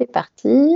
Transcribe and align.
c'est 0.00 0.10
parti. 0.10 0.74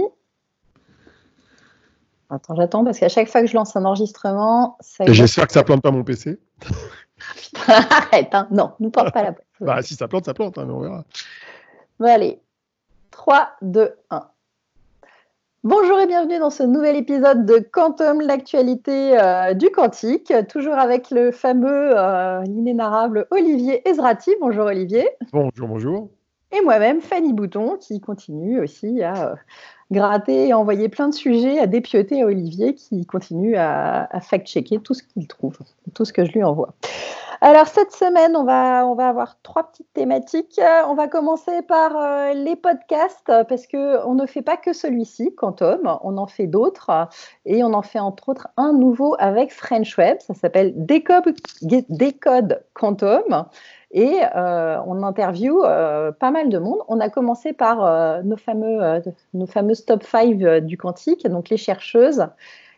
Attends, 2.28 2.54
j'attends 2.56 2.84
parce 2.84 2.99
qu'à 2.99 3.08
chaque 3.08 3.29
fois 3.29 3.41
que 3.41 3.47
je 3.47 3.54
lance 3.54 3.75
un 3.77 3.85
enregistrement, 3.85 4.77
ça. 4.81 5.04
J'espère 5.07 5.47
que 5.47 5.53
ça 5.53 5.65
plante 5.65 5.83
pas 5.83 5.91
mon 5.91 6.04
PC. 6.04 6.39
Arrête, 7.68 8.34
hein. 8.34 8.48
non, 8.50 8.73
nous 8.80 8.91
porte 8.91 9.12
pas 9.14 9.23
la 9.23 9.32
poisse. 9.32 9.46
bah, 9.61 9.82
si 9.82 9.95
ça 9.95 10.09
plante, 10.09 10.27
ça 10.27 10.34
plante, 10.34 10.59
hein, 10.59 10.64
mais 10.66 10.73
on 10.73 10.80
verra. 10.80 11.05
Bon, 11.98 12.07
allez. 12.07 12.41
3, 13.12 13.48
2, 13.62 13.95
1. 14.11 14.29
Bonjour 15.62 15.98
et 16.00 16.06
bienvenue 16.06 16.38
dans 16.38 16.50
ce 16.50 16.62
nouvel 16.62 16.96
épisode 16.96 17.46
de 17.46 17.59
Quantum, 17.59 18.20
l'actualité 18.20 19.18
euh, 19.18 19.54
du 19.54 19.70
quantique, 19.70 20.30
toujours 20.48 20.75
avec 20.75 21.11
le 21.11 21.30
fameux, 21.32 21.98
euh, 21.98 22.43
l'inénarrable 22.43 23.27
Olivier 23.30 23.88
Ezrati. 23.88 24.32
Bonjour 24.41 24.66
Olivier. 24.66 25.09
Bonjour, 25.32 25.68
bonjour. 25.68 26.11
Et 26.55 26.61
moi-même, 26.62 27.00
Fanny 27.00 27.32
Bouton, 27.32 27.79
qui 27.80 28.00
continue 28.00 28.61
aussi 28.61 29.02
à 29.02 29.30
euh, 29.30 29.34
gratter 29.91 30.48
et 30.48 30.55
envoyer 30.55 30.88
plein 30.88 31.09
de 31.09 31.15
sujets 31.15 31.59
à 31.59 31.66
dépioter 31.66 32.23
à 32.23 32.27
Olivier, 32.27 32.77
qui 32.77 33.05
continue 33.06 33.56
à, 33.56 34.09
fact-checker 34.20 34.79
tout 34.79 34.95
ce 34.95 35.02
qu'il 35.02 35.27
trouve, 35.27 35.59
tout 35.95 36.05
ce 36.05 36.12
que 36.12 36.24
je 36.24 36.30
lui 36.30 36.45
envoie. 36.45 36.74
Alors 37.41 37.66
cette 37.66 37.91
semaine, 37.91 38.37
on 38.37 38.45
va, 38.45 38.87
on 38.87 38.95
va 38.95 39.09
avoir 39.09 39.37
trois 39.43 39.65
petites 39.65 39.93
thématiques. 39.93 40.60
On 40.87 40.95
va 40.95 41.09
commencer 41.09 41.60
par 41.62 41.96
euh, 41.96 42.32
les 42.32 42.55
podcasts 42.55 43.32
parce 43.48 43.66
que 43.66 44.07
on 44.07 44.15
ne 44.15 44.24
fait 44.24 44.41
pas 44.41 44.57
que 44.57 44.73
celui-ci, 44.73 45.34
Quantum, 45.34 45.98
on 46.02 46.16
en 46.16 46.29
fait 46.29 46.46
d'autres 46.46 47.09
et 47.45 47.65
on 47.65 47.74
en 47.74 47.82
fait 47.82 47.98
entre 47.98 48.29
autres 48.29 48.48
un 48.57 48.73
nouveau 48.73 49.16
avec 49.18 49.52
French 49.52 49.98
Web. 49.98 50.18
Ça 50.21 50.34
s'appelle 50.34 50.73
Décode, 50.77 51.34
Décode 51.62 52.65
Quantum 52.74 53.45
et 53.95 54.21
euh, 54.34 54.79
on 54.87 55.03
interview 55.05 55.62
euh, 55.62 56.12
pas 56.12 56.30
mal 56.30 56.51
de 56.51 56.59
monde. 56.59 56.80
On 56.89 57.01
a 57.01 57.09
commencé 57.09 57.52
par 57.52 58.23
nos 58.25 58.37
fameux, 58.37 59.01
nos 59.33 59.47
fameuses 59.47 59.85
top 59.87 60.02
5 60.02 60.37
du 60.65 60.77
quantique, 60.77 61.27
donc 61.29 61.48
les 61.48 61.57
chercheuses. 61.57 62.27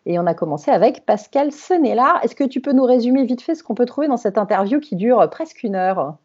Et 0.05 0.21
on 0.21 0.27
a 0.27 0.35
commencé 0.35 0.71
avec 0.71 1.05
Pascal 1.05 1.51
Senella. 1.51 2.21
Est-ce 2.23 2.37
que 2.37 2.45
tu 2.45 2.61
peux 2.61 2.73
nous 2.73 2.85
résumer 2.85 3.25
vite 3.25 3.43
fait 3.43 3.57
ce 3.57 3.65
qu'on 3.65 3.75
peut 3.75 3.87
trouver 3.87 4.07
dans 4.07 4.17
cette 4.17 4.39
interview 4.39 4.79
qui 4.79 4.95
dure 4.95 5.29
presque 5.31 5.65
une 5.65 5.75
heure? 5.75 6.17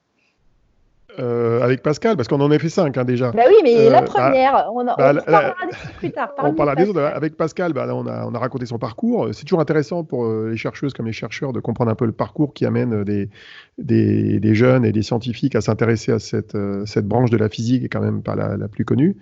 Euh, 1.19 1.61
avec 1.61 1.83
Pascal, 1.83 2.15
parce 2.15 2.27
qu'on 2.27 2.39
en 2.39 2.51
a 2.51 2.59
fait 2.59 2.69
cinq 2.69 2.97
hein, 2.97 3.03
déjà. 3.03 3.31
Bah 3.31 3.43
oui, 3.47 3.55
mais 3.63 3.89
la 3.89 3.97
euh, 3.97 4.01
bah, 4.01 4.07
première, 4.07 4.67
on, 4.73 4.85
bah, 4.85 4.95
parlera 4.95 5.53
plus 5.97 6.11
tard. 6.11 6.33
on 6.37 6.53
parlera 6.53 6.75
des 6.75 6.89
autres. 6.89 7.01
Avec 7.01 7.35
Pascal, 7.35 7.73
bah, 7.73 7.87
on, 7.93 8.07
a, 8.07 8.25
on, 8.25 8.33
a, 8.33 8.39
raconté 8.39 8.65
son 8.65 8.77
parcours. 8.77 9.29
C'est 9.33 9.43
toujours 9.43 9.59
intéressant 9.59 10.03
pour 10.03 10.25
euh, 10.25 10.49
les 10.51 10.57
chercheuses 10.57 10.93
comme 10.93 11.07
les 11.07 11.13
chercheurs 11.13 11.53
de 11.53 11.59
comprendre 11.59 11.91
un 11.91 11.95
peu 11.95 12.05
le 12.05 12.11
parcours 12.11 12.53
qui 12.53 12.65
amène 12.65 13.03
des, 13.03 13.29
des, 13.77 14.39
des 14.39 14.55
jeunes 14.55 14.85
et 14.85 14.91
des 14.91 15.03
scientifiques 15.03 15.55
à 15.55 15.61
s'intéresser 15.61 16.11
à 16.11 16.19
cette, 16.19 16.57
cette 16.85 17.07
branche 17.07 17.29
de 17.29 17.37
la 17.37 17.49
physique, 17.49 17.83
et 17.83 17.89
quand 17.89 18.01
même 18.01 18.21
pas 18.21 18.35
la, 18.35 18.55
la 18.57 18.67
plus 18.67 18.85
connue. 18.85 19.17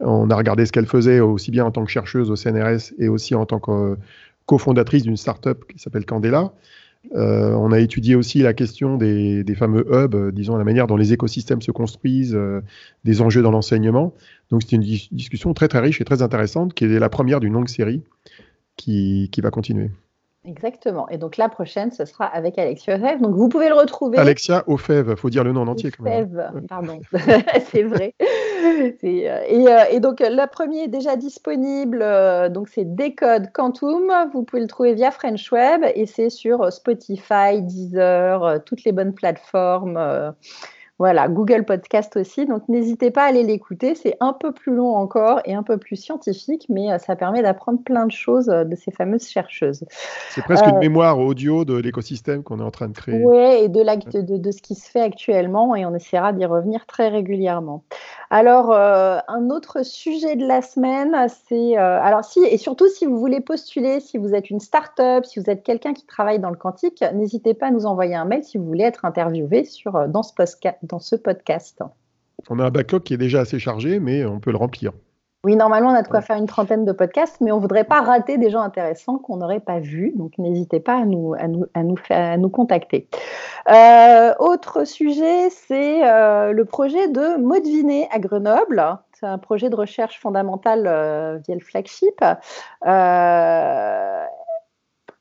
On 0.00 0.30
a 0.30 0.36
regardé 0.36 0.66
ce 0.66 0.72
qu'elle 0.72 0.86
faisait 0.86 1.20
aussi 1.20 1.50
bien 1.50 1.64
en 1.64 1.70
tant 1.70 1.84
que 1.84 1.90
chercheuse 1.90 2.30
au 2.30 2.36
CNRS 2.36 2.92
et 2.98 3.08
aussi 3.08 3.34
en 3.34 3.46
tant 3.46 3.58
que 3.58 3.96
cofondatrice 4.46 5.02
d'une 5.02 5.16
start-up 5.16 5.64
qui 5.70 5.78
s'appelle 5.78 6.04
Candela. 6.04 6.52
Euh, 7.12 7.52
on 7.52 7.70
a 7.70 7.80
étudié 7.80 8.14
aussi 8.14 8.40
la 8.40 8.54
question 8.54 8.96
des, 8.96 9.44
fameux 9.56 9.86
hubs, 9.90 10.14
euh, 10.14 10.32
disons 10.32 10.56
la 10.56 10.64
manière 10.64 10.86
dont 10.86 10.96
les 10.96 11.12
écosystèmes 11.12 11.62
se 11.62 11.70
construisent, 11.70 12.34
euh, 12.34 12.60
des 13.04 13.20
enjeux 13.20 13.42
dans 13.42 13.50
l'enseignement. 13.50 14.14
Donc 14.50 14.62
c'était 14.62 14.76
une 14.76 14.82
discussion 14.82 15.54
très 15.54 15.68
très 15.68 15.80
riche 15.80 16.00
et 16.00 16.04
très 16.04 16.22
intéressante 16.22 16.74
qui 16.74 16.84
est 16.84 16.98
la 16.98 17.08
première 17.08 17.40
d'une 17.40 17.52
longue 17.52 17.68
série 17.68 18.02
qui 18.76 19.30
va 19.40 19.50
continuer. 19.50 19.90
Exactement. 20.46 21.08
Et 21.08 21.16
donc 21.16 21.36
la 21.38 21.48
prochaine, 21.48 21.90
ce 21.90 22.04
sera 22.04 22.26
avec 22.26 22.58
Alexia 22.58 22.96
Ofev. 22.96 23.20
Donc 23.20 23.34
vous 23.34 23.48
pouvez 23.48 23.68
le 23.68 23.74
retrouver. 23.74 24.18
Alexia 24.18 24.62
Ofev, 24.66 25.16
faut 25.16 25.30
dire 25.30 25.42
le 25.42 25.52
nom 25.52 25.62
en 25.62 25.68
entier 25.68 25.90
quand 25.90 26.04
même. 26.04 26.50
pardon, 26.68 27.00
c'est 27.72 27.82
vrai. 27.82 28.14
Euh, 28.64 28.90
euh, 29.04 29.84
et, 29.90 30.00
donc 30.00 30.20
la 30.20 30.46
première 30.46 30.84
est 30.84 30.88
déjà 30.88 31.16
disponible. 31.16 32.00
Euh, 32.02 32.48
donc 32.48 32.68
c'est 32.68 32.84
Decode 32.84 33.52
Quantum. 33.52 34.12
Vous 34.32 34.42
pouvez 34.42 34.62
le 34.62 34.68
trouver 34.68 34.94
via 34.94 35.10
French 35.10 35.50
Web 35.50 35.82
et 35.94 36.06
c'est 36.06 36.30
sur 36.30 36.72
Spotify, 36.72 37.62
Deezer, 37.62 38.62
toutes 38.64 38.84
les 38.84 38.92
bonnes 38.92 39.14
plateformes. 39.14 40.34
Voilà, 40.98 41.26
Google 41.26 41.64
Podcast 41.64 42.16
aussi. 42.16 42.46
Donc 42.46 42.68
n'hésitez 42.68 43.10
pas 43.10 43.24
à 43.24 43.26
aller 43.26 43.42
l'écouter. 43.42 43.96
C'est 43.96 44.16
un 44.20 44.32
peu 44.32 44.52
plus 44.52 44.72
long 44.72 44.94
encore 44.94 45.40
et 45.44 45.52
un 45.52 45.64
peu 45.64 45.76
plus 45.76 45.96
scientifique, 45.96 46.66
mais 46.68 46.92
euh, 46.92 46.98
ça 46.98 47.16
permet 47.16 47.42
d'apprendre 47.42 47.82
plein 47.82 48.06
de 48.06 48.12
choses 48.12 48.48
euh, 48.48 48.62
de 48.62 48.76
ces 48.76 48.92
fameuses 48.92 49.28
chercheuses. 49.28 49.84
C'est 50.30 50.42
presque 50.42 50.66
une 50.66 50.76
euh, 50.76 50.80
mémoire 50.80 51.18
audio 51.18 51.64
de 51.64 51.74
l'écosystème 51.74 52.44
qu'on 52.44 52.60
est 52.60 52.64
en 52.64 52.70
train 52.70 52.88
de 52.88 52.92
créer. 52.92 53.20
Oui, 53.24 53.64
et 53.64 53.68
de, 53.68 53.82
de, 54.20 54.36
de, 54.36 54.50
ce 54.52 54.62
qui 54.62 54.76
se 54.76 54.88
fait 54.88 55.00
actuellement, 55.00 55.74
et 55.74 55.84
on 55.84 55.94
essaiera 55.96 56.32
d'y 56.32 56.44
revenir 56.44 56.86
très 56.86 57.08
régulièrement. 57.08 57.82
Alors, 58.36 58.72
un 58.72 59.48
autre 59.50 59.84
sujet 59.84 60.34
de 60.34 60.44
la 60.44 60.60
semaine, 60.60 61.14
c'est. 61.48 61.76
alors, 61.76 62.24
si, 62.24 62.40
et 62.40 62.58
surtout 62.58 62.88
si 62.88 63.06
vous 63.06 63.16
voulez 63.16 63.40
postuler, 63.40 64.00
si 64.00 64.18
vous 64.18 64.34
êtes 64.34 64.50
une 64.50 64.58
start-up, 64.58 65.24
si 65.24 65.38
vous 65.38 65.48
êtes 65.48 65.62
quelqu'un 65.62 65.94
qui 65.94 66.04
travaille 66.04 66.40
dans 66.40 66.50
le 66.50 66.56
quantique, 66.56 67.04
n'hésitez 67.14 67.54
pas 67.54 67.68
à 67.68 67.70
nous 67.70 67.86
envoyer 67.86 68.16
un 68.16 68.24
mail 68.24 68.42
si 68.42 68.58
vous 68.58 68.64
voulez 68.64 68.82
être 68.82 69.04
interviewé 69.04 69.64
sur, 69.64 70.08
dans 70.08 70.24
ce 70.24 70.34
podcast 70.34 70.76
dans 70.82 70.98
ce 70.98 71.14
podcast. 71.14 71.84
On 72.50 72.58
a 72.58 72.64
un 72.64 72.70
backlog 72.70 73.04
qui 73.04 73.14
est 73.14 73.18
déjà 73.18 73.42
assez 73.42 73.60
chargé, 73.60 74.00
mais 74.00 74.24
on 74.24 74.40
peut 74.40 74.50
le 74.50 74.56
remplir. 74.56 74.90
Oui, 75.44 75.56
normalement, 75.56 75.90
on 75.90 75.94
a 75.94 76.02
de 76.02 76.08
quoi 76.08 76.22
faire 76.22 76.36
une 76.36 76.46
trentaine 76.46 76.86
de 76.86 76.92
podcasts, 76.92 77.42
mais 77.42 77.52
on 77.52 77.56
ne 77.56 77.60
voudrait 77.60 77.84
pas 77.84 78.00
rater 78.00 78.38
des 78.38 78.48
gens 78.48 78.62
intéressants 78.62 79.18
qu'on 79.18 79.36
n'aurait 79.36 79.60
pas 79.60 79.78
vus. 79.78 80.12
Donc, 80.16 80.38
n'hésitez 80.38 80.80
pas 80.80 80.96
à 80.96 81.04
nous, 81.04 81.34
à 81.38 81.48
nous, 81.48 81.66
à 81.74 81.82
nous, 81.82 81.96
à 82.08 82.38
nous 82.38 82.48
contacter. 82.48 83.08
Euh, 83.70 84.32
autre 84.38 84.84
sujet, 84.84 85.50
c'est 85.50 86.08
euh, 86.08 86.52
le 86.52 86.64
projet 86.64 87.08
de 87.08 87.36
Modviné 87.36 88.08
à 88.10 88.18
Grenoble. 88.18 88.82
C'est 89.12 89.26
un 89.26 89.36
projet 89.38 89.68
de 89.68 89.76
recherche 89.76 90.18
fondamentale 90.18 90.86
euh, 90.86 91.38
via 91.46 91.54
le 91.54 91.60
flagship. 91.60 92.24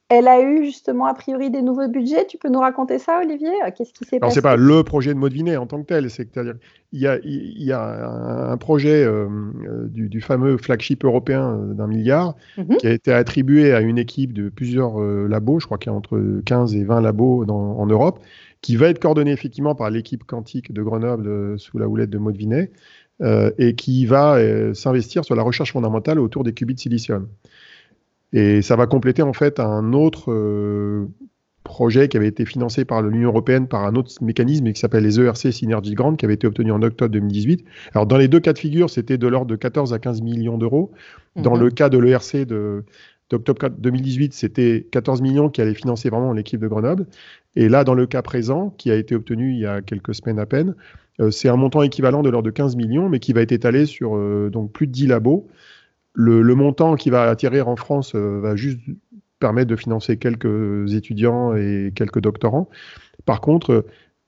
Elle 0.09 0.27
a 0.27 0.41
eu 0.41 0.65
justement 0.65 1.05
a 1.05 1.13
priori 1.13 1.49
des 1.49 1.61
nouveaux 1.61 1.87
budgets. 1.87 2.27
Tu 2.27 2.37
peux 2.37 2.49
nous 2.49 2.59
raconter 2.59 2.99
ça, 2.99 3.21
Olivier? 3.23 3.51
Qu'est-ce 3.75 3.93
qui 3.93 4.05
s'est 4.05 4.19
passé 4.19 4.35
C'est 4.35 4.41
pas 4.41 4.57
le 4.57 4.83
projet 4.83 5.13
de 5.13 5.19
Maudevinet 5.19 5.57
en 5.57 5.65
tant 5.65 5.81
que 5.81 5.87
tel. 5.87 6.09
C'est-à-dire 6.09 6.55
il 6.91 6.99
y 6.99 7.07
a, 7.07 7.17
il 7.23 7.63
y 7.63 7.71
a 7.71 8.51
un, 8.51 8.57
projet 8.57 9.03
euh, 9.03 9.27
euh, 9.65 9.87
du, 9.87 10.21
fameux 10.21 10.57
flagship 10.57 11.03
européen 11.03 11.57
euh, 11.57 11.73
d'un 11.73 11.87
milliard 11.87 12.35
mhm. 12.57 12.77
qui 12.77 12.87
a 12.87 12.91
été 12.91 13.11
attribué 13.11 13.73
à 13.73 13.81
une 13.81 13.97
équipe 13.97 14.33
de 14.33 14.49
plusieurs 14.49 14.99
labos. 14.99 15.59
Je 15.59 15.65
crois 15.65 15.79
qu'il 15.79 15.91
y 15.91 15.93
a 15.93 15.97
entre 15.97 16.41
15 16.45 16.75
et 16.75 16.83
20 16.83 17.01
labos 17.01 17.45
en 17.49 17.85
Europe, 17.87 18.19
qui 18.61 18.75
va 18.75 18.89
être 18.89 18.99
coordonné 18.99 19.31
effectivement 19.31 19.73
par 19.73 19.89
l'équipe 19.89 20.23
quantique 20.23 20.71
de 20.71 20.83
Grenoble 20.83 21.57
sous 21.59 21.79
la 21.79 21.87
houlette 21.87 22.11
de 22.11 22.19
Maudevinet 22.19 22.71
et 23.57 23.75
qui 23.75 24.05
va 24.05 24.37
s'investir 24.73 25.23
sur 25.23 25.35
la 25.35 25.43
recherche 25.43 25.73
fondamentale 25.73 26.19
autour 26.19 26.43
des 26.43 26.53
qubits 26.53 26.75
de 26.75 26.79
silicium. 26.79 27.27
Et 28.33 28.61
ça 28.61 28.75
va 28.75 28.87
compléter 28.87 29.21
en 29.21 29.33
fait 29.33 29.59
un 29.59 29.93
autre 29.93 30.31
euh, 30.31 31.07
projet 31.63 32.07
qui 32.07 32.17
avait 32.17 32.27
été 32.27 32.45
financé 32.45 32.83
par 32.83 33.01
l'Union 33.01 33.29
européenne 33.29 33.67
par 33.67 33.85
un 33.85 33.95
autre 33.95 34.11
mécanisme 34.21 34.71
qui 34.71 34.79
s'appelle 34.79 35.03
les 35.03 35.19
ERC 35.19 35.53
Synergy 35.53 35.93
Grant, 35.93 36.15
qui 36.15 36.25
avait 36.25 36.33
été 36.33 36.47
obtenu 36.47 36.71
en 36.71 36.81
octobre 36.81 37.11
2018. 37.11 37.63
Alors 37.93 38.05
dans 38.05 38.17
les 38.17 38.27
deux 38.27 38.39
cas 38.39 38.53
de 38.53 38.59
figure, 38.59 38.89
c'était 38.89 39.17
de 39.17 39.27
l'ordre 39.27 39.47
de 39.47 39.55
14 39.55 39.93
à 39.93 39.99
15 39.99 40.21
millions 40.21 40.57
d'euros. 40.57 40.91
Dans 41.35 41.55
mhm. 41.55 41.61
le 41.61 41.69
cas 41.69 41.89
de 41.89 41.97
l'ERC 41.97 42.45
d'octobre 43.29 43.69
2018, 43.77 44.33
c'était 44.33 44.87
14 44.91 45.21
millions 45.21 45.49
qui 45.49 45.61
allaient 45.61 45.73
financer 45.73 46.09
vraiment 46.09 46.33
l'équipe 46.33 46.59
de 46.59 46.67
Grenoble. 46.67 47.05
Et 47.55 47.69
là, 47.69 47.83
dans 47.83 47.93
le 47.93 48.07
cas 48.07 48.23
présent, 48.23 48.73
qui 48.77 48.89
a 48.91 48.95
été 48.95 49.15
obtenu 49.15 49.51
il 49.51 49.59
y 49.59 49.65
a 49.65 49.81
quelques 49.81 50.15
semaines 50.15 50.39
à 50.39 50.47
peine, 50.47 50.75
euh, 51.19 51.29
c'est 51.29 51.49
un 51.49 51.55
montant 51.55 51.83
équivalent 51.83 52.23
de 52.23 52.29
l'ordre 52.29 52.47
de 52.47 52.51
15 52.51 52.75
millions, 52.75 53.09
mais 53.09 53.19
qui 53.19 53.33
va 53.33 53.41
être 53.41 53.51
étalé 53.51 53.85
sur 53.85 54.15
euh, 54.15 54.49
donc 54.51 54.71
plus 54.71 54.87
de 54.87 54.91
10 54.91 55.07
labos 55.07 55.47
le, 56.13 56.55
montant 56.55 56.95
qui 56.95 57.09
va 57.09 57.23
atterrir 57.23 57.67
en 57.67 57.75
France 57.75 58.13
euh, 58.15 58.39
va 58.39 58.55
juste 58.55 58.79
permettre 59.39 59.69
de 59.69 59.75
financer 59.75 60.17
quelques 60.17 60.93
étudiants 60.93 61.55
et 61.55 61.91
quelques 61.95 62.21
doctorants. 62.21 62.69
Par 63.25 63.41
contre, 63.41 63.85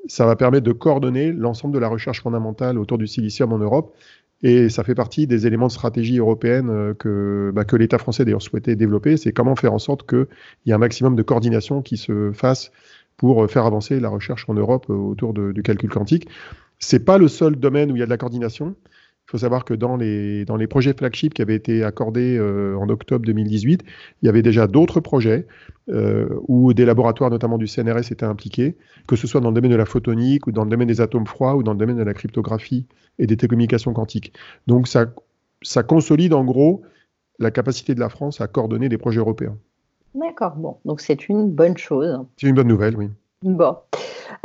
ça 0.08 0.26
va 0.26 0.36
permettre 0.36 0.66
de 0.66 0.72
coordonner 0.72 1.32
l'ensemble 1.32 1.74
de 1.74 1.80
la 1.80 1.88
recherche 1.88 2.22
fondamentale 2.22 2.78
autour 2.78 2.98
du 2.98 3.08
silicium 3.08 3.54
en 3.54 3.58
Europe. 3.58 3.96
Et 4.44 4.70
ça 4.70 4.84
fait 4.84 4.96
partie 4.96 5.28
des 5.28 5.48
éléments 5.48 5.68
de 5.68 5.72
stratégie 5.72 6.18
européenne 6.18 6.70
euh, 6.70 6.94
que, 6.94 7.52
bah, 7.56 7.64
que 7.64 7.76
l'État 7.76 7.98
français 7.98 8.26
d'ailleurs 8.26 8.42
souhaitait 8.42 8.76
développer. 8.76 9.16
C'est 9.16 9.32
comment 9.32 9.56
faire 9.56 9.74
en 9.74 9.80
sorte 9.80 10.08
qu'il 10.08 10.28
y 10.66 10.72
ait 10.72 10.74
un 10.74 10.80
maximum 10.80 11.16
de 11.16 11.24
coordination 11.24 11.82
qui 11.82 11.98
se 11.98 12.32
fasse 12.34 12.72
pour 13.18 13.50
faire 13.50 13.66
avancer 13.66 14.02
la 14.02 14.10
recherche 14.10 14.50
en 14.50 14.54
Europe 14.56 14.90
autour 14.90 15.34
du 15.34 15.64
calcul 15.64 15.90
quantique. 15.90 16.28
C'est 16.80 17.06
pas 17.06 17.18
le 17.18 17.30
seul 17.30 17.56
domaine 17.56 17.90
où 17.90 17.96
il 17.96 18.00
y 18.00 18.04
a 18.04 18.06
de 18.06 18.10
la 18.10 18.18
coordination. 18.18 18.76
Il 19.28 19.32
faut 19.32 19.38
savoir 19.40 19.66
que 19.66 19.74
dans 19.74 19.96
les, 19.98 20.46
dans 20.46 20.56
les 20.56 20.68
projets 20.68 20.94
flagship 20.94 21.34
qui 21.34 21.42
avaient 21.42 21.56
été 21.56 21.84
accordés 21.84 22.38
euh, 22.38 22.78
en 22.78 22.88
octobre 22.90 23.26
2018, 23.26 23.84
il 24.22 24.26
y 24.26 24.30
avait 24.30 24.44
déjà 24.44 24.68
d'autres 24.68 25.00
projets 25.00 25.48
euh, 25.90 26.28
où 26.48 26.74
des 26.74 26.86
laboratoires, 26.86 27.32
notamment 27.32 27.58
du 27.58 27.66
CNRS, 27.66 28.12
étaient 28.12 28.26
impliqués, 28.26 28.78
que 29.08 29.16
ce 29.16 29.26
soit 29.26 29.42
dans 29.42 29.50
le 29.50 29.56
domaine 29.56 29.72
de 29.72 29.78
la 29.78 29.86
photonique 29.86 30.46
ou 30.46 30.52
dans 30.52 30.64
le 30.64 30.70
domaine 30.70 30.88
des 30.88 31.02
atomes 31.02 31.26
froids 31.26 31.56
ou 31.56 31.64
dans 31.64 31.74
le 31.74 31.80
domaine 31.80 31.98
de 31.98 32.04
la 32.04 32.14
cryptographie 32.14 32.86
et 33.18 33.26
des 33.26 33.36
télécommunications 33.36 33.94
quantiques. 33.94 34.32
Donc 34.68 34.88
ça, 34.88 35.08
ça 35.64 35.82
consolide 35.82 36.36
en 36.36 36.44
gros 36.44 36.84
la 37.40 37.50
capacité 37.50 37.96
de 37.96 38.00
la 38.00 38.10
France 38.10 38.42
à 38.42 38.48
coordonner 38.48 38.90
des 38.90 39.00
projets 39.00 39.20
européens. 39.20 39.58
D'accord, 40.14 40.56
bon, 40.56 40.78
donc 40.86 41.02
c'est 41.02 41.28
une 41.30 41.50
bonne 41.50 41.78
chose. 41.78 42.20
C'est 42.38 42.48
une 42.48 42.56
bonne 42.56 42.68
nouvelle, 42.68 42.96
oui. 42.96 43.10
Bon. 43.46 43.78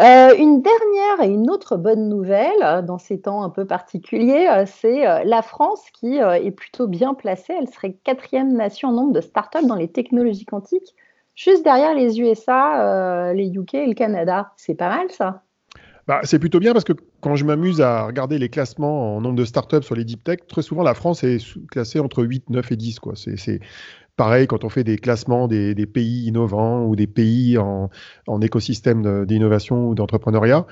Euh, 0.02 0.35
une 0.37 0.61
dernière 0.61 1.23
et 1.23 1.32
une 1.32 1.50
autre 1.50 1.79
bonne 1.79 2.11
nouvelle 2.11 2.62
euh, 2.62 2.82
dans 2.82 2.99
ces 2.99 3.23
temps 3.23 3.43
un 3.43 3.49
peu 3.49 3.67
particuliers, 3.67 4.47
euh, 4.50 4.64
c'est 4.67 5.25
la 5.25 5.41
France 5.41 5.82
qui 5.99 6.19
est 6.19 6.50
plutôt 6.50 6.87
bien 6.87 7.14
placée. 7.14 7.55
Elle 7.58 7.69
serait 7.69 7.94
quatrième 8.05 8.52
nation 8.52 8.91
en 8.91 8.93
nombre 8.93 9.12
de 9.12 9.23
startups 9.23 9.67
dans 9.67 9.75
les 9.75 9.88
technologies 9.88 10.44
quantiques, 10.44 10.94
juste 11.35 11.64
derrière 11.64 11.94
les 11.94 12.20
USA, 12.20 13.32
les 13.32 13.50
UK 13.50 13.75
et 13.75 13.87
le 13.87 13.94
Canada. 13.94 14.52
C'est 14.58 14.75
pas 14.75 14.91
mal 14.91 15.11
ça 15.11 15.44
bah, 16.06 16.23
c'est 16.25 16.41
plutôt 16.41 16.58
bien 16.58 16.73
parce 16.73 16.85
que 16.85 16.94
quand 17.20 17.37
je 17.37 17.44
m'amuse 17.44 17.81
à 17.81 18.06
regarder 18.06 18.38
les 18.38 18.49
classements 18.49 19.17
en 19.17 19.20
nombre 19.20 19.37
de 19.37 19.44
startups 19.44 19.85
sur 19.85 19.94
les 19.94 20.05
deep 20.05 20.25
tech, 20.25 20.38
très 20.49 20.62
souvent 20.62 20.82
la 20.82 20.94
France 20.94 21.23
est 21.23 21.38
classée 21.70 22.00
entre 22.00 22.25
8, 22.25 22.50
9 22.50 22.73
et 22.73 22.76
10. 22.76 22.99
C'est 23.14 23.61
pareil 24.21 24.47
quand 24.47 24.65
on 24.65 24.69
fait 24.69 24.85
des 24.85 24.99
classements 24.99 25.49
des, 25.49 25.87
pays 25.87 26.27
innovants 26.27 26.85
ou 26.85 26.95
des 26.95 27.07
pays 27.07 27.57
en, 27.57 27.89
en 28.27 28.41
écosystème 28.43 29.25
d'innovation 29.25 29.89
ou 29.89 29.95
d'entrepreneuriat. 29.95 30.67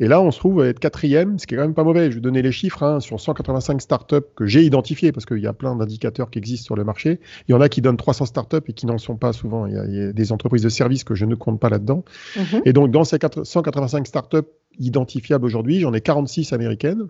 Et 0.00 0.08
là, 0.08 0.22
on 0.22 0.30
se 0.30 0.38
trouve 0.38 0.62
à 0.62 0.68
être 0.68 0.80
quatrième, 0.80 1.38
ce 1.38 1.46
qui 1.46 1.52
est 1.52 1.58
quand 1.58 1.64
même 1.64 1.74
pas 1.74 1.84
mauvais. 1.84 2.10
Je 2.10 2.14
vais 2.14 2.22
donner 2.22 2.40
les 2.40 2.50
chiffres. 2.50 2.82
Hein, 2.82 3.00
sur 3.00 3.20
185 3.20 3.82
startups 3.82 4.16
que 4.34 4.46
j'ai 4.46 4.62
identifiées, 4.62 5.12
parce 5.12 5.26
qu'il 5.26 5.36
y 5.38 5.46
a 5.46 5.52
plein 5.52 5.76
d'indicateurs 5.76 6.30
qui 6.30 6.38
existent 6.38 6.64
sur 6.64 6.76
le 6.76 6.84
marché, 6.84 7.20
il 7.46 7.52
y 7.52 7.54
en 7.54 7.60
a 7.60 7.68
qui 7.68 7.82
donnent 7.82 7.98
300 7.98 8.24
startups 8.24 8.64
et 8.66 8.72
qui 8.72 8.86
n'en 8.86 8.96
sont 8.96 9.16
pas 9.16 9.34
souvent. 9.34 9.66
Il 9.66 9.74
y, 9.74 10.00
a, 10.00 10.12
des 10.14 10.32
entreprises 10.32 10.62
de 10.62 10.70
services 10.70 11.04
que 11.04 11.14
je 11.14 11.26
ne 11.26 11.34
compte 11.34 11.60
pas 11.60 11.68
là-dedans. 11.68 12.06
Mhm. 12.36 12.62
Et 12.64 12.72
donc, 12.72 12.90
dans 12.90 13.04
ces 13.04 13.18
185 13.20 14.06
startups 14.06 14.48
identifiables 14.78 15.44
aujourd'hui, 15.44 15.80
j'en 15.80 15.92
ai 15.92 16.00
46 16.00 16.54
américaines. 16.54 17.06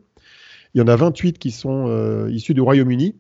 Il 0.74 0.80
y 0.80 0.82
en 0.82 0.88
a 0.88 0.96
28 0.96 1.38
qui 1.38 1.52
sont 1.52 1.86
euh, 1.86 2.28
issues 2.32 2.52
du 2.52 2.62
Royaume-Uni 2.62 3.14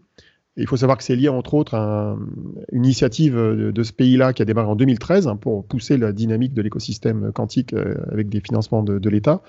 il 0.56 0.68
faut 0.68 0.76
savoir 0.76 0.96
que 0.96 1.04
c'est 1.04 1.16
lié, 1.16 1.28
entre 1.28 1.54
autres, 1.54 1.74
à 1.74 2.16
une 2.70 2.84
initiative 2.84 3.36
de, 3.36 3.82
ce 3.82 3.92
pays-là 3.92 4.32
qui 4.32 4.42
a 4.42 4.44
démarré 4.44 4.68
en 4.68 4.76
2013 4.76 5.26
hein, 5.26 5.36
pour 5.36 5.64
pousser 5.66 5.96
la 5.96 6.12
dynamique 6.12 6.54
de 6.54 6.62
l'écosystème 6.62 7.32
quantique 7.32 7.72
euh, 7.72 7.94
avec 8.12 8.28
des 8.28 8.40
financements 8.40 8.82
de, 8.82 9.08
l'État. 9.08 9.42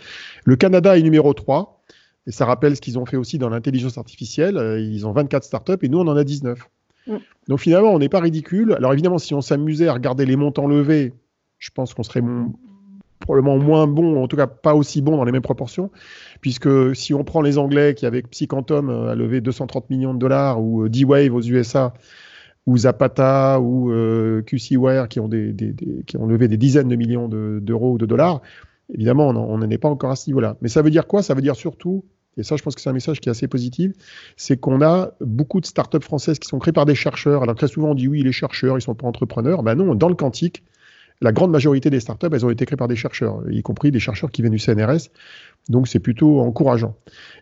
Le 0.45 0.55
Canada 0.55 0.97
est 0.97 1.03
numéro 1.03 1.33
3, 1.33 1.83
et 2.25 2.31
ça 2.31 2.45
rappelle 2.45 2.75
ce 2.75 2.81
qu'ils 2.81 2.97
ont 2.97 3.05
fait 3.05 3.17
aussi 3.17 3.37
dans 3.37 3.49
l'intelligence 3.49 3.99
artificielle. 3.99 4.57
Euh, 4.57 4.79
ils 4.79 5.05
ont 5.05 5.11
24 5.11 5.43
startups 5.43 5.73
et 5.83 5.89
nous, 5.89 5.99
on 5.99 6.07
en 6.07 6.17
a 6.17 6.23
19. 6.23 6.59
Mm. 7.05 7.15
Donc 7.49 7.59
finalement, 7.59 7.91
on 7.91 7.99
n'est 7.99 8.09
pas 8.09 8.19
ridicule. 8.19 8.73
Alors 8.73 8.91
évidemment, 8.91 9.19
si 9.19 9.35
on 9.35 9.41
s'amusait 9.41 9.87
à 9.87 9.93
regarder 9.93 10.25
les 10.25 10.35
montants 10.35 10.67
levés, 10.67 11.13
je 11.59 11.69
pense 11.69 11.93
qu'on 11.93 12.03
serait 12.03 12.23
probablement 13.25 13.57
moins 13.57 13.87
bon, 13.87 14.23
en 14.23 14.27
tout 14.27 14.37
cas 14.37 14.45
pas 14.45 14.75
aussi 14.75 15.01
bon 15.01 15.17
dans 15.17 15.23
les 15.23 15.31
mêmes 15.31 15.41
proportions, 15.41 15.91
puisque 16.41 16.95
si 16.95 17.13
on 17.13 17.23
prend 17.23 17.41
les 17.41 17.57
Anglais 17.57 17.95
qui 17.95 18.05
avec 18.05 18.29
Psychantom 18.29 18.89
euh, 18.89 19.11
a 19.11 19.15
levé 19.15 19.41
230 19.41 19.89
millions 19.89 20.13
de 20.13 20.19
dollars, 20.19 20.61
ou 20.61 20.83
euh, 20.83 20.89
D-Wave 20.89 21.33
aux 21.33 21.41
USA, 21.41 21.93
ou 22.67 22.77
Zapata, 22.77 23.59
ou 23.59 23.91
euh, 23.91 24.43
QCware 24.43 25.07
qui 25.09 25.19
ont, 25.19 25.27
levé 25.27 26.47
des 26.47 26.57
dizaines 26.57 26.87
de 26.87 26.95
millions 26.95 27.27
d'euros 27.27 27.93
ou 27.93 27.97
de 27.97 28.05
dollars, 28.05 28.41
évidemment 28.93 29.29
on 29.29 29.57
n'en 29.57 29.69
est 29.69 29.77
pas 29.79 29.89
encore 29.89 30.11
à 30.11 30.15
ce 30.15 30.29
niveau-là. 30.29 30.55
Mais 30.61 30.69
ça 30.69 30.83
veut 30.83 30.91
dire 30.91 31.07
quoi? 31.07 31.23
Ça 31.23 31.33
veut 31.33 31.41
dire 31.41 31.55
surtout 31.55 32.05
et 32.37 32.43
ça, 32.43 32.57
je 32.57 32.63
pense 32.63 32.75
que 32.75 32.81
c'est 32.81 32.89
un 32.89 32.93
message 32.93 33.21
qui 33.21 33.29
est 33.29 33.31
assez 33.31 33.47
positif, 33.47 33.93
c'est 34.35 34.57
qu'on 34.57 34.81
a 34.81 35.11
beaucoup 35.21 35.61
de 35.61 35.65
startups 35.65 36.01
françaises 36.01 36.37
qui 36.37 36.49
sont 36.49 36.59
créées 36.59 36.73
par 36.73 36.85
des 36.85 36.93
chercheurs. 36.93 37.43
Alors 37.43 37.55
très 37.55 37.69
souvent, 37.69 37.91
on 37.91 37.95
dit 37.95 38.09
oui, 38.09 38.23
les 38.23 38.33
chercheurs, 38.33 38.73
ils 38.73 38.79
ne 38.79 38.81
sont 38.81 38.93
pas 38.93 39.07
entrepreneurs. 39.07 39.63
Ben 39.63 39.75
non, 39.75 39.95
dans 39.95 40.09
le 40.09 40.15
quantique, 40.15 40.61
la 41.21 41.31
grande 41.31 41.51
majorité 41.51 41.89
des 41.89 41.99
startups, 41.99 42.27
elles 42.31 42.45
ont 42.45 42.49
été 42.49 42.65
créées 42.65 42.77
par 42.77 42.87
des 42.87 42.95
chercheurs, 42.95 43.41
y 43.49 43.61
compris 43.61 43.91
des 43.91 43.99
chercheurs 43.99 44.31
qui 44.31 44.41
viennent 44.41 44.53
du 44.53 44.59
CNRS. 44.59 45.09
Donc 45.69 45.87
c'est 45.87 45.99
plutôt 45.99 46.41
encourageant. 46.41 46.95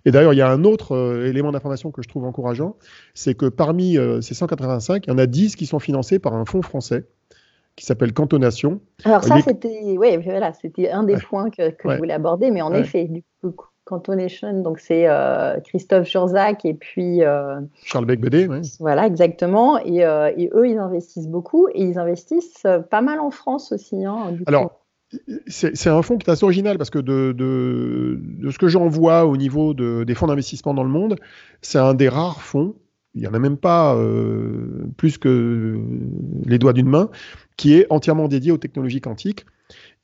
Et 0.06 0.12
d'ailleurs, 0.12 0.34
il 0.34 0.38
y 0.38 0.42
a 0.42 0.50
un 0.50 0.64
autre 0.64 0.96
euh, 0.96 1.28
élément 1.28 1.52
d'information 1.52 1.92
que 1.92 2.02
je 2.02 2.08
trouve 2.08 2.24
encourageant, 2.25 2.78
c'est 3.14 3.36
que 3.36 3.48
parmi 3.48 3.98
euh, 3.98 4.22
ces 4.22 4.34
185, 4.34 5.06
il 5.06 5.10
y 5.10 5.14
en 5.14 5.18
a 5.18 5.25
10 5.25 5.56
qui 5.56 5.66
sont 5.66 5.80
financés 5.80 6.20
par 6.20 6.34
un 6.34 6.46
fonds 6.46 6.62
français 6.62 7.06
qui 7.75 7.86
s'appelle 7.86 8.14
Cantonation. 8.14 8.81
Alors 9.04 9.24
ça, 9.24 9.42
c'était 9.42 9.98
ouais, 9.98 10.18
voilà, 10.18 10.54
c'était 10.54 10.90
un 10.90 11.04
des 11.04 11.18
points 11.18 11.50
que, 11.50 11.72
je 11.84 11.98
voulais 11.98 12.14
aborder, 12.14 12.52
mais 12.52 12.62
en 12.62 12.74
effet, 12.74 13.06
du 13.06 13.24
coup, 13.42 13.56
Cantonation, 13.86 14.62
donc 14.62 14.80
c'est 14.80 15.08
euh, 15.08 15.60
Christophe 15.60 16.08
Jurzac 16.08 16.64
et 16.64 16.74
puis 16.74 17.22
euh, 17.22 17.60
Charles 17.84 18.06
Becbédé, 18.06 18.48
oui. 18.48 18.62
Voilà, 18.80 19.06
exactement. 19.06 19.78
Euh, 19.78 20.32
et, 20.38 20.50
eux, 20.54 20.70
ils 20.70 20.78
investissent 20.78 21.28
beaucoup 21.28 21.68
et 21.68 21.84
ils 21.84 22.00
investissent 22.00 22.66
pas 22.90 23.02
mal 23.02 23.20
en 23.20 23.30
France 23.30 23.74
aussi. 23.74 24.06
Hein, 24.06 24.38
Alors, 24.46 24.80
c'est 25.48 25.88
un 25.88 26.02
fonds 26.02 26.18
qui 26.18 26.30
est 26.30 26.34
assez 26.34 26.46
original 26.46 26.78
parce 26.78 26.90
que 26.90 27.00
de, 27.00 27.34
de, 27.34 28.20
de 28.22 28.52
ce 28.52 28.58
que 28.58 28.70
j'en 28.70 28.88
vois 28.88 29.26
au 29.26 29.36
niveau 29.36 29.74
de, 29.74 30.06
des 30.06 30.16
fonds 30.16 30.28
d'investissement 30.28 30.74
dans 30.74 30.84
le 30.84 30.90
monde, 30.90 31.18
c'est 31.62 31.78
un 31.78 31.94
des 31.94 32.08
rares 32.08 32.42
fonds, 32.42 32.76
il 33.16 33.22
n'y 33.22 33.28
en 33.28 33.34
a 33.34 33.40
même 33.40 33.58
pas 33.58 33.96
plus 34.98 35.18
que 35.18 35.78
les 36.46 36.58
doigts 36.58 36.74
d'une 36.74 36.90
main, 36.90 37.10
qui 37.58 37.76
est 37.76 37.86
entièrement 37.90 38.30
dédié 38.30 38.52
aux 38.52 38.58
technologies 38.58 39.02
quantiques. 39.02 39.46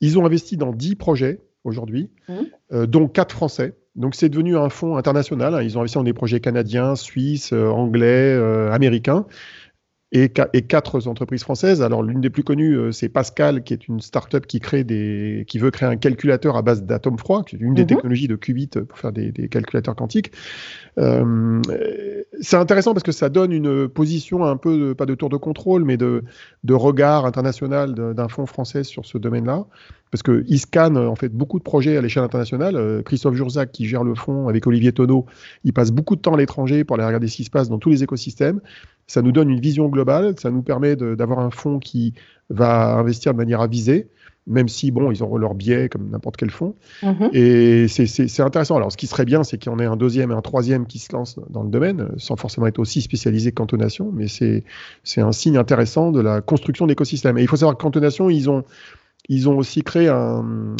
Ils 0.00 0.18
ont 0.18 0.26
investi 0.26 0.56
dans 0.56 0.72
10 0.72 0.96
projets 0.96 1.40
aujourd'hui, 1.64 2.10
mmh. 2.28 2.32
euh, 2.72 2.86
dont 2.86 3.08
quatre 3.08 3.32
Français. 3.34 3.74
Donc 3.96 4.14
c'est 4.14 4.28
devenu 4.28 4.56
un 4.56 4.68
fonds 4.68 4.96
international. 4.96 5.54
Hein. 5.54 5.62
Ils 5.62 5.76
ont 5.76 5.80
investi 5.80 5.96
dans 5.96 6.04
des 6.04 6.12
projets 6.12 6.40
canadiens, 6.40 6.94
suisses, 6.94 7.52
euh, 7.52 7.68
anglais, 7.68 8.34
euh, 8.34 8.70
américains 8.72 9.26
et, 10.12 10.28
quatre 10.28 11.06
entreprises 11.06 11.42
françaises. 11.42 11.82
Alors 11.82 12.02
l'une 12.02 12.20
des 12.20 12.30
plus 12.30 12.42
connues, 12.42 12.92
c'est 12.92 13.08
Pascal, 13.08 13.62
qui 13.62 13.74
est 13.74 13.86
une 13.86 14.00
start-up 14.00 14.44
qui, 14.46 14.58
crée 14.58 14.82
des, 14.82 15.44
qui 15.46 15.60
veut 15.60 15.70
créer 15.70 15.88
un 15.88 15.96
calculateur 15.96 16.56
à 16.56 16.62
base 16.62 16.82
d'atomes 16.82 17.18
froids, 17.18 17.44
qui 17.44 17.54
est 17.54 17.60
une 17.60 17.74
des 17.74 17.82
mhm. 17.82 17.88
technologies 17.88 18.26
de 18.26 18.34
qubits 18.34 18.70
pour 18.88 18.98
faire 18.98 19.12
des, 19.12 19.32
calculateurs 19.48 19.94
quantiques. 19.94 20.32
Euh, 20.98 21.62
c'est 22.40 22.56
intéressant 22.56 22.92
parce 22.92 23.04
que 23.04 23.12
ça 23.12 23.28
donne 23.28 23.52
une 23.52 23.88
position 23.88 24.44
un 24.44 24.56
peu, 24.56 24.96
pas 24.96 25.06
de 25.06 25.14
tour 25.14 25.28
de 25.28 25.36
contrôle, 25.36 25.84
mais 25.84 25.96
de, 25.96 26.24
de 26.64 26.74
regard 26.74 27.24
international 27.24 27.94
d'un 27.94 28.28
fonds 28.28 28.46
français 28.46 28.82
sur 28.82 29.06
ce 29.06 29.16
domaine-là. 29.16 29.66
Parce 30.10 30.22
que 30.22 30.44
ISCAN 30.48 30.96
en 30.96 31.14
fait 31.14 31.28
beaucoup 31.28 31.58
de 31.58 31.64
projets 31.64 31.96
à 31.96 32.00
l'échelle 32.00 32.24
internationale. 32.24 32.76
Euh, 32.76 33.02
Christophe 33.02 33.34
Jurzac, 33.34 33.70
qui 33.70 33.86
gère 33.86 34.04
le 34.04 34.14
fonds 34.14 34.48
avec 34.48 34.66
Olivier 34.66 34.92
Tonneau, 34.92 35.26
il 35.64 35.72
passe 35.72 35.92
beaucoup 35.92 36.16
de 36.16 36.20
temps 36.20 36.34
à 36.34 36.38
l'étranger 36.38 36.84
pour 36.84 36.96
aller 36.96 37.06
regarder 37.06 37.28
ce 37.28 37.36
qui 37.36 37.44
se 37.44 37.50
passe 37.50 37.68
dans 37.68 37.78
tous 37.78 37.90
les 37.90 38.02
écosystèmes. 38.02 38.60
Ça 39.06 39.22
nous 39.22 39.32
donne 39.32 39.50
une 39.50 39.60
vision 39.60 39.88
globale, 39.88 40.34
ça 40.38 40.50
nous 40.50 40.62
permet 40.62 40.96
d'avoir 40.96 41.40
un 41.40 41.50
fonds 41.50 41.78
qui 41.78 42.14
va 42.48 42.96
investir 42.96 43.32
de 43.32 43.38
manière 43.38 43.60
avisée, 43.60 44.08
même 44.46 44.68
si, 44.68 44.90
bon, 44.90 45.10
ils 45.12 45.22
auront 45.22 45.36
leur 45.36 45.54
biais 45.54 45.88
comme 45.88 46.10
n'importe 46.10 46.36
quel 46.36 46.50
fonds. 46.50 46.74
Mm-hmm. 47.02 47.30
Et 47.34 47.88
c'est 47.88 48.42
intéressant. 48.42 48.76
Alors, 48.76 48.90
ce 48.90 48.96
qui 48.96 49.06
serait 49.06 49.24
bien, 49.24 49.44
c'est 49.44 49.58
qu'il 49.58 49.70
y 49.70 49.74
en 49.74 49.78
ait 49.78 49.84
un 49.84 49.96
deuxième 49.96 50.30
et 50.30 50.34
un 50.34 50.40
troisième 50.40 50.86
qui 50.86 50.98
se 50.98 51.12
lancent 51.12 51.38
dans 51.50 51.62
le 51.62 51.70
domaine, 51.70 52.08
sans 52.16 52.36
forcément 52.36 52.66
être 52.66 52.78
aussi 52.78 53.02
spécialisé 53.02 53.50
que 53.50 53.56
Cantonation, 53.56 54.10
mais 54.12 54.26
c'est 54.26 54.64
un 55.18 55.32
signe 55.32 55.56
intéressant 55.56 56.10
de 56.10 56.20
la 56.20 56.40
construction 56.40 56.86
d'écosystèmes. 56.86 57.38
Et 57.38 57.42
il 57.42 57.48
faut 57.48 57.56
savoir 57.56 57.76
que 57.76 57.82
Cantonation, 57.82 58.30
ils 58.30 58.50
ont, 58.50 58.64
ils 59.28 59.48
ont 59.48 59.58
aussi 59.58 59.82
créé 59.82 60.08
une 60.08 60.76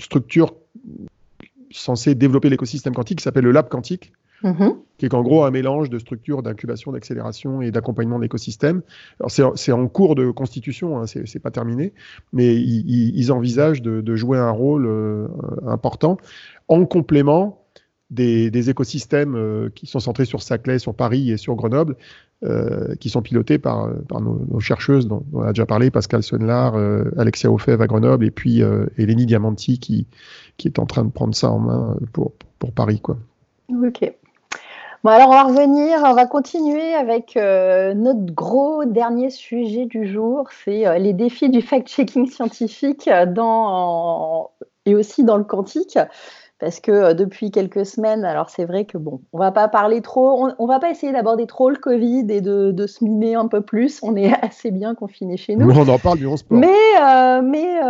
structure 0.00 0.54
censée 1.70 2.14
développer 2.14 2.50
l'écosystème 2.50 2.94
quantique 2.94 3.18
qui 3.18 3.24
s'appelle 3.24 3.44
le 3.44 3.52
Lab 3.52 3.68
Quantique, 3.68 4.12
Mhm. 4.42 4.76
qui 4.96 5.04
est 5.04 5.14
en 5.14 5.22
gros 5.22 5.44
un 5.44 5.50
mélange 5.50 5.90
de 5.90 5.98
structures 5.98 6.42
d'incubation, 6.42 6.92
d'accélération 6.92 7.60
et 7.60 7.70
d'accompagnement 7.70 8.16
de 8.16 8.22
l'écosystème. 8.22 8.82
C'est 9.28 9.72
en 9.72 9.86
cours 9.86 10.14
de 10.14 10.30
constitution, 10.30 10.98
hein, 10.98 11.06
c'est 11.06 11.38
pas 11.42 11.50
terminé, 11.50 11.92
mais 12.32 12.56
ils, 12.56 13.32
envisagent 13.32 13.82
de, 13.82 14.16
jouer 14.16 14.38
un 14.38 14.50
rôle 14.50 14.86
euh, 14.86 15.28
important 15.66 16.16
en 16.68 16.84
complément 16.84 17.59
des, 18.10 18.70
écosystèmes 18.70 19.34
euh, 19.36 19.70
qui 19.74 19.86
sont 19.86 20.00
centrés 20.00 20.24
sur 20.24 20.42
Saclay, 20.42 20.78
sur 20.78 20.94
Paris 20.94 21.30
et 21.30 21.36
sur 21.36 21.54
Grenoble, 21.54 21.96
euh, 22.42 22.94
qui 22.96 23.10
sont 23.10 23.22
pilotés 23.22 23.58
par, 23.58 23.88
nos, 24.20 24.60
chercheuses 24.60 25.06
dont, 25.06 25.24
on 25.32 25.42
a 25.42 25.48
déjà 25.48 25.66
parlé, 25.66 25.90
Pascal 25.90 26.22
Sonlar, 26.22 26.74
Alexia 27.16 27.50
Ofev 27.50 27.80
à 27.80 27.86
Grenoble, 27.86 28.24
et 28.24 28.30
puis 28.30 28.60
Eleni 28.98 29.26
Diamanti 29.26 29.78
qui, 29.78 30.06
est 30.64 30.78
en 30.78 30.86
train 30.86 31.04
de 31.04 31.10
prendre 31.10 31.34
ça 31.34 31.50
en 31.50 31.58
main 31.58 31.96
pour, 32.12 32.32
Paris. 32.74 33.00
Quoi. 33.00 33.16
Ok. 33.70 34.12
Bon, 35.02 35.12
alors 35.12 35.28
on 35.28 35.32
va 35.32 35.44
revenir, 35.44 36.02
on 36.04 36.12
va 36.12 36.26
continuer 36.26 36.92
avec 36.92 37.34
euh, 37.34 37.94
notre 37.94 38.34
gros 38.34 38.84
dernier 38.84 39.30
sujet 39.30 39.86
du 39.86 40.06
jour, 40.06 40.50
c'est 40.62 40.86
euh, 40.86 40.98
les 40.98 41.14
défis 41.14 41.48
du 41.48 41.62
fact-checking 41.62 42.30
scientifique 42.30 43.08
dans, 43.28 44.50
et 44.84 44.94
aussi 44.94 45.24
dans 45.24 45.38
le 45.38 45.44
quantique. 45.44 45.98
Parce 46.60 46.78
que 46.78 46.92
euh, 46.92 47.14
depuis 47.14 47.50
quelques 47.50 47.86
semaines, 47.86 48.24
alors 48.24 48.50
c'est 48.50 48.66
vrai 48.66 48.84
que 48.84 48.98
bon, 48.98 49.22
on 49.32 49.38
va 49.38 49.50
pas 49.50 49.66
parler 49.68 50.02
trop, 50.02 50.46
on, 50.58 50.66
va 50.66 50.78
pas 50.78 50.90
essayer 50.90 51.12
d'aborder 51.12 51.46
trop 51.46 51.70
le 51.70 51.76
Covid 51.76 52.26
et 52.28 52.40
de, 52.42 52.86
se 52.86 53.02
miner 53.02 53.34
un 53.34 53.48
peu 53.48 53.62
plus. 53.62 54.00
On 54.02 54.14
est 54.14 54.32
assez 54.42 54.70
bien 54.70 54.94
confiné 54.94 55.36
chez 55.36 55.56
nous. 55.56 55.70
On 55.70 55.88
en 55.88 55.98
parle, 55.98 56.18
mais 56.20 56.26
on 56.26 56.36
se 56.36 56.44
Mais, 56.50 56.68
mais, 57.42 57.80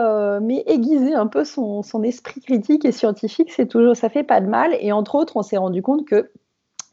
mais 0.41 0.62
aiguiser 0.67 1.15
un 1.15 1.27
peu 1.27 1.45
son, 1.45 1.83
son 1.83 2.03
esprit 2.03 2.41
critique 2.41 2.85
et 2.85 2.93
scientifique, 2.93 3.53
c'est 3.53 3.67
toujours, 3.67 3.97
ça 3.97 4.09
fait 4.09 4.23
pas 4.23 4.41
de 4.41 4.47
mal. 4.47 4.77
Et 4.81 4.93
entre 4.93 5.17
autres, 5.17 5.37
on 5.37 5.43
s'est 5.43 5.57
rendu 5.57 5.83
compte 5.83 6.07
que 6.07 6.31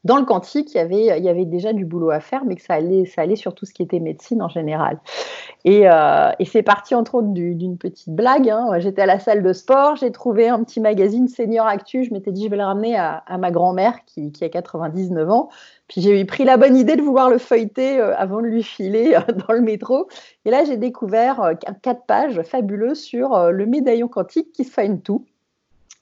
dans 0.08 0.16
le 0.18 0.24
quantique, 0.24 0.74
il 0.74 0.78
y, 0.78 1.30
avait, 1.30 1.44
déjà 1.44 1.74
du 1.74 1.84
boulot 1.84 2.12
à 2.12 2.22
faire, 2.22 2.46
mais 2.46 2.56
que 2.56 2.62
ça 2.62 2.76
allait, 2.76 3.04
ça 3.04 3.24
allait 3.24 3.36
sur 3.36 3.54
tout 3.54 3.66
ce 3.66 3.74
qui 3.74 3.84
était 3.84 4.00
médecine 4.00 4.42
en 4.42 4.48
général. 4.48 5.00
Et, 5.66 5.82
euh, 5.90 6.32
c'est 6.46 6.64
parti 6.64 6.96
entre 6.96 7.16
autres 7.16 7.34
d'une 7.34 7.78
petite 7.78 8.10
blague. 8.10 8.50
Hein. 8.50 8.80
J'étais 8.80 9.02
à 9.02 9.06
la 9.06 9.20
salle 9.20 9.44
de 9.44 9.52
sport, 9.52 9.98
j'ai 9.98 10.14
trouvé 10.14 10.48
un 10.48 10.64
petit 10.64 10.80
magazine 10.80 11.28
Senior 11.28 11.68
Actu. 11.68 12.06
Je 12.06 12.14
m'étais 12.14 12.32
dit, 12.32 12.46
je 12.46 12.50
vais 12.50 12.56
le 12.56 12.64
ramener 12.64 12.96
à, 12.96 13.22
ma 13.38 13.52
grand-mère 13.52 14.06
qui, 14.06 14.32
qui, 14.32 14.46
a 14.46 14.50
99 14.50 15.30
ans. 15.30 15.50
Puis 15.90 16.00
j'ai 16.00 16.22
eu 16.22 16.26
pris 16.26 16.46
la 16.46 16.56
bonne 16.56 16.78
idée 16.78 16.96
de 16.96 17.02
vouloir 17.02 17.30
le 17.30 17.38
feuilleter 17.38 18.00
euh, 18.00 18.16
avant 18.16 18.42
de 18.42 18.48
lui 18.48 18.64
filer 18.64 19.14
euh, 19.14 19.34
dans 19.48 19.54
le 19.54 19.62
métro. 19.62 20.08
Et 20.46 20.52
là, 20.52 20.64
j'ai 20.64 20.78
découvert 20.78 21.52
quatre 21.82 22.06
pages 22.06 22.42
fabuleuses 22.44 23.02
sur 23.02 23.52
le 23.52 23.66
médaillon 23.66 24.08
quantique 24.08 24.54
qui 24.54 24.64
soigne 24.64 25.00
tout. 25.00 25.26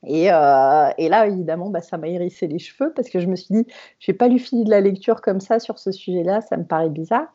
Et, 0.06 0.32
euh, 0.32 0.90
et, 0.98 1.10
là, 1.10 1.28
évidemment, 1.28 1.70
bah, 1.70 1.82
ça 1.82 1.98
m'a 1.98 2.08
hérissé 2.08 2.48
les 2.48 2.60
cheveux 2.60 2.92
parce 2.96 3.10
que 3.10 3.20
je 3.20 3.28
me 3.28 3.36
suis 3.36 3.54
dit, 3.54 3.68
je 4.00 4.12
n'ai 4.12 4.18
pas 4.18 4.28
lu 4.28 4.40
fini 4.40 4.64
de 4.64 4.70
la 4.70 4.82
lecture 4.82 5.22
comme 5.22 5.40
ça 5.40 5.60
sur 5.60 5.80
ce 5.80 5.92
sujet-là, 5.92 6.42
ça 6.42 6.58
me 6.58 6.64
paraît 6.64 6.90
bizarre. 6.90 7.28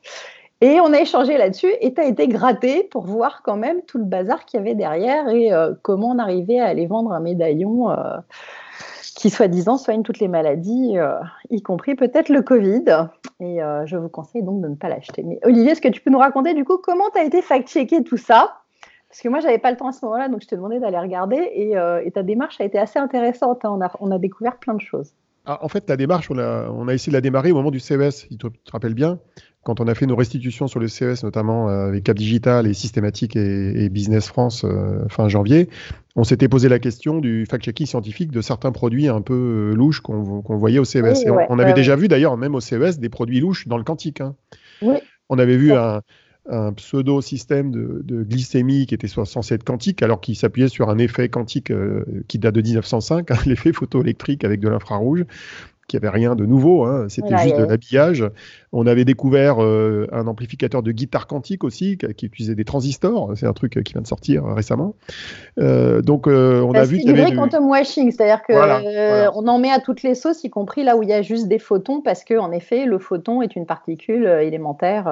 Et 0.60 0.78
on 0.80 0.92
a 0.92 1.00
échangé 1.00 1.38
là-dessus 1.38 1.72
et 1.80 1.94
tu 1.94 2.00
as 2.00 2.04
été 2.04 2.28
gratté 2.28 2.84
pour 2.84 3.04
voir 3.04 3.42
quand 3.42 3.56
même 3.56 3.80
tout 3.86 3.96
le 3.96 4.04
bazar 4.04 4.44
qu'il 4.44 4.58
y 4.58 4.60
avait 4.60 4.74
derrière 4.74 5.26
et 5.30 5.52
euh, 5.52 5.72
comment 5.80 6.08
on 6.08 6.18
arrivait 6.18 6.58
à 6.58 6.66
aller 6.66 6.86
vendre 6.86 7.12
un 7.12 7.20
médaillon 7.20 7.90
euh, 7.90 8.18
qui, 9.16 9.30
soi-disant, 9.30 9.78
soigne 9.78 10.02
toutes 10.02 10.18
les 10.18 10.28
maladies, 10.28 10.96
y 11.50 11.62
compris 11.62 11.94
peut-être 11.94 12.30
le 12.30 12.40
Covid. 12.40 12.84
Et 13.40 13.58
je 13.84 13.96
vous 13.96 14.08
conseille 14.08 14.42
donc 14.42 14.62
de 14.62 14.68
ne 14.68 14.76
pas 14.76 14.88
l'acheter. 14.88 15.22
Mais 15.22 15.38
Olivier, 15.44 15.72
est-ce 15.72 15.82
que 15.82 15.88
tu 15.88 16.00
peux 16.00 16.10
nous 16.10 16.18
raconter 16.18 16.54
du 16.54 16.64
coup 16.64 16.78
comment 16.78 17.10
tu 17.12 17.20
as 17.20 17.24
été 17.24 17.42
fact-checké 17.42 18.02
tout 18.02 18.16
ça? 18.16 18.59
Parce 19.10 19.22
que 19.22 19.28
moi, 19.28 19.40
j'avais 19.40 19.58
pas 19.58 19.72
le 19.72 19.76
temps 19.76 19.88
à 19.88 19.92
ce 19.92 20.04
moment-là, 20.04 20.28
donc 20.28 20.40
je 20.40 20.46
te 20.46 20.54
demandais 20.54 20.78
d'aller 20.78 20.98
regarder. 20.98 21.50
Et, 21.52 21.76
euh, 21.76 22.08
ta 22.14 22.22
démarche 22.22 22.60
a 22.60 22.64
été 22.64 22.78
assez 22.78 23.00
intéressante. 23.00 23.64
Hein. 23.64 23.76
On, 23.98 24.12
a, 24.12 24.18
découvert 24.18 24.56
plein 24.56 24.74
de 24.74 24.80
choses. 24.80 25.14
Ah, 25.46 25.58
en 25.64 25.68
fait, 25.68 25.88
la 25.88 25.96
démarche, 25.96 26.30
on 26.30 26.38
a, 26.38 26.94
essayé 26.94 27.10
de 27.10 27.16
la 27.16 27.20
démarrer 27.20 27.50
au 27.50 27.56
moment 27.56 27.72
du 27.72 27.80
CES. 27.80 28.28
Tu 28.28 28.36
te, 28.36 28.46
rappelles 28.70 28.94
bien, 28.94 29.18
quand 29.64 29.80
on 29.80 29.88
a 29.88 29.96
fait 29.96 30.06
nos 30.06 30.14
restitutions 30.14 30.68
sur 30.68 30.78
le 30.78 30.86
CES, 30.86 31.24
notamment 31.24 31.68
euh, 31.68 31.88
avec 31.88 32.04
Cap 32.04 32.16
Digital 32.16 32.68
et 32.68 32.72
Systématique 32.72 33.34
et, 33.34 33.88
Business 33.88 34.28
France 34.28 34.64
euh, 34.64 35.08
fin 35.08 35.28
janvier, 35.28 35.68
on 36.14 36.22
s'était 36.22 36.48
posé 36.48 36.68
la 36.68 36.78
question 36.78 37.18
du 37.18 37.46
fact-checking 37.46 37.86
scientifique 37.86 38.30
de 38.30 38.40
certains 38.40 38.70
produits 38.70 39.08
un 39.08 39.22
peu 39.22 39.72
louches 39.74 40.02
qu'on 40.02 40.40
voyait 40.46 40.78
au 40.78 40.84
CES. 40.84 41.24
et 41.24 41.30
on, 41.30 41.58
avait 41.58 41.72
déjà 41.72 41.96
vu 41.96 42.06
d'ailleurs, 42.06 42.36
même 42.36 42.54
au 42.54 42.60
CES, 42.60 43.00
des 43.00 43.08
produits 43.08 43.40
louches 43.40 43.66
dans 43.66 43.76
le 43.76 43.82
quantique. 43.82 44.20
Hein. 44.20 44.36
Oui. 44.82 44.98
On 45.28 45.38
avait 45.40 45.56
vu 45.56 45.72
un, 45.72 46.00
un 46.48 46.72
pseudo-système 46.72 47.70
de, 47.70 48.22
glycémie 48.22 48.86
qui 48.86 48.94
était 48.94 49.08
censé 49.08 49.54
être 49.54 49.64
quantique, 49.64 50.02
alors 50.02 50.20
qu'il 50.20 50.36
s'appuyait 50.36 50.68
sur 50.68 50.90
un 50.90 50.98
effet 50.98 51.28
quantique 51.28 51.70
euh, 51.70 52.04
qui 52.28 52.38
date 52.38 52.54
de 52.54 52.62
1905, 52.62 53.30
hein, 53.30 53.34
l'effet 53.46 53.72
photoélectrique 53.72 54.44
avec 54.44 54.60
de 54.60 54.68
l'infrarouge 54.68 55.24
qui 55.90 55.96
avait 55.96 56.08
rien 56.08 56.36
de 56.36 56.46
nouveau, 56.46 56.84
hein, 56.84 57.06
c'était 57.08 57.36
juste 57.38 57.58
de 57.58 57.64
l'habillage. 57.64 58.24
On 58.70 58.86
avait 58.86 59.04
découvert 59.04 59.60
euh, 59.60 60.06
un 60.12 60.28
amplificateur 60.28 60.84
de 60.84 60.92
guitare 60.92 61.26
quantique 61.26 61.64
aussi, 61.64 61.98
qui, 62.16 62.26
utilisait 62.26 62.54
des 62.54 62.64
transistors, 62.64 63.32
c'est 63.34 63.46
un 63.46 63.52
truc 63.52 63.82
qui 63.82 63.92
vient 63.92 64.00
de 64.00 64.06
sortir 64.06 64.44
récemment. 64.44 64.94
Euh, 65.58 66.00
donc 66.00 66.28
on 66.28 66.72
a 66.74 66.84
vu 66.84 67.00
avait 67.08 67.30
du 67.30 67.36
quantum 67.36 67.68
washing, 67.68 68.12
c'est-à-dire 68.12 68.42
qu'on 68.44 69.48
en 69.48 69.58
met 69.58 69.72
à 69.72 69.80
toutes 69.80 70.04
les 70.04 70.14
sauces, 70.14 70.44
y 70.44 70.50
compris 70.50 70.84
là 70.84 70.96
où 70.96 71.02
il 71.02 71.08
y 71.08 71.12
a 71.12 71.22
juste 71.22 71.48
des 71.48 71.58
photons, 71.58 72.02
parce 72.02 72.22
que 72.22 72.38
en 72.38 72.52
effet, 72.52 72.86
le 72.86 73.00
photon 73.00 73.42
est 73.42 73.56
une 73.56 73.66
particule 73.66 74.26
élémentaire, 74.26 75.04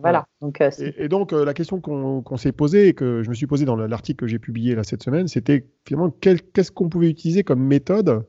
voilà. 0.00 0.26
Donc, 0.40 0.62
et, 0.78 1.08
donc 1.08 1.32
la 1.32 1.54
question 1.54 1.80
qu'on 1.80 2.36
s'est 2.36 2.52
posée 2.52 2.86
et 2.86 2.94
que 2.94 3.24
je 3.24 3.30
me 3.30 3.34
suis 3.34 3.48
posée 3.48 3.64
dans 3.64 3.74
l'article 3.74 4.20
que 4.20 4.26
j'ai 4.28 4.38
publié 4.38 4.76
là 4.76 4.84
cette 4.84 5.02
semaine, 5.02 5.26
c'était 5.26 5.66
finalement 5.84 6.12
qu'est-ce 6.20 6.70
qu'on 6.70 6.88
pouvait 6.88 7.10
utiliser 7.10 7.42
comme 7.42 7.60
méthode 7.60 8.22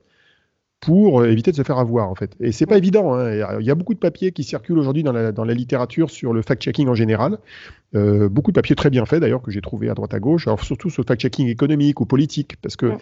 pour 0.79 1.21
euh, 1.21 1.29
éviter 1.29 1.51
de 1.51 1.57
se 1.57 1.63
faire 1.63 1.77
avoir 1.77 2.09
en 2.09 2.15
fait. 2.15 2.35
Et 2.39 2.51
c'est 2.51 2.65
pas 2.65 2.77
évident. 2.77 3.13
Hein. 3.13 3.57
Il 3.59 3.65
y 3.65 3.71
a 3.71 3.75
beaucoup 3.75 3.93
de 3.93 3.99
papiers 3.99 4.31
qui 4.31 4.43
circulent 4.43 4.79
aujourd'hui 4.79 5.03
dans 5.03 5.11
la, 5.11 5.31
dans 5.31 5.43
la, 5.43 5.53
littérature 5.53 6.09
sur 6.09 6.33
le 6.33 6.41
fact-checking 6.41 6.87
en 6.87 6.93
général. 6.93 7.37
Euh, 7.95 8.29
beaucoup 8.29 8.51
de 8.51 8.55
papiers 8.55 8.75
très 8.75 8.89
bien 8.89 9.05
faits 9.05 9.19
d'ailleurs 9.19 9.41
que 9.41 9.51
j'ai 9.51 9.61
trouvé 9.61 9.89
à 9.89 9.93
droite 9.93 10.13
à 10.13 10.19
gauche. 10.19 10.47
Alors 10.47 10.63
surtout 10.63 10.89
sur 10.89 11.01
le 11.01 11.07
fact-checking 11.07 11.47
économique 11.47 11.99
ou 11.99 12.05
politique, 12.05 12.55
parce 12.61 12.75
que 12.75 12.93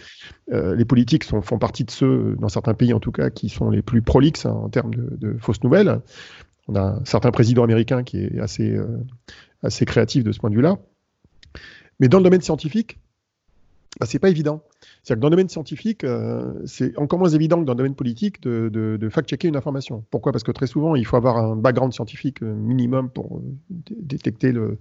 euh, 0.52 0.76
les 0.76 0.86
politiques 0.86 1.24
sont, 1.24 1.42
font 1.42 1.60
partie 1.60 1.84
de 1.84 1.92
ceux, 1.92 2.36
dans 2.40 2.50
certains 2.50 2.74
pays 2.74 2.94
en 2.94 3.00
tout 3.00 3.12
cas, 3.12 3.30
qui 3.30 3.50
sont 3.50 3.70
les 3.70 3.82
plus 3.82 4.02
prolixes 4.02 4.46
hein, 4.46 4.52
en 4.52 4.70
termes 4.70 4.96
de, 4.96 5.16
de, 5.18 5.38
fausses 5.40 5.64
nouvelles. 5.64 6.02
On 6.68 6.76
a 6.76 6.82
un 6.82 7.06
certain 7.06 7.32
président 7.32 7.64
américain 7.64 8.04
qui 8.04 8.18
est 8.18 8.40
assez, 8.40 8.72
euh, 8.72 8.88
assez 9.62 9.86
créatif 9.86 10.24
de 10.24 10.32
ce 10.32 10.40
point 10.40 10.50
de 10.50 10.56
vue-là. 10.56 10.78
Mais 12.00 12.08
dans 12.08 12.18
le 12.18 12.24
domaine 12.24 12.42
scientifique, 12.42 13.00
bah, 14.00 14.06
c'est 14.06 14.20
pas 14.20 14.30
évident. 14.30 14.62
C'est-à-dire 15.04 15.18
que 15.18 15.22
dans 15.22 15.28
le 15.28 15.32
domaine 15.32 15.50
scientifique, 15.50 16.04
euh, 16.04 16.54
c'est 16.66 16.98
encore 16.98 17.20
moins 17.20 17.30
évident 17.30 17.60
que 17.60 17.66
dans 17.66 17.74
le 17.74 17.78
domaine 17.78 17.96
politique 17.96 18.42
de, 18.42 19.10
fact-checker 19.10 19.48
une 19.48 19.56
information. 19.56 20.04
Pourquoi? 20.12 20.32
Parce 20.32 20.44
que 20.44 20.52
très 20.52 20.68
souvent, 20.68 20.96
il 20.96 21.06
faut 21.06 21.16
avoir 21.16 21.38
un 21.38 21.56
background 21.56 21.94
scientifique 21.94 22.44
euh, 22.44 22.54
minimum 22.54 23.10
pour 23.10 23.38
euh, 23.38 23.42
détecter 23.90 24.52
le, 24.52 24.78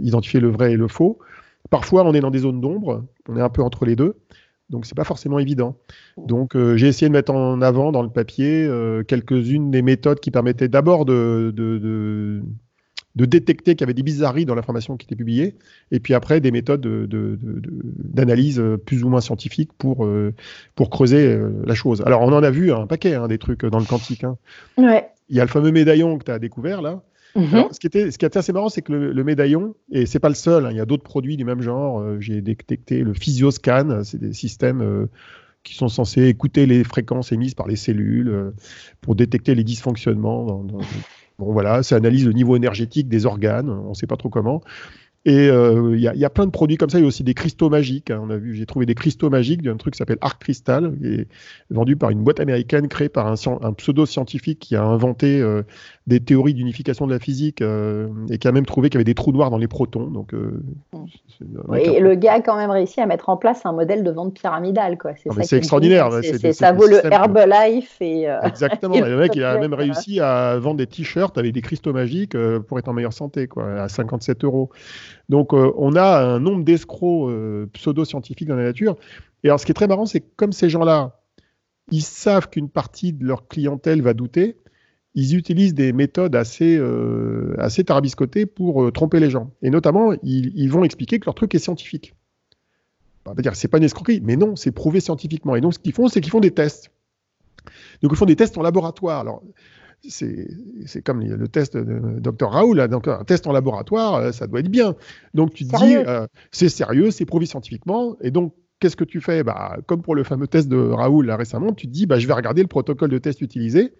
identifier 0.00 0.40
le 0.40 0.48
vrai 0.48 0.72
et 0.72 0.76
le 0.76 0.88
faux. 0.88 1.18
Parfois, 1.70 2.04
on 2.04 2.14
est 2.14 2.20
dans 2.20 2.30
des 2.30 2.40
zones 2.40 2.60
d'ombre, 2.60 3.04
on 3.28 3.36
est 3.36 3.42
un 3.42 3.50
peu 3.50 3.62
entre 3.62 3.84
les 3.84 3.94
deux. 3.94 4.16
Donc, 4.70 4.84
c'est 4.84 4.96
pas 4.96 5.04
forcément 5.04 5.38
évident. 5.38 5.76
Donc, 6.18 6.54
j'ai 6.76 6.88
essayé 6.88 7.08
de 7.08 7.12
mettre 7.12 7.32
en 7.32 7.62
avant 7.62 7.90
dans 7.90 8.02
le 8.02 8.10
papier 8.10 8.70
quelques-unes 9.08 9.70
des 9.70 9.80
méthodes 9.80 10.20
qui 10.20 10.30
permettaient 10.30 10.68
d'abord 10.68 11.06
de 11.06 12.42
détecter 13.14 13.74
qu'il 13.74 13.80
y 13.80 13.84
avait 13.84 13.94
des 13.94 14.02
bizarreries 14.02 14.44
dans 14.44 14.54
l'information 14.54 14.96
qui 14.96 15.06
était 15.06 15.16
publiée, 15.16 15.56
et 15.90 16.00
puis 16.00 16.14
après 16.14 16.40
des 16.40 16.50
méthodes 16.50 16.80
d'analyse 16.80 18.56
de, 18.56 18.62
de, 18.62 18.76
plus 18.76 19.02
ou 19.04 19.08
moins 19.08 19.20
scientifiques 19.20 19.72
pour, 19.76 20.04
euh, 20.04 20.34
pour 20.74 20.90
creuser 20.90 21.26
euh, 21.26 21.50
la 21.64 21.74
chose. 21.74 22.02
Alors 22.06 22.22
on 22.22 22.32
en 22.32 22.42
a 22.42 22.50
vu 22.50 22.72
un 22.72 22.86
paquet, 22.86 23.14
hein, 23.14 23.28
des 23.28 23.38
trucs 23.38 23.64
dans 23.64 23.78
le 23.78 23.84
quantique. 23.84 24.24
Hein. 24.24 24.36
Ouais. 24.76 25.08
Il 25.28 25.36
y 25.36 25.40
a 25.40 25.44
le 25.44 25.50
fameux 25.50 25.72
médaillon 25.72 26.18
que 26.18 26.24
tu 26.24 26.30
as 26.30 26.38
découvert 26.38 26.82
là. 26.82 27.02
Mhm. 27.36 27.68
ce, 27.72 27.78
qui 27.78 27.86
était, 27.86 28.10
ce 28.10 28.18
qui 28.18 28.24
était 28.24 28.38
assez 28.38 28.52
marrant, 28.52 28.70
c'est 28.70 28.80
que 28.80 28.92
le, 28.92 29.24
médaillon, 29.24 29.74
et 29.92 30.06
c'est 30.06 30.18
pas 30.18 30.30
le 30.30 30.34
seul, 30.34 30.64
hein, 30.64 30.70
il 30.70 30.76
y 30.78 30.80
a 30.80 30.86
d'autres 30.86 31.02
produits 31.02 31.36
du 31.36 31.44
même 31.44 31.60
genre. 31.60 32.00
Euh, 32.00 32.16
j'ai 32.20 32.40
détecté 32.40 33.00
le 33.02 33.12
physioscan, 33.12 34.02
c'est 34.02 34.18
des 34.18 34.32
systèmes 34.32 35.08
qui 35.62 35.74
sont 35.74 35.88
censés 35.88 36.24
écouter 36.24 36.66
les 36.66 36.84
fréquences 36.84 37.32
émises 37.32 37.54
par 37.54 37.66
les 37.66 37.76
cellules 37.76 38.52
pour 39.00 39.14
détecter 39.14 39.54
les 39.54 39.64
dysfonctionnements 39.64 40.46
dans, 40.46 40.64
dans, 40.64 40.80
Bon, 41.38 41.52
voilà, 41.52 41.82
ça 41.84 41.96
analyse 41.96 42.26
le 42.26 42.32
niveau 42.32 42.56
énergétique 42.56 43.08
des 43.08 43.24
organes, 43.24 43.70
on 43.70 43.90
ne 43.90 43.94
sait 43.94 44.08
pas 44.08 44.16
trop 44.16 44.28
comment. 44.28 44.60
Et 45.24 45.48
euh, 45.50 45.96
il 45.96 46.00
y, 46.00 46.24
a 46.24 46.30
plein 46.30 46.46
de 46.46 46.50
produits 46.50 46.76
comme 46.76 46.90
ça. 46.90 46.98
Il 46.98 47.02
y 47.02 47.04
a 47.04 47.08
aussi 47.08 47.24
des 47.24 47.34
cristaux 47.34 47.68
magiques. 47.68 48.10
Hein. 48.10 48.20
On 48.22 48.30
a 48.30 48.36
vu, 48.36 48.54
j'ai 48.54 48.66
trouvé 48.66 48.86
des 48.86 48.94
cristaux 48.94 49.28
magiques 49.30 49.62
d'un 49.62 49.76
truc 49.76 49.94
qui 49.94 49.98
s'appelle 49.98 50.18
Arc 50.20 50.40
Crystal, 50.40 50.94
qui 50.96 51.06
est 51.06 51.28
vendu 51.70 51.96
par 51.96 52.10
une 52.10 52.22
boîte 52.22 52.38
américaine 52.38 52.86
créée 52.86 53.08
par 53.08 53.26
un, 53.26 53.34
un 53.60 53.72
pseudo-scientifique 53.72 54.60
qui 54.60 54.76
a 54.76 54.82
inventé 54.84 55.40
euh, 55.40 55.64
des 56.06 56.20
théories 56.20 56.54
d'unification 56.54 57.06
de 57.06 57.12
la 57.12 57.18
physique 57.18 57.62
euh, 57.62 58.08
et 58.30 58.38
qui 58.38 58.46
a 58.46 58.52
même 58.52 58.64
trouvé 58.64 58.90
qu'il 58.90 58.94
y 58.94 58.98
avait 58.98 59.04
des 59.04 59.14
trous 59.14 59.32
noirs 59.32 59.50
dans 59.50 59.58
les 59.58 59.66
protons. 59.66 60.06
Donc, 60.06 60.32
et 61.74 62.00
le 62.00 62.14
gars 62.14 62.34
a 62.34 62.40
quand 62.40 62.56
même 62.56 62.70
réussi 62.70 63.00
à 63.00 63.06
mettre 63.06 63.28
en 63.28 63.36
place 63.36 63.66
un 63.66 63.72
modèle 63.72 64.04
de 64.04 64.10
vente 64.10 64.34
pyramidale. 64.34 64.98
Quoi. 64.98 65.12
C'est, 65.16 65.44
c'est 65.44 65.56
extraordinaire. 65.58 66.10
C'est, 66.22 66.52
ça 66.52 66.72
vaut 66.72 66.86
le 66.86 67.04
Herbalife. 67.04 68.00
Et, 68.00 68.28
Exactement. 68.44 68.94
et 68.94 69.00
le 69.00 69.18
mec, 69.18 69.34
il 69.34 69.42
a 69.42 69.58
même 69.58 69.74
réussi 69.74 70.20
à 70.20 70.56
vendre 70.58 70.76
des 70.76 70.86
t-shirts 70.86 71.36
avec 71.36 71.52
des 71.52 71.60
cristaux 71.60 71.92
magiques 71.92 72.36
pour 72.68 72.78
être 72.78 72.88
en 72.88 72.92
meilleure 72.92 73.12
santé, 73.12 73.48
quoi, 73.48 73.82
à 73.82 73.88
57 73.88 74.44
euros. 74.44 74.70
Donc, 75.28 75.52
euh, 75.52 75.72
on 75.76 75.94
a 75.94 76.20
un 76.20 76.40
nombre 76.40 76.64
d'escrocs 76.64 77.30
euh, 77.30 77.66
pseudo-scientifiques 77.72 78.48
dans 78.48 78.56
la 78.56 78.64
nature. 78.64 78.96
Et 79.44 79.48
alors, 79.48 79.60
ce 79.60 79.66
qui 79.66 79.72
est 79.72 79.74
très 79.74 79.86
marrant, 79.86 80.06
c'est 80.06 80.20
que 80.20 80.26
comme 80.36 80.52
ces 80.52 80.70
gens-là, 80.70 81.20
ils 81.90 82.02
savent 82.02 82.48
qu'une 82.48 82.68
partie 82.68 83.12
de 83.12 83.24
leur 83.24 83.46
clientèle 83.46 84.02
va 84.02 84.14
douter, 84.14 84.56
ils 85.14 85.36
utilisent 85.36 85.74
des 85.74 85.92
méthodes 85.92 86.36
assez, 86.36 86.76
euh, 86.76 87.54
assez 87.58 87.84
tarabiscotées 87.84 88.46
pour 88.46 88.92
tromper 88.92 89.20
les 89.20 89.30
gens. 89.30 89.50
Et 89.62 89.70
notamment, 89.70 90.12
ils, 90.22 90.68
vont 90.68 90.84
expliquer 90.84 91.18
que 91.18 91.26
leur 91.26 91.34
truc 91.34 91.54
est 91.54 91.58
scientifique. 91.58 92.14
On 93.26 93.32
va 93.32 93.42
dire 93.42 93.54
c'est 93.56 93.68
pas 93.68 93.78
une 93.78 93.84
escroquerie, 93.84 94.20
mais 94.22 94.36
non, 94.36 94.56
c'est 94.56 94.72
prouvé 94.72 95.00
scientifiquement. 95.00 95.56
Et 95.56 95.60
donc, 95.60 95.74
ce 95.74 95.78
qu'ils 95.78 95.92
font, 95.92 96.08
c'est 96.08 96.20
qu'ils 96.20 96.30
font 96.30 96.40
des 96.40 96.52
tests. 96.52 96.90
Donc, 98.02 98.12
ils 98.12 98.16
font 98.16 98.26
des 98.26 98.36
tests 98.36 98.56
en 98.56 98.62
laboratoire. 98.62 99.20
Alors, 99.20 99.42
c'est 100.06 101.02
comme 101.02 101.22
le 101.22 101.48
test 101.48 101.76
de 101.76 102.20
Dr 102.20 102.50
Raoul, 102.50 102.86
donc 102.88 103.08
un 103.08 103.24
test 103.24 103.46
en 103.46 103.52
laboratoire, 103.52 104.14
euh, 104.14 104.32
ça 104.32 104.46
doit 104.46 104.60
être 104.60 104.70
bien. 104.70 104.94
Donc 105.34 105.54
tu 105.54 105.66
te 105.66 105.76
dis, 105.76 105.96
euh, 105.96 106.26
c'est 106.52 106.68
sérieux, 106.68 107.10
c'est 107.10 107.24
prouvé 107.24 107.46
scientifiquement, 107.46 108.16
et 108.20 108.30
donc 108.30 108.54
qu'est-ce 108.80 108.96
que 108.96 109.04
tu 109.04 109.20
fais? 109.20 109.42
Bah, 109.42 109.76
Comme 109.86 110.02
pour 110.02 110.14
le 110.14 110.24
fameux 110.24 110.46
test 110.46 110.68
de 110.68 110.76
Raoul 110.76 111.26
là, 111.26 111.36
récemment, 111.36 111.72
tu 111.72 111.86
te 111.86 111.92
dis, 111.92 112.06
bah, 112.06 112.18
je 112.18 112.26
vais 112.26 112.32
regarder 112.32 112.62
le 112.62 112.68
protocole 112.68 113.10
de 113.10 113.18
test 113.18 113.40
utilisé, 113.40 113.92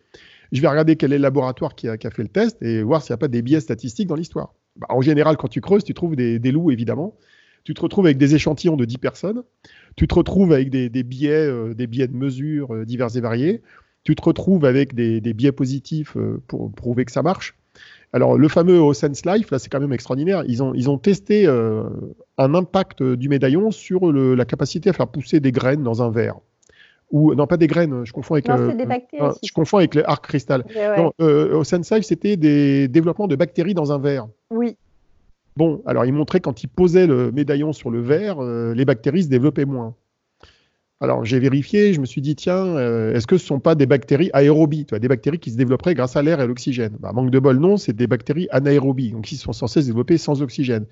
je 0.52 0.60
vais 0.60 0.68
regarder 0.68 0.96
quel 0.96 1.12
est 1.12 1.18
le 1.18 1.22
laboratoire 1.22 1.74
qui 1.74 1.88
a, 1.88 1.98
fait 1.98 2.22
le 2.22 2.28
test 2.28 2.62
et 2.62 2.82
voir 2.82 3.02
s'il 3.02 3.12
n'y 3.12 3.14
a 3.14 3.18
pas 3.18 3.28
des 3.28 3.42
biais 3.42 3.60
statistiques 3.60 4.08
dans 4.08 4.14
l'histoire. 4.14 4.54
Bah, 4.76 4.86
en 4.90 5.00
général, 5.00 5.36
quand 5.36 5.48
tu 5.48 5.60
creuses, 5.60 5.84
tu 5.84 5.94
trouves 5.94 6.14
des, 6.14 6.38
loups, 6.52 6.70
évidemment. 6.70 7.16
Tu 7.64 7.74
te 7.74 7.80
retrouves 7.82 8.06
avec 8.06 8.16
des 8.16 8.34
échantillons 8.34 8.76
de 8.76 8.84
10 8.84 8.98
personnes. 8.98 9.42
Tu 9.96 10.06
te 10.06 10.14
retrouves 10.14 10.52
avec 10.52 10.70
des, 10.70 10.88
biais, 11.02 11.32
euh, 11.32 11.74
des 11.74 11.86
biais 11.86 12.06
de 12.06 12.16
mesure 12.16 12.86
divers 12.86 13.14
et 13.14 13.20
variés 13.20 13.62
tu 14.08 14.14
te 14.14 14.22
retrouves 14.22 14.64
avec 14.64 14.94
des, 14.94 15.20
biais 15.34 15.52
positifs 15.52 16.16
euh, 16.16 16.40
pour 16.46 16.72
prouver 16.72 17.04
que 17.04 17.12
ça 17.12 17.20
marche. 17.20 17.54
Alors, 18.14 18.38
le 18.38 18.48
fameux 18.48 18.80
Osense 18.80 19.26
Life, 19.26 19.50
là, 19.50 19.58
c'est 19.58 19.68
quand 19.68 19.80
même 19.80 19.92
extraordinaire. 19.92 20.44
Ils 20.48 20.62
ont, 20.62 20.72
ils 20.72 20.88
ont 20.88 20.96
testé 20.96 21.46
euh, 21.46 21.82
un 22.38 22.54
impact 22.54 23.02
du 23.02 23.28
médaillon 23.28 23.70
sur 23.70 24.10
la 24.10 24.44
capacité 24.46 24.88
à 24.88 24.94
faire 24.94 25.08
pousser 25.08 25.40
des 25.40 25.52
graines 25.52 25.82
dans 25.82 26.00
un 26.02 26.10
verre. 26.10 26.36
ou 27.10 27.34
non 27.34 27.46
pas 27.46 27.58
des 27.58 27.66
graines, 27.66 28.06
je 28.06 28.12
confonds 28.14 28.32
avec. 28.32 28.48
Non, 28.48 28.70
c'est 28.70 28.78
des 28.78 28.86
bactéries. 28.86 29.30
je 29.44 29.52
confonds 29.52 29.76
avec 29.76 29.94
les 29.94 30.04
arc 30.04 30.26
cristal. 30.26 30.64
au 31.18 31.64
Sensei, 31.64 32.00
c'était 32.00 32.38
des 32.38 32.88
développements 32.88 33.26
de 33.28 33.36
bactéries 33.36 33.74
dans 33.74 33.92
un 33.92 33.98
verre. 33.98 34.26
Oui. 34.50 34.78
Bon, 35.58 35.82
alors 35.84 36.06
il 36.06 36.14
montrait 36.14 36.40
quand 36.40 36.62
il 36.62 36.68
posait 36.68 37.06
le 37.06 37.30
médaillon 37.30 37.74
sur 37.74 37.90
le 37.90 38.00
verre, 38.00 38.40
les 38.40 38.86
bactéries 38.86 39.24
se 39.24 39.28
développaient 39.28 39.66
moins. 39.66 39.94
Alors 41.00 41.24
j'ai 41.24 41.38
vérifié, 41.38 41.92
je 41.92 42.00
me 42.00 42.06
suis 42.06 42.20
dit, 42.20 42.34
tiens, 42.34 42.76
euh, 42.76 43.14
est-ce 43.14 43.26
que 43.28 43.38
ce 43.38 43.44
ne 43.44 43.48
sont 43.48 43.60
pas 43.60 43.76
des 43.76 43.86
bactéries 43.86 44.30
aérobies, 44.32 44.84
des 44.84 45.08
bactéries 45.08 45.38
qui 45.38 45.52
se 45.52 45.56
développeraient 45.56 45.94
grâce 45.94 46.16
à 46.16 46.22
l'air 46.22 46.40
et 46.40 46.42
à 46.42 46.46
l'oxygène? 46.46 46.96
Bah, 46.98 47.12
Manque 47.12 47.30
de 47.30 47.38
bol, 47.38 47.58
non, 47.58 47.76
c'est 47.76 47.92
des 47.92 48.08
bactéries 48.08 48.48
anaérobies, 48.50 49.12
donc 49.12 49.24
qui 49.24 49.36
sont 49.36 49.52
censées 49.52 49.82
se 49.82 49.86
développer 49.86 50.18
sans 50.18 50.42
oxygène. 50.42 50.86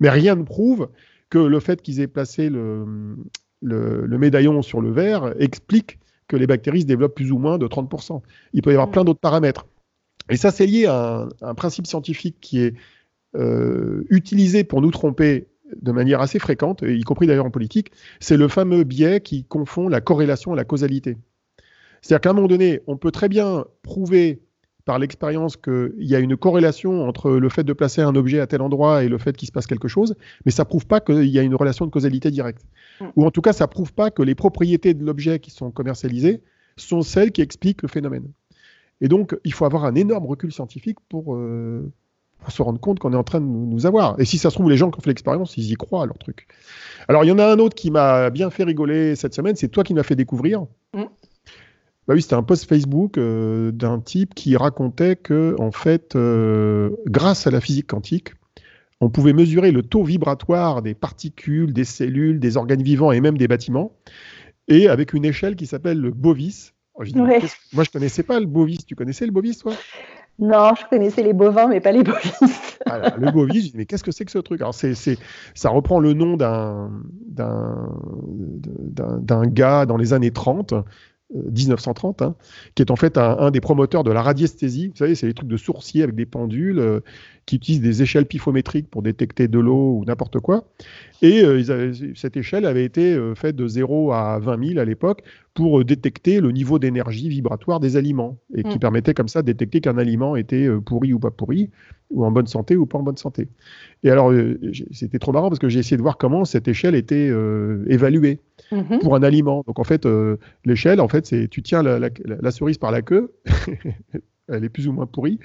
Mais 0.00 0.10
rien 0.10 0.34
ne 0.34 0.42
prouve 0.42 0.88
que 1.30 1.38
le 1.38 1.60
fait 1.60 1.82
qu'ils 1.82 2.00
aient 2.00 2.08
placé 2.08 2.50
le, 2.50 3.16
le, 3.62 4.18
médaillon 4.18 4.60
sur 4.62 4.80
le 4.80 4.90
verre 4.90 5.34
explique 5.38 5.98
que 6.26 6.36
les 6.36 6.46
bactéries 6.46 6.82
se 6.82 6.86
développent 6.86 7.14
plus 7.14 7.30
ou 7.30 7.38
moins 7.38 7.58
de 7.58 7.66
30%. 7.66 8.22
Il 8.54 8.62
peut 8.62 8.70
y 8.70 8.72
avoir 8.72 8.88
mm. 8.88 8.92
plein 8.92 9.04
d'autres 9.04 9.20
paramètres. 9.20 9.66
Et 10.30 10.36
ça, 10.36 10.50
c'est 10.50 10.66
lié 10.66 10.86
à 10.86 11.28
un, 11.42 11.54
principe 11.54 11.86
scientifique 11.86 12.38
qui 12.40 12.60
est 12.60 12.74
euh, 13.36 14.04
utilisé 14.10 14.64
pour 14.64 14.80
nous 14.80 14.90
tromper 14.90 15.46
de 15.80 15.92
manière 15.92 16.20
assez 16.20 16.38
fréquente, 16.38 16.82
y 16.82 17.02
compris 17.02 17.26
d'ailleurs 17.26 17.46
en 17.46 17.50
politique, 17.50 17.90
c'est 18.20 18.36
le 18.36 18.48
fameux 18.48 18.84
biais 18.84 19.20
qui 19.20 19.44
confond 19.44 19.88
la 19.88 20.00
corrélation 20.00 20.54
et 20.54 20.56
la 20.56 20.64
causalité. 20.64 21.16
C'est-à-dire 22.02 22.20
qu'à 22.20 22.30
un 22.30 22.34
moment 22.34 22.48
donné, 22.48 22.82
on 22.86 22.96
peut 22.96 23.10
très 23.10 23.28
bien 23.28 23.64
prouver 23.82 24.42
par 24.84 24.98
l'expérience 24.98 25.56
qu'il 25.56 25.92
y 25.98 26.14
a 26.14 26.18
une 26.18 26.36
corrélation 26.36 27.08
entre 27.08 27.30
le 27.30 27.48
fait 27.48 27.64
de 27.64 27.72
placer 27.72 28.02
un 28.02 28.14
objet 28.14 28.40
à 28.40 28.46
tel 28.46 28.60
endroit 28.60 29.02
et 29.02 29.08
le 29.08 29.16
fait 29.16 29.34
qu'il 29.36 29.48
se 29.48 29.52
passe 29.52 29.66
quelque 29.66 29.88
chose, 29.88 30.14
mais 30.44 30.52
ça 30.52 30.64
ne 30.64 30.68
prouve 30.68 30.86
pas 30.86 31.00
qu'il 31.00 31.24
y 31.24 31.38
a 31.38 31.42
une 31.42 31.54
relation 31.54 31.86
de 31.86 31.90
causalité 31.90 32.30
directe. 32.30 32.62
Mm. 33.00 33.06
Ou 33.16 33.24
en 33.24 33.30
tout 33.30 33.40
cas, 33.40 33.54
ça 33.54 33.64
ne 33.64 33.70
prouve 33.70 33.94
pas 33.94 34.10
que 34.10 34.22
les 34.22 34.34
propriétés 34.34 34.92
de 34.92 35.04
l'objet 35.04 35.38
qui 35.38 35.50
sont 35.50 35.70
commercialisées 35.70 36.42
sont 36.76 37.02
celles 37.02 37.32
qui 37.32 37.40
expliquent 37.40 37.82
le 37.82 37.88
phénomène. 37.88 38.30
Et 39.00 39.08
donc, 39.08 39.36
il 39.44 39.52
faut 39.52 39.64
avoir 39.64 39.84
un 39.84 39.94
énorme 39.94 40.26
recul 40.26 40.52
scientifique 40.52 40.98
pour, 41.08 41.34
euh, 41.34 41.90
pour 42.44 42.52
se 42.52 42.62
rendre 42.62 42.78
compte 42.78 42.98
qu'on 42.98 43.12
est 43.12 43.16
en 43.16 43.24
train 43.24 43.40
de 43.40 43.46
nous, 43.46 43.86
avoir. 43.86 44.20
Et 44.20 44.24
si 44.24 44.38
ça 44.38 44.50
se 44.50 44.54
trouve, 44.54 44.70
les 44.70 44.76
gens 44.76 44.90
qui 44.90 44.98
ont 44.98 45.02
fait 45.02 45.10
l'expérience, 45.10 45.56
ils 45.56 45.72
y 45.72 45.74
croient 45.74 46.02
à 46.02 46.06
leur 46.06 46.18
truc. 46.18 46.46
Alors, 47.08 47.24
il 47.24 47.28
y 47.28 47.32
en 47.32 47.38
a 47.38 47.46
un 47.46 47.58
autre 47.58 47.74
qui 47.74 47.90
m'a 47.90 48.30
bien 48.30 48.50
fait 48.50 48.64
rigoler 48.64 49.16
cette 49.16 49.34
semaine, 49.34 49.56
c'est 49.56 49.68
toi 49.68 49.82
qui 49.82 49.94
m'as 49.94 50.02
fait 50.02 50.14
découvrir. 50.14 50.62
Mm. 50.92 51.04
Bah 52.06 52.14
oui, 52.14 52.20
c'était 52.20 52.34
un 52.34 52.42
post 52.42 52.68
Facebook 52.68 53.16
euh, 53.16 53.72
d'un 53.72 53.98
type 53.98 54.34
qui 54.34 54.56
racontait 54.56 55.16
que, 55.16 55.56
en 55.58 55.72
fait, 55.72 56.16
euh, 56.16 56.90
grâce 57.06 57.46
à 57.46 57.50
la 57.50 57.62
physique 57.62 57.86
quantique, 57.86 58.34
on 59.00 59.08
pouvait 59.08 59.32
mesurer 59.32 59.70
le 59.70 59.82
taux 59.82 60.04
vibratoire 60.04 60.82
des 60.82 60.94
particules, 60.94 61.72
des 61.72 61.84
cellules, 61.84 62.40
des 62.40 62.56
organes 62.58 62.82
vivants 62.82 63.10
et 63.10 63.20
même 63.20 63.38
des 63.38 63.48
bâtiments, 63.48 63.92
et 64.68 64.88
avec 64.88 65.14
une 65.14 65.24
échelle 65.24 65.56
qui 65.56 65.66
s'appelle 65.66 65.98
le 65.98 66.10
Bovis. 66.10 66.74
Moi, 67.72 67.84
je 67.84 67.90
connaissais 67.90 68.22
pas 68.22 68.38
le 68.38 68.46
Bovis. 68.46 68.86
Tu 68.86 68.94
connaissais 68.94 69.26
le 69.26 69.32
Bovis, 69.32 69.58
toi? 69.58 69.72
Non, 70.38 70.74
je 70.74 70.84
connaissais 70.88 71.22
les 71.22 71.32
bovins, 71.32 71.68
mais 71.68 71.80
pas 71.80 71.92
les 71.92 72.02
bovis. 72.02 72.78
Ah, 72.86 73.16
le 73.16 73.30
bovis, 73.30 73.72
mais 73.74 73.86
qu'est-ce 73.86 74.02
que 74.02 74.10
c'est 74.10 74.24
que 74.24 74.32
ce 74.32 74.38
truc? 74.38 74.60
Alors, 74.60 74.74
ça 74.74 75.70
reprend 75.70 76.00
le 76.00 76.12
nom 76.12 76.36
d'un, 76.36 76.90
d'un, 77.26 77.88
d'un, 79.20 79.46
gars 79.46 79.86
dans 79.86 79.96
les 79.96 80.12
années 80.12 80.32
30, 80.32 80.74
1930, 81.32 82.22
euh, 82.22 82.26
hein, 82.26 82.34
qui 82.74 82.82
est 82.82 82.90
en 82.90 82.96
fait 82.96 83.16
un, 83.18 83.50
des 83.50 83.60
promoteurs 83.60 84.04
de 84.04 84.12
la 84.12 84.22
radiesthésie. 84.22 84.88
Vous 84.88 84.96
savez, 84.96 85.14
c'est 85.14 85.26
les 85.26 85.34
trucs 85.34 85.48
de 85.48 85.56
sourcier 85.56 86.02
avec 86.02 86.14
des 86.14 86.26
pendules 86.26 86.78
euh, 86.78 87.00
qui 87.46 87.56
utilisent 87.56 87.80
des 87.80 88.02
échelles 88.02 88.26
pifométriques 88.26 88.88
pour 88.90 89.02
détecter 89.02 89.48
de 89.48 89.58
l'eau 89.58 89.98
ou 89.98 90.04
n'importe 90.04 90.38
quoi. 90.40 90.64
Et 91.22 91.42
euh, 91.42 91.92
cette 92.14 92.36
échelle 92.36 92.66
avait 92.66 92.84
été 92.84 93.18
faite 93.34 93.56
de 93.56 93.66
0 93.66 94.12
à 94.12 94.38
20 94.38 94.68
000 94.68 94.80
à 94.80 94.84
l'époque 94.84 95.22
pour 95.54 95.84
détecter 95.84 96.40
le 96.40 96.50
niveau 96.52 96.78
d'énergie 96.78 97.28
vibratoire 97.28 97.80
des 97.80 97.96
aliments 97.96 98.38
et 98.54 98.62
qui 98.62 98.76
mm. 98.76 98.80
permettait 98.80 99.14
comme 99.14 99.28
ça 99.28 99.42
de 99.42 99.46
détecter 99.46 99.80
qu'un 99.80 99.98
aliment 99.98 100.36
était 100.36 100.68
pourri 100.84 101.12
ou 101.12 101.18
pas 101.18 101.30
pourri, 101.30 101.70
ou 102.10 102.24
en 102.24 102.30
bonne 102.30 102.46
santé 102.46 102.76
ou 102.76 102.86
pas 102.86 102.98
en 102.98 103.02
bonne 103.02 103.16
santé. 103.16 103.48
Et 104.02 104.10
alors, 104.10 104.32
c'était 104.90 105.18
trop 105.18 105.32
marrant 105.32 105.48
parce 105.48 105.60
que 105.60 105.68
j'ai 105.68 105.78
essayé 105.78 105.96
de 105.96 106.02
voir 106.02 106.18
comment 106.18 106.44
cette 106.44 106.68
échelle 106.68 106.94
était 106.94 107.32
évaluée. 107.86 108.40
Mhm. 108.72 108.98
pour 109.00 109.14
un 109.14 109.22
aliment. 109.22 109.62
Donc 109.66 109.78
en 109.78 109.84
fait, 109.84 110.06
euh, 110.06 110.36
l'échelle, 110.64 111.00
en 111.00 111.08
fait, 111.08 111.26
c'est 111.26 111.48
tu 111.48 111.62
tiens 111.62 111.82
la, 111.82 112.50
cerise 112.50 112.78
par 112.78 112.90
la 112.90 113.02
queue, 113.02 113.32
elle 114.48 114.64
est 114.64 114.68
plus 114.68 114.88
ou 114.88 114.92
moins 114.92 115.06
pourrie, 115.06 115.38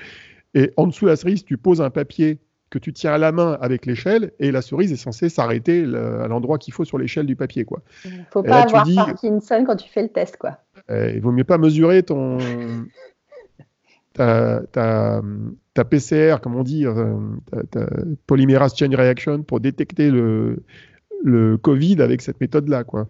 et 0.54 0.72
en 0.78 0.88
dessous 0.88 1.06
de 1.06 1.12
la 1.12 1.16
cerise, 1.16 1.44
tu 1.44 1.58
poses 1.58 1.82
un 1.82 1.90
papier 1.90 2.40
que 2.70 2.78
tu 2.78 2.94
tiens 2.94 3.14
à 3.14 3.18
la 3.18 3.32
main 3.32 3.58
avec 3.62 3.86
l'échelle, 3.86 4.32
et 4.40 4.52
la 4.52 4.62
cerise 4.62 4.92
est 4.92 4.98
censée 4.98 5.28
s'arrêter 5.30 5.84
à 5.84 6.28
l'endroit 6.28 6.60
qu'il 6.60 6.74
faut 6.74 6.86
sur 6.86 7.00
l'échelle 7.00 7.26
du 7.26 7.36
papier, 7.36 7.66
quoi. 7.66 7.82
Il 8.06 8.12
ne 8.12 8.24
faut 8.30 8.44
pas 8.44 8.62
avoir 8.62 8.86
Parkinson 8.96 9.64
quand 9.66 9.76
tu 9.76 9.90
fais 9.90 10.04
le 10.04 10.10
test, 10.10 10.38
quoi. 10.38 10.58
Eh, 10.88 11.14
il 11.16 11.22
vaut 11.22 11.32
mieux 11.32 11.44
pas 11.44 11.58
mesurer 11.58 12.04
ton 12.04 12.38
ta, 14.14 14.62
ta, 14.72 15.22
ta 15.74 15.86
PCR, 15.86 16.38
comme 16.42 16.56
on 16.56 16.64
dit, 16.64 16.86
euh, 16.86 17.18
ta, 17.72 17.88
polymérase 18.27 18.75
chain 18.75 18.90
reaction 18.92 19.44
pour 19.44 19.60
détecter 19.60 20.12
le, 20.12 20.64
le 21.24 21.58
Covid 21.58 22.01
avec 22.01 22.22
cette 22.22 22.40
méthode-là. 22.40 22.84
Quoi. 22.84 23.08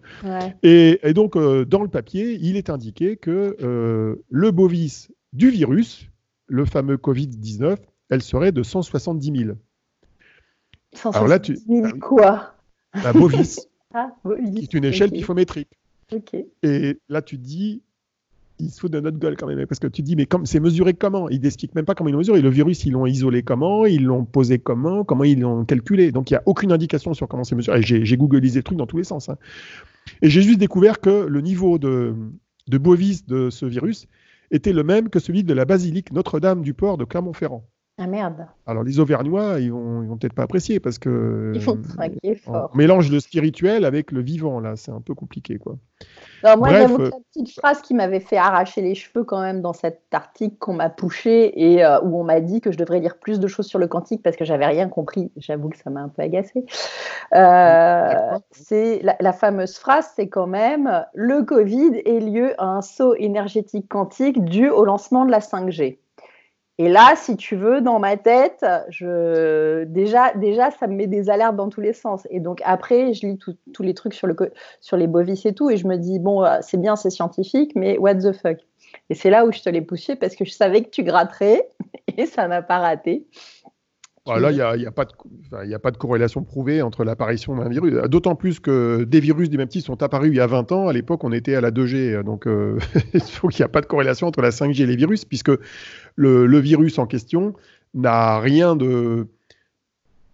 Et, 0.62 0.98
donc, 1.14 1.36
euh, 1.36 1.64
dans 1.64 1.82
le 1.82 1.88
papier, 1.88 2.38
il 2.40 2.56
est 2.56 2.70
indiqué 2.70 3.16
que 3.16 3.56
euh, 3.62 4.16
le 4.28 4.50
bovis 4.50 5.10
du 5.32 5.50
virus, 5.50 6.08
le 6.46 6.64
fameux 6.64 6.96
Covid-19, 6.96 7.76
elle 8.10 8.22
serait 8.22 8.52
de 8.52 8.62
170 8.62 9.44
000. 9.44 9.56
170 10.92 11.16
Alors 11.16 11.28
là, 11.28 11.38
tu, 11.38 11.56
000 11.56 11.98
quoi 12.00 12.54
La 13.04 13.12
bovis, 13.12 13.68
ah, 13.94 14.10
qui 14.54 14.64
est 14.64 14.74
une 14.74 14.84
échelle 14.84 15.12
pifométrique. 15.12 15.68
Et 16.62 16.98
là, 17.08 17.22
tu 17.22 17.38
te 17.38 17.42
dis, 17.42 17.82
il 18.60 18.70
se 18.70 18.80
fout 18.80 18.92
de 18.92 19.00
notre 19.00 19.18
gueule 19.18 19.36
quand 19.36 19.46
même, 19.46 19.66
parce 19.66 19.78
que 19.78 19.86
tu 19.86 20.02
dis, 20.02 20.16
mais 20.16 20.28
c'est 20.44 20.60
mesuré 20.60 20.94
comment? 20.94 21.28
Ils 21.28 21.40
n'expliquent 21.40 21.74
même 21.74 21.84
pas 21.84 21.94
comment 21.94 22.08
ils 22.08 22.12
l'ont 22.12 22.18
mesuré. 22.18 22.40
Le 22.40 22.50
virus, 22.50 22.84
ils 22.84 22.92
l'ont 22.92 23.06
isolé 23.06 23.42
comment? 23.42 23.86
Ils 23.86 24.04
l'ont 24.04 24.24
posé 24.24 24.58
comment? 24.58 25.04
Comment 25.04 25.24
ils 25.24 25.40
l'ont 25.40 25.64
calculé? 25.64 26.12
Donc 26.12 26.30
il 26.30 26.34
n'y 26.34 26.38
a 26.38 26.42
aucune 26.46 26.72
indication 26.72 27.14
sur 27.14 27.28
comment 27.28 27.44
c'est 27.44 27.56
mesuré. 27.56 27.82
J'ai 27.82 28.16
googlisé 28.16 28.60
le 28.60 28.62
truc 28.62 28.78
dans 28.78 28.86
tous 28.86 28.98
les 28.98 29.04
sens. 29.04 29.28
Hein. 29.28 29.36
Et 30.22 30.30
j'ai 30.30 30.42
juste 30.42 30.58
découvert 30.58 31.00
que 31.00 31.26
le 31.26 31.40
niveau 31.40 31.78
de, 31.78 32.14
de 32.68 32.78
bovis 32.78 33.26
de 33.26 33.50
ce 33.50 33.66
virus 33.66 34.06
était 34.50 34.72
le 34.72 34.82
même 34.82 35.08
que 35.08 35.18
celui 35.18 35.44
de 35.44 35.54
la 35.54 35.64
basilique 35.64 36.12
Notre-Dame 36.12 36.62
du 36.62 36.74
port 36.74 36.98
de 36.98 37.04
Clermont-Ferrand. 37.04 37.64
Ah 38.02 38.06
merde. 38.06 38.46
Alors 38.66 38.82
les 38.82 38.98
Auvergnats, 38.98 39.60
ils 39.60 39.70
vont, 39.70 40.00
vont 40.00 40.16
peut-être 40.16 40.32
pas 40.32 40.44
apprécier 40.44 40.80
parce 40.80 40.98
que. 40.98 41.52
Ils 41.54 41.60
vont 41.60 41.76
traquer 41.82 42.34
fort. 42.34 42.70
On 42.72 42.76
mélange 42.78 43.12
le 43.12 43.20
spirituel 43.20 43.84
avec 43.84 44.10
le 44.10 44.22
vivant, 44.22 44.58
là, 44.58 44.74
c'est 44.76 44.90
un 44.90 45.02
peu 45.02 45.14
compliqué, 45.14 45.58
quoi. 45.58 45.76
Alors 46.42 46.56
moi, 46.56 46.70
j'avoue 46.70 46.96
que 46.96 47.02
la 47.02 47.10
petite 47.30 47.54
phrase 47.58 47.82
qui 47.82 47.92
m'avait 47.92 48.20
fait 48.20 48.38
arracher 48.38 48.80
les 48.80 48.94
cheveux 48.94 49.22
quand 49.24 49.42
même 49.42 49.60
dans 49.60 49.74
cet 49.74 50.00
article 50.12 50.56
qu'on 50.58 50.72
m'a 50.72 50.88
poussé 50.88 51.52
et 51.54 51.84
euh, 51.84 52.00
où 52.00 52.18
on 52.18 52.24
m'a 52.24 52.40
dit 52.40 52.62
que 52.62 52.72
je 52.72 52.78
devrais 52.78 53.00
lire 53.00 53.18
plus 53.18 53.38
de 53.38 53.46
choses 53.46 53.66
sur 53.66 53.78
le 53.78 53.86
quantique 53.86 54.22
parce 54.22 54.36
que 54.36 54.46
j'avais 54.46 54.64
rien 54.64 54.88
compris. 54.88 55.30
J'avoue 55.36 55.68
que 55.68 55.76
ça 55.76 55.90
m'a 55.90 56.00
un 56.00 56.08
peu 56.08 56.22
agacé. 56.22 56.64
Euh, 57.34 58.38
c'est 58.50 59.00
la, 59.02 59.16
la, 59.20 59.32
fameuse 59.34 59.76
phrase, 59.76 60.10
c'est 60.16 60.28
quand 60.28 60.46
même 60.46 61.04
le 61.12 61.42
Covid 61.42 62.00
est 62.06 62.20
lieu 62.20 62.54
à 62.58 62.64
un 62.64 62.80
saut 62.80 63.14
énergétique 63.14 63.90
quantique 63.90 64.42
dû 64.42 64.70
au 64.70 64.86
lancement 64.86 65.26
de 65.26 65.30
la 65.30 65.40
5G. 65.40 65.98
Et 66.82 66.88
là, 66.88 67.12
si 67.14 67.36
tu 67.36 67.56
veux, 67.56 67.82
dans 67.82 67.98
ma 67.98 68.16
tête, 68.16 68.64
déjà, 68.88 70.70
ça 70.70 70.86
me 70.86 70.94
met 70.94 71.06
des 71.06 71.28
alertes 71.28 71.54
dans 71.54 71.68
tous 71.68 71.82
les 71.82 71.92
sens. 71.92 72.26
Et 72.30 72.40
donc 72.40 72.62
après, 72.64 73.12
je 73.12 73.26
lis 73.26 73.38
tous 73.38 73.82
les 73.82 73.92
trucs 73.92 74.14
sur, 74.14 74.26
le, 74.26 74.34
sur 74.80 74.96
les 74.96 75.06
bovis 75.06 75.44
et 75.44 75.52
tout, 75.52 75.68
et 75.68 75.76
je 75.76 75.86
me 75.86 75.96
dis, 75.96 76.18
bon, 76.18 76.42
euh, 76.42 76.56
c'est 76.62 76.78
bien, 76.78 76.96
c'est 76.96 77.10
scientifique, 77.10 77.72
mais 77.74 77.98
what 77.98 78.14
the 78.14 78.32
fuck? 78.32 78.56
Et 79.10 79.14
c'est 79.14 79.28
là 79.28 79.44
où 79.44 79.52
je 79.52 79.60
te 79.60 79.68
l'ai 79.68 79.82
poussé 79.82 80.16
parce 80.16 80.34
que 80.34 80.46
je 80.46 80.52
savais 80.52 80.82
que 80.82 80.88
tu 80.88 81.02
gratterais, 81.02 81.68
et 82.16 82.24
ça 82.24 82.48
n'a 82.48 82.62
pas 82.62 82.78
raté. 82.78 83.26
Ah, 84.26 84.38
là, 84.38 84.50
il 84.50 84.56
n'y 84.56 84.60
a, 84.60 84.76
y 84.76 84.86
a, 84.86 84.90
pas 84.90 85.06
de, 85.06 85.74
a 85.74 85.78
pas 85.78 85.90
de 85.90 85.96
corrélation 85.96 86.44
prouvée 86.44 86.82
entre 86.82 87.04
l'apparition 87.04 87.56
d'un 87.56 87.68
virus. 87.68 87.94
D'autant 88.08 88.34
plus 88.34 88.60
que 88.60 89.04
des 89.04 89.18
virus 89.18 89.48
du 89.48 89.56
même 89.56 89.68
type 89.68 89.82
sont 89.82 90.02
apparus 90.02 90.30
il 90.30 90.36
y 90.36 90.40
a 90.40 90.46
20 90.46 90.72
ans. 90.72 90.88
À 90.88 90.92
l'époque, 90.92 91.24
on 91.24 91.32
était 91.32 91.54
à 91.54 91.60
la 91.62 91.70
2G. 91.70 92.22
Donc, 92.22 92.46
euh, 92.46 92.78
il 93.14 93.20
faut 93.22 93.48
qu'il 93.48 93.62
n'y 93.62 93.66
a 93.66 93.68
pas 93.68 93.80
de 93.80 93.86
corrélation 93.86 94.26
entre 94.26 94.42
la 94.42 94.50
5G 94.50 94.82
et 94.82 94.86
les 94.86 94.96
virus, 94.96 95.24
puisque 95.24 95.52
le, 96.16 96.46
le 96.46 96.58
virus 96.58 96.98
en 96.98 97.06
question 97.06 97.54
n'a 97.94 98.38
rien 98.40 98.76
de 98.76 99.26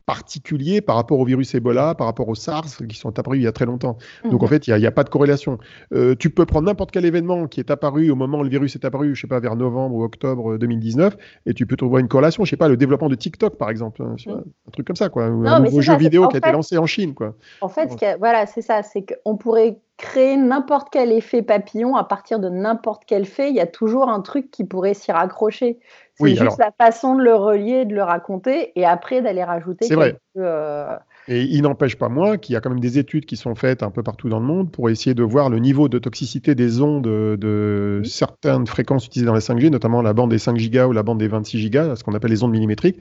particulier 0.07 0.81
par 0.81 0.95
rapport 0.97 1.19
au 1.19 1.25
virus 1.25 1.55
Ebola, 1.55 1.97
par 1.97 2.07
rapport 2.07 2.29
au 2.29 2.37
SARS, 2.37 2.87
qui 2.89 2.97
sont 2.97 3.19
apparus 3.19 3.41
il 3.41 3.43
y 3.45 3.49
a 3.49 3.53
très 3.53 3.67
longtemps. 3.67 3.99
Donc 4.25 4.43
en 4.43 4.47
mhm. 4.47 4.51
fait, 4.51 4.69
il 4.69 4.77
n'y 4.77 4.87
a, 4.87 4.93
pas 4.93 5.03
de 5.03 5.09
corrélation. 5.09 5.59
Euh, 5.93 6.15
tu 6.15 6.31
peux 6.31 6.47
prendre 6.47 6.67
n'importe 6.67 6.93
quel 6.93 7.05
événement 7.05 7.49
qui 7.49 7.59
est 7.59 7.71
apparu 7.71 8.11
au 8.11 8.15
moment 8.15 8.39
où 8.39 8.45
le 8.45 8.49
virus 8.49 8.77
est 8.77 8.85
apparu, 8.85 9.15
je 9.15 9.21
sais 9.21 9.27
pas, 9.27 9.41
vers 9.41 9.57
novembre 9.57 9.97
ou 9.97 10.05
octobre 10.05 10.57
2019, 10.59 11.17
et 11.47 11.55
tu 11.55 11.67
peux 11.67 11.77
trouver 11.77 12.01
une 12.01 12.09
corrélation. 12.09 12.45
Je 12.45 12.51
sais 12.51 12.57
pas, 12.57 12.69
le 12.69 12.77
développement 12.77 13.09
de 13.09 13.17
TikTok, 13.17 13.59
par 13.59 13.69
exemple, 13.69 14.03
hein, 14.03 14.15
un 14.29 14.71
truc 14.71 14.87
comme 14.87 14.97
ça, 14.97 15.09
quoi. 15.09 15.25
un 15.25 15.61
nouveau 15.61 15.81
jeu 15.81 15.97
vidéo 15.97 16.29
qui 16.29 16.37
a 16.37 16.39
été 16.39 16.53
lancé 16.53 16.79
en 16.79 16.87
Chine, 16.87 17.15
quoi. 17.15 17.35
En 17.61 17.69
fait, 17.69 17.91
voilà, 18.19 18.47
c'est 18.47 18.63
ça, 18.63 18.83
c'est 18.85 19.05
qu'on 19.05 19.37
pourrait 19.37 19.81
créer 19.97 20.37
n'importe 20.37 20.89
quel 20.91 21.11
effet 21.11 21.43
papillon 21.43 21.97
à 21.97 22.05
partir 22.05 22.39
de 22.39 22.49
n'importe 22.49 23.05
quel 23.07 23.25
fait, 23.25 23.49
il 23.49 23.57
y 23.57 23.61
a 23.61 23.67
toujours 23.67 24.09
un 24.09 24.21
truc 24.21 24.51
qui 24.51 24.65
pourrait 24.65 24.95
s'y 24.95 25.11
raccrocher. 25.11 25.79
C'est 26.19 26.35
juste 26.37 26.59
la 26.59 26.73
façon 26.73 27.15
de 27.15 27.23
le 27.23 27.35
relier, 27.35 27.85
de 27.85 27.95
le 27.95 28.03
raconter, 28.03 28.73
et 28.75 28.85
après 28.85 29.21
d'aller 29.21 29.45
rajouter 29.45 29.87
quelques, 29.87 30.17
euh, 30.39 30.97
Et 31.29 31.43
il 31.43 31.63
n'empêche 31.63 31.97
pas 31.97 32.09
moins 32.09 32.39
qu'il 32.39 32.55
y 32.55 32.57
a 32.57 32.61
quand 32.61 32.71
même 32.71 32.81
des 32.81 32.99
études 32.99 33.27
qui 33.27 33.37
sont 33.37 33.55
faites 33.55 33.83
un 33.83 33.91
peu 33.91 34.03
partout 34.03 34.29
dans 34.29 34.41
le 34.41 34.47
monde 34.47 34.71
pour 34.71 34.89
essayer 34.89 35.15
de 35.15 35.23
voir 35.23 35.51
le 35.51 35.59
niveau 35.59 35.89
de 35.89 35.99
toxicité 35.99 36.55
des 36.55 36.81
ondes 36.81 37.05
de 37.05 38.01
certaines 38.05 38.67
fréquences 38.67 39.07
utilisées 39.07 39.27
dans 39.27 39.35
la 39.35 39.41
5G, 39.41 39.69
notamment 39.71 40.01
la 40.01 40.15
bande 40.15 40.31
des 40.31 40.39
5 40.39 40.57
gigas 40.57 40.87
ou 40.87 40.93
la 40.93 41.03
bande 41.03 41.19
des 41.19 41.29
26 41.29 41.59
gigas, 41.59 41.97
ce 41.97 42.05
qu'on 42.05 42.15
appelle 42.15 42.31
les 42.31 42.43
ondes 42.43 42.53
millimétriques. 42.53 42.99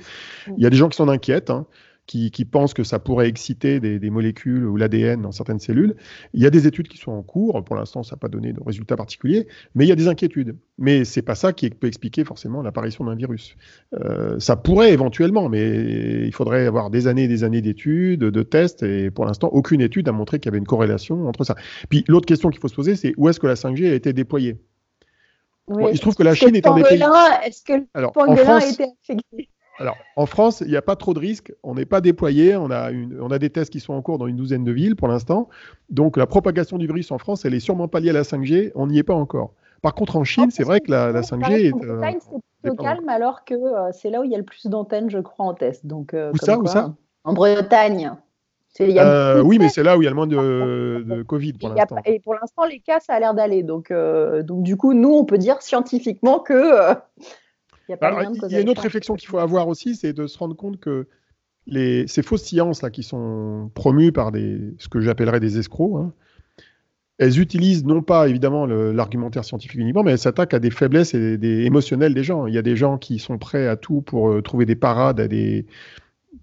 Il 0.58 0.64
y 0.64 0.66
a 0.66 0.70
des 0.70 0.78
gens 0.78 0.90
qui 0.90 0.98
sont 0.98 1.08
inquiets. 1.08 1.50
Hein 1.50 1.66
qui, 2.06 2.46
pensent 2.46 2.74
que 2.74 2.84
ça 2.84 3.00
pourrait 3.00 3.28
exciter 3.28 3.80
des, 3.80 4.10
molécules 4.10 4.66
ou 4.66 4.78
l'ADN 4.78 5.22
dans 5.22 5.32
certaines 5.32 5.60
cellules. 5.60 5.96
Il 6.34 6.42
y 6.42 6.46
a 6.46 6.50
des 6.50 6.68
études 6.68 6.88
qui 6.88 6.98
sont 6.98 7.12
en 7.12 7.24
cours. 7.24 7.64
Pour 7.64 7.76
l'instant, 7.76 8.04
ça 8.04 8.16
n'a 8.16 8.20
pas 8.20 8.28
donné 8.28 8.54
de 8.54 8.62
résultats 8.64 8.96
particuliers, 8.96 9.48
mais 9.74 9.86
il 9.86 9.88
y 9.88 9.92
a 9.92 9.96
des 9.96 10.08
inquiétudes. 10.08 10.56
Mais 10.78 11.04
c'est 11.04 11.22
pas 11.22 11.36
ça 11.36 11.54
qui 11.54 11.70
peut 11.70 11.88
expliquer 11.88 12.24
forcément 12.24 12.62
l'apparition 12.62 13.06
d'un 13.06 13.16
virus. 13.16 13.56
Euh, 13.94 14.40
ça 14.40 14.56
pourrait 14.56 14.94
éventuellement, 14.94 15.50
mais 15.50 16.26
il 16.26 16.34
faudrait 16.34 16.68
avoir 16.68 16.90
des 16.90 17.08
années 17.08 17.24
et 17.24 17.28
des 17.28 17.44
années 17.44 17.62
d'études, 17.62 18.20
de 18.20 18.44
tests, 18.44 18.84
et 18.84 19.10
pour 19.10 19.26
l'instant, 19.26 19.50
aucune 19.52 19.82
étude 19.82 20.08
a 20.08 20.12
montré 20.12 20.40
qu'il 20.40 20.48
y 20.48 20.50
avait 20.50 20.60
une 20.60 20.68
corrélation 20.68 21.28
entre 21.28 21.44
ça. 21.44 21.56
Puis 21.90 22.04
l'autre 22.08 22.28
question 22.28 22.50
qu'il 22.50 22.62
faut 22.62 22.68
se 22.68 22.76
poser, 22.76 22.96
c'est 22.96 23.14
où 23.18 23.30
est-ce 23.30 23.40
que 23.40 23.48
la 23.48 23.56
5G 23.56 23.90
a 23.90 23.96
été 23.96 24.14
déployée? 24.14 24.58
Il 25.68 25.96
se 25.96 26.02
trouve 26.02 26.16
que 26.16 26.24
la 26.24 26.36
Chine 26.36 26.56
est 26.56 26.68
en 26.68 26.78
Est-ce 26.78 27.64
que 27.64 27.74
le 27.74 27.88
Alors, 27.96 28.12
pangolin 28.12 28.58
a 28.58 28.66
été 28.66 28.84
affecté? 28.84 29.50
Alors, 29.78 29.98
en 30.16 30.26
France, 30.26 30.62
il 30.62 30.70
n'y 30.70 30.78
a 30.78 30.82
pas 30.82 30.96
trop 30.96 31.14
de 31.14 31.20
risques. 31.20 31.54
On 31.64 31.76
n'est 31.76 31.86
pas 31.86 32.02
déployé. 32.02 32.56
On 32.56 32.72
a, 32.72 32.92
on 32.94 33.30
a 33.30 33.40
des 33.40 33.50
tests 33.50 33.72
qui 33.72 33.80
sont 33.80 33.94
en 33.94 34.02
cours 34.02 34.18
dans 34.18 34.28
une 34.28 34.38
douzaine 34.38 34.64
de 34.64 34.72
villes 34.72 34.96
pour 34.96 35.08
l'instant. 35.08 35.50
Donc, 35.90 36.18
la 36.18 36.28
propagation 36.28 36.78
du 36.78 36.88
virus 36.88 37.12
en 37.12 37.18
France, 37.18 37.46
elle 37.46 37.54
est 37.54 37.60
sûrement 37.60 37.88
pas 37.88 38.00
liée 38.00 38.12
à 38.12 38.14
la 38.14 38.24
5G. 38.24 38.72
On 38.76 38.88
n'y 38.88 39.00
est 39.00 39.04
pas 39.04 39.14
encore. 39.14 39.52
Par 39.82 39.94
contre, 39.94 40.16
en 40.16 40.24
Chine, 40.24 40.50
c'est 40.50 40.64
vrai 40.64 40.80
que 40.80 40.90
la, 40.90 41.22
5G 41.22 41.52
est. 41.52 41.74
Euh, 41.84 42.02
c'est 42.02 42.30
plutôt 42.64 42.82
calme, 42.82 43.10
alors 43.10 43.44
que 43.44 43.54
euh, 43.54 43.92
c'est 43.92 44.10
là 44.10 44.22
où 44.22 44.24
il 44.24 44.32
y 44.32 44.36
a 44.36 44.38
le 44.38 44.44
plus 44.44 44.66
d'antennes, 44.66 45.10
je 45.10 45.20
crois, 45.20 45.46
en 45.46 45.54
test. 45.54 45.86
Donc, 45.86 46.14
euh, 46.14 46.32
où 46.34 46.38
ça, 46.38 46.58
où 46.58 46.66
ça? 46.66 46.94
En 47.24 47.34
Bretagne. 47.34 48.12
oui, 48.80 49.60
mais 49.60 49.70
c'est 49.70 49.84
là 49.84 49.98
où 49.98 50.02
il 50.02 50.06
y 50.06 50.08
a 50.08 50.10
le 50.10 50.16
moins 50.16 50.28
de, 50.28 51.24
Covid 51.24 51.54
pour 51.54 51.70
l'instant. 51.70 51.98
Et 52.06 52.20
pour 52.20 52.34
l'instant, 52.34 52.66
les 52.66 52.80
cas, 52.80 53.00
ça 53.00 53.14
a 53.14 53.20
l'air 53.20 53.34
d'aller. 53.34 53.62
Donc, 53.62 53.92
donc, 53.92 54.64
du 54.64 54.78
coup, 54.78 54.94
nous, 54.94 55.14
on 55.14 55.26
peut 55.26 55.38
dire 55.38 55.62
scientifiquement 55.62 56.40
que 56.40 56.96
il 57.90 58.52
y 58.52 58.56
a, 58.56 58.62
une 58.62 58.70
autre 58.70 58.82
réflexion 58.82 59.16
qu'il 59.16 59.28
faut 59.28 59.38
avoir 59.38 59.68
aussi, 59.68 59.96
c'est 59.96 60.14
de 60.14 60.28
se 60.28 60.38
rendre 60.38 60.56
compte 60.56 60.80
que 60.80 61.08
les, 61.68 62.08
ces 62.08 62.22
fausses 62.22 62.44
sciences 62.44 62.82
là, 62.82 62.90
qui 62.90 63.04
sont 63.04 63.72
promues 63.74 64.12
par 64.12 64.32
des, 64.32 64.74
ce 64.78 64.88
que 64.88 65.02
j'appellerais 65.02 65.40
des 65.40 65.58
escrocs, 65.58 66.00
hein, 66.00 66.14
elles 67.18 67.40
utilisent 67.40 67.86
non 67.86 68.02
pas 68.02 68.28
évidemment 68.28 68.66
l'argumentaire 68.66 69.46
scientifique 69.46 69.80
uniquement, 69.80 70.04
mais 70.04 70.12
elles 70.12 70.20
s'attaquent 70.20 70.54
à 70.54 70.60
des 70.60 70.70
faiblesses 70.70 71.14
et 71.14 71.38
des, 71.38 71.64
émotionnelles 71.64 72.14
des 72.14 72.24
gens. 72.24 72.46
Il 72.46 72.54
y 72.54 72.58
a 72.58 72.62
des 72.62 72.76
gens 72.76 72.98
qui 72.98 73.20
sont 73.20 73.38
prêts 73.38 73.68
à 73.68 73.78
tout 73.78 74.02
pour 74.02 74.30
euh, 74.30 74.42
trouver 74.42 74.66
des 74.66 74.76
parades 74.76 75.22
à 75.22 75.28
des, 75.28 75.66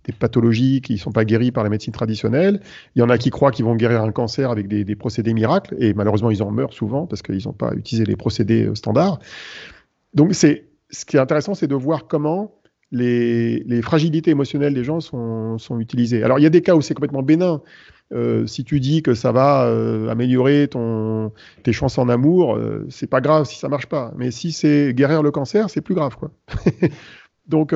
des 0.05 0.13
pathologies 0.13 0.81
qui 0.81 0.95
ne 0.95 0.99
sont 0.99 1.13
pas 1.13 1.27
guéries 1.27 1.53
par 1.53 1.63
la 1.63 1.69
médecine 1.69 1.93
traditionnelle. 1.93 2.61
Il 2.97 3.01
y 3.01 3.03
en 3.03 3.11
a 3.11 3.19
qui 3.19 3.29
croient 3.29 3.51
qu'ils 3.51 3.67
vont 3.67 3.77
guérir 3.77 4.03
un 4.03 4.13
cancer 4.13 4.51
avec 4.51 4.67
des, 4.67 4.85
des, 4.85 4.97
procédés 4.97 5.35
miracles, 5.35 5.77
et 5.79 5.93
malheureusement 5.93 6.31
ils 6.31 6.43
en 6.43 6.51
meurent 6.51 6.73
souvent 6.73 7.07
parce 7.07 7.21
qu'ils 7.21 7.45
n'ont 7.45 7.53
pas 7.53 7.75
utilisé 7.75 8.07
les 8.07 8.17
procédés 8.17 8.67
euh, 8.67 8.75
standards. 8.75 9.21
Donc 10.15 10.35
c'est 10.35 10.72
ce 10.93 11.05
qui 11.05 11.17
est 11.17 11.21
intéressant, 11.21 11.55
c'est 11.55 11.67
de 11.67 11.75
voir 11.75 12.07
comment 12.07 12.55
les, 12.93 13.81
fragilités 13.83 14.31
émotionnelles 14.31 14.75
des 14.75 14.85
gens 14.85 15.01
sont, 15.01 15.59
utilisées. 15.81 16.23
Alors, 16.23 16.39
il 16.39 16.43
y 16.43 16.47
a 16.47 16.51
des 16.51 16.63
cas 16.63 16.75
où 16.75 16.81
c'est 16.81 16.95
complètement 16.95 17.23
bénin. 17.23 17.63
Euh, 18.13 18.47
si 18.47 18.63
tu 18.63 18.79
dis 18.79 19.03
que 19.03 19.15
ça 19.15 19.33
va 19.33 19.65
euh, 19.65 20.11
améliorer 20.11 20.69
tes 21.63 21.73
chances 21.73 21.97
en 21.97 22.11
amour, 22.11 22.55
euh, 22.55 22.87
c'est 22.91 23.07
pas 23.07 23.23
grave 23.23 23.47
si 23.47 23.59
ça 23.59 23.71
marche 23.71 23.87
pas. 23.87 24.13
Mais 24.17 24.31
si 24.31 24.53
c'est 24.53 24.93
guérir 24.93 25.23
le 25.23 25.31
cancer, 25.31 25.71
c'est 25.71 25.81
plus 25.81 25.95
grave, 25.95 26.17
quoi. 26.17 26.31
Donc, 27.49 27.75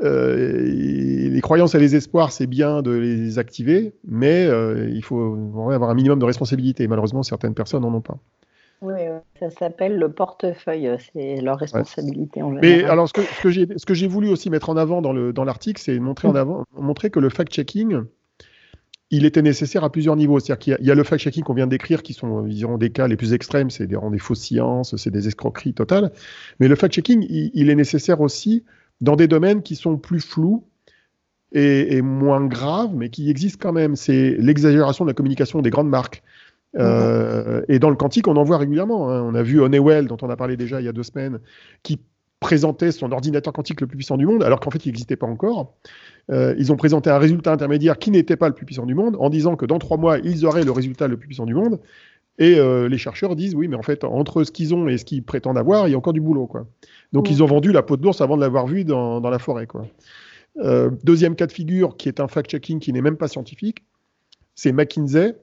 les 0.00 1.40
croyances 1.42 1.74
et 1.74 1.80
les 1.80 1.96
espoirs, 1.96 2.30
c'est 2.30 2.46
bien 2.46 2.82
de 2.82 2.92
les 2.92 3.38
activer, 3.38 3.94
mais 4.06 4.48
il 4.88 5.02
faut 5.02 5.36
avoir 5.70 5.90
un 5.90 5.94
minimum 5.94 6.18
de 6.18 6.24
responsabilité. 6.24 6.86
Malheureusement, 6.88 7.22
certaines 7.22 7.54
personnes 7.54 7.82
n'en 7.82 7.92
ont 7.92 8.00
pas. 8.00 8.18
Ça 9.38 9.50
s'appelle 9.50 9.98
le 9.98 10.12
portefeuille, 10.12 10.90
c'est 11.12 11.40
leur 11.40 11.58
responsabilité 11.58 12.42
en. 12.42 12.50
Mais 12.50 12.84
alors, 12.84 13.08
ce 13.08 13.12
que, 13.12 13.22
ce 13.22 13.86
que 13.86 13.94
j'ai 13.94 14.06
voulu 14.06 14.28
aussi 14.28 14.50
mettre 14.50 14.70
en 14.70 14.76
avant 14.76 15.02
dans 15.02 15.12
l'article, 15.44 15.80
dans 15.80 15.84
c'est 15.84 15.98
montrer, 15.98 16.28
en 16.28 16.32
mm. 16.32 16.36
avant, 16.36 16.64
montrer 16.76 17.10
que 17.10 17.20
le 17.20 17.28
fact-checking, 17.28 18.02
il 19.10 19.24
était 19.24 19.42
nécessaire 19.42 19.84
à 19.84 19.90
plusieurs 19.90 20.16
niveaux. 20.16 20.38
C'est-à-dire 20.38 20.76
qu'il 20.76 20.86
y, 20.86 20.90
a 20.90 20.94
le 20.94 21.02
fact-checking 21.04 21.42
qu'on 21.42 21.54
vient 21.54 21.66
d'écrire, 21.66 22.02
qui 22.02 22.12
sont, 22.12 22.42
disons, 22.42 22.78
des 22.78 22.90
cas 22.90 23.08
les 23.08 23.16
plus 23.16 23.32
extrêmes, 23.32 23.70
c'est 23.70 23.86
des, 23.86 23.96
des 24.10 24.18
fausses 24.18 24.40
sciences, 24.40 24.96
c'est 24.96 25.10
des 25.10 25.28
escroqueries 25.28 25.74
totales. 25.74 26.12
Mais 26.60 26.68
le 26.68 26.74
fact-checking, 26.74 27.26
il, 27.28 27.70
est 27.70 27.74
nécessaire 27.74 28.20
aussi 28.20 28.64
dans 29.00 29.16
des 29.16 29.28
domaines 29.28 29.62
qui 29.62 29.76
sont 29.76 29.96
plus 29.96 30.20
flous 30.20 30.64
et, 31.52 31.96
et 31.96 32.02
moins 32.02 32.44
graves, 32.44 32.94
mais 32.94 33.08
qui 33.08 33.30
existent 33.30 33.58
quand 33.62 33.72
même. 33.72 33.96
C'est 33.96 34.36
l'exagération 34.38 35.04
de 35.04 35.10
la 35.10 35.14
communication 35.14 35.62
des 35.62 35.70
grandes 35.70 35.88
marques. 35.88 36.22
Euh, 36.76 37.62
et 37.68 37.78
dans 37.78 37.90
le 37.90 37.96
quantique, 37.96 38.28
on 38.28 38.36
en 38.36 38.44
voit 38.44 38.58
régulièrement. 38.58 39.10
Hein. 39.10 39.22
On 39.22 39.34
a 39.34 39.42
vu 39.42 39.60
Honeywell, 39.60 40.06
dont 40.06 40.18
on 40.22 40.30
a 40.30 40.36
parlé 40.36 40.56
déjà 40.56 40.80
il 40.80 40.84
y 40.84 40.88
a 40.88 40.92
deux 40.92 41.02
semaines, 41.02 41.40
qui 41.82 41.98
présentait 42.40 42.92
son 42.92 43.10
ordinateur 43.10 43.52
quantique 43.52 43.80
le 43.80 43.86
plus 43.86 43.96
puissant 43.96 44.16
du 44.16 44.26
monde, 44.26 44.42
alors 44.44 44.60
qu'en 44.60 44.70
fait, 44.70 44.84
il 44.86 44.88
n'existait 44.88 45.16
pas 45.16 45.26
encore. 45.26 45.74
Euh, 46.30 46.54
ils 46.58 46.70
ont 46.70 46.76
présenté 46.76 47.10
un 47.10 47.18
résultat 47.18 47.52
intermédiaire 47.52 47.98
qui 47.98 48.10
n'était 48.10 48.36
pas 48.36 48.48
le 48.48 48.54
plus 48.54 48.64
puissant 48.64 48.86
du 48.86 48.94
monde, 48.94 49.16
en 49.18 49.30
disant 49.30 49.56
que 49.56 49.66
dans 49.66 49.78
trois 49.78 49.96
mois, 49.96 50.18
ils 50.18 50.44
auraient 50.44 50.64
le 50.64 50.70
résultat 50.70 51.08
le 51.08 51.16
plus 51.16 51.28
puissant 51.28 51.46
du 51.46 51.54
monde. 51.54 51.80
Et 52.40 52.56
euh, 52.60 52.88
les 52.88 52.98
chercheurs 52.98 53.34
disent 53.34 53.56
oui, 53.56 53.66
mais 53.66 53.74
en 53.74 53.82
fait, 53.82 54.04
entre 54.04 54.44
ce 54.44 54.52
qu'ils 54.52 54.72
ont 54.72 54.86
et 54.86 54.98
ce 54.98 55.04
qu'ils 55.04 55.24
prétendent 55.24 55.58
avoir, 55.58 55.88
il 55.88 55.90
y 55.90 55.94
a 55.94 55.98
encore 55.98 56.12
du 56.12 56.20
boulot. 56.20 56.46
Quoi. 56.46 56.68
Donc, 57.12 57.30
ils 57.30 57.42
ont 57.42 57.46
vendu 57.46 57.72
la 57.72 57.82
peau 57.82 57.96
de 57.96 58.04
l'ours 58.04 58.20
avant 58.20 58.36
de 58.36 58.42
l'avoir 58.42 58.68
vu 58.68 58.84
dans, 58.84 59.20
dans, 59.20 59.30
la 59.30 59.40
forêt. 59.40 59.66
Quoi. 59.66 59.86
deuxième 61.02 61.34
cas 61.34 61.48
de 61.48 61.52
figure, 61.52 61.96
qui 61.96 62.08
est 62.08 62.20
un 62.20 62.28
fact-checking 62.28 62.78
qui 62.78 62.92
n'est 62.92 63.02
même 63.02 63.16
pas 63.16 63.26
scientifique, 63.26 63.84
c'est 64.54 64.70
McKinsey 64.70 65.34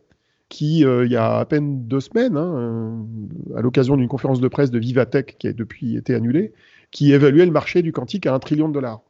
qui, 0.50 0.86
euh, 0.86 1.06
il 1.06 1.12
y 1.12 1.16
a 1.16 1.38
à 1.38 1.46
peine 1.46 1.88
deux 1.88 2.00
semaines, 2.00 2.38
hein, 2.38 2.56
euh, 2.56 3.58
à 3.58 3.62
l'occasion 3.62 3.98
d'une 3.98 4.08
conférence 4.08 4.40
de 4.40 4.48
presse 4.48 4.72
de 4.72 4.80
Vivatech 4.80 5.38
qui 5.38 5.48
a 5.48 5.54
depuis 5.54 5.98
été 5.98 6.14
annulée, 6.14 6.54
qui 6.92 7.14
évaluait 7.14 7.46
le 7.46 7.52
marché 7.52 7.82
du 7.82 7.92
quantique 7.92 8.26
à 8.28 8.34
un 8.34 8.40
trillion 8.40 8.68
de 8.68 8.74
dollars. 8.74 9.02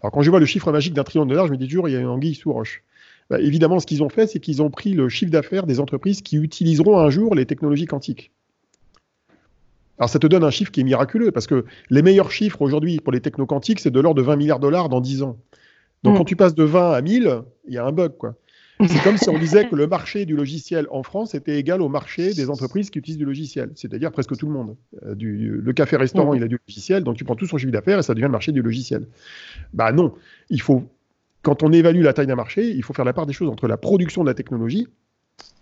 Alors 0.00 0.12
quand 0.12 0.22
je 0.22 0.30
vois 0.30 0.40
le 0.40 0.46
chiffre 0.46 0.72
magique 0.72 0.94
d'un 0.94 1.04
trillion 1.04 1.26
de 1.26 1.30
dollars, 1.30 1.46
je 1.46 1.52
me 1.52 1.56
dis 1.56 1.66
toujours, 1.66 1.88
il 1.88 1.92
y 1.92 1.96
a 1.96 2.00
une 2.00 2.06
anguille 2.06 2.34
sous 2.34 2.52
roche. 2.52 2.82
Bah, 3.28 3.40
évidemment, 3.40 3.80
ce 3.80 3.86
qu'ils 3.86 4.02
ont 4.02 4.08
fait, 4.08 4.26
c'est 4.26 4.40
qu'ils 4.40 4.62
ont 4.62 4.70
pris 4.70 4.92
le 4.92 5.08
chiffre 5.08 5.30
d'affaires 5.30 5.66
des 5.66 5.80
entreprises 5.80 6.22
qui 6.22 6.36
utiliseront 6.36 6.98
un 6.98 7.10
jour 7.10 7.34
les 7.34 7.44
technologies 7.44 7.86
quantiques. 7.86 8.30
Alors 9.98 10.10
ça 10.10 10.18
te 10.18 10.26
donne 10.26 10.44
un 10.44 10.50
chiffre 10.50 10.70
qui 10.70 10.80
est 10.80 10.84
miraculeux, 10.84 11.32
parce 11.32 11.46
que 11.46 11.64
les 11.90 12.02
meilleurs 12.02 12.30
chiffres 12.30 12.60
aujourd'hui 12.62 13.00
pour 13.00 13.12
les 13.12 13.20
techno-quantiques, 13.20 13.80
c'est 13.80 13.90
de 13.90 14.00
l'ordre 14.00 14.20
de 14.20 14.26
20 14.26 14.36
milliards 14.36 14.58
de 14.58 14.62
dollars 14.62 14.88
dans 14.88 15.00
10 15.00 15.22
ans. 15.22 15.38
Donc 16.02 16.14
mm. 16.14 16.18
quand 16.18 16.24
tu 16.24 16.36
passes 16.36 16.54
de 16.54 16.64
20 16.64 16.92
à 16.92 17.00
1000, 17.00 17.42
il 17.66 17.74
y 17.74 17.78
a 17.78 17.84
un 17.84 17.92
bug. 17.92 18.12
quoi. 18.16 18.34
C'est 18.80 19.02
comme 19.02 19.16
si 19.16 19.28
on 19.30 19.38
disait 19.38 19.68
que 19.68 19.74
le 19.76 19.86
marché 19.86 20.26
du 20.26 20.36
logiciel 20.36 20.86
en 20.90 21.02
France 21.02 21.34
était 21.34 21.58
égal 21.58 21.80
au 21.80 21.88
marché 21.88 22.34
des 22.34 22.50
entreprises 22.50 22.90
qui 22.90 22.98
utilisent 22.98 23.18
du 23.18 23.24
logiciel, 23.24 23.70
c'est-à-dire 23.74 24.12
presque 24.12 24.36
tout 24.36 24.46
le 24.46 24.52
monde. 24.52 24.76
Euh, 25.04 25.14
le 25.18 25.72
café-restaurant, 25.72 26.34
il 26.34 26.42
a 26.42 26.48
du 26.48 26.58
logiciel, 26.66 27.02
donc 27.02 27.16
tu 27.16 27.24
prends 27.24 27.36
tout 27.36 27.46
son 27.46 27.56
chiffre 27.56 27.72
d'affaires 27.72 27.98
et 27.98 28.02
ça 28.02 28.14
devient 28.14 28.26
le 28.26 28.32
marché 28.32 28.52
du 28.52 28.62
logiciel. 28.62 29.06
Bah 29.72 29.92
non, 29.92 30.14
il 30.50 30.60
faut, 30.60 30.84
quand 31.42 31.62
on 31.62 31.72
évalue 31.72 32.02
la 32.02 32.12
taille 32.12 32.26
d'un 32.26 32.36
marché, 32.36 32.70
il 32.70 32.82
faut 32.82 32.92
faire 32.92 33.04
la 33.04 33.12
part 33.12 33.26
des 33.26 33.32
choses 33.32 33.48
entre 33.48 33.66
la 33.66 33.76
production 33.78 34.22
de 34.22 34.28
la 34.28 34.34
technologie 34.34 34.86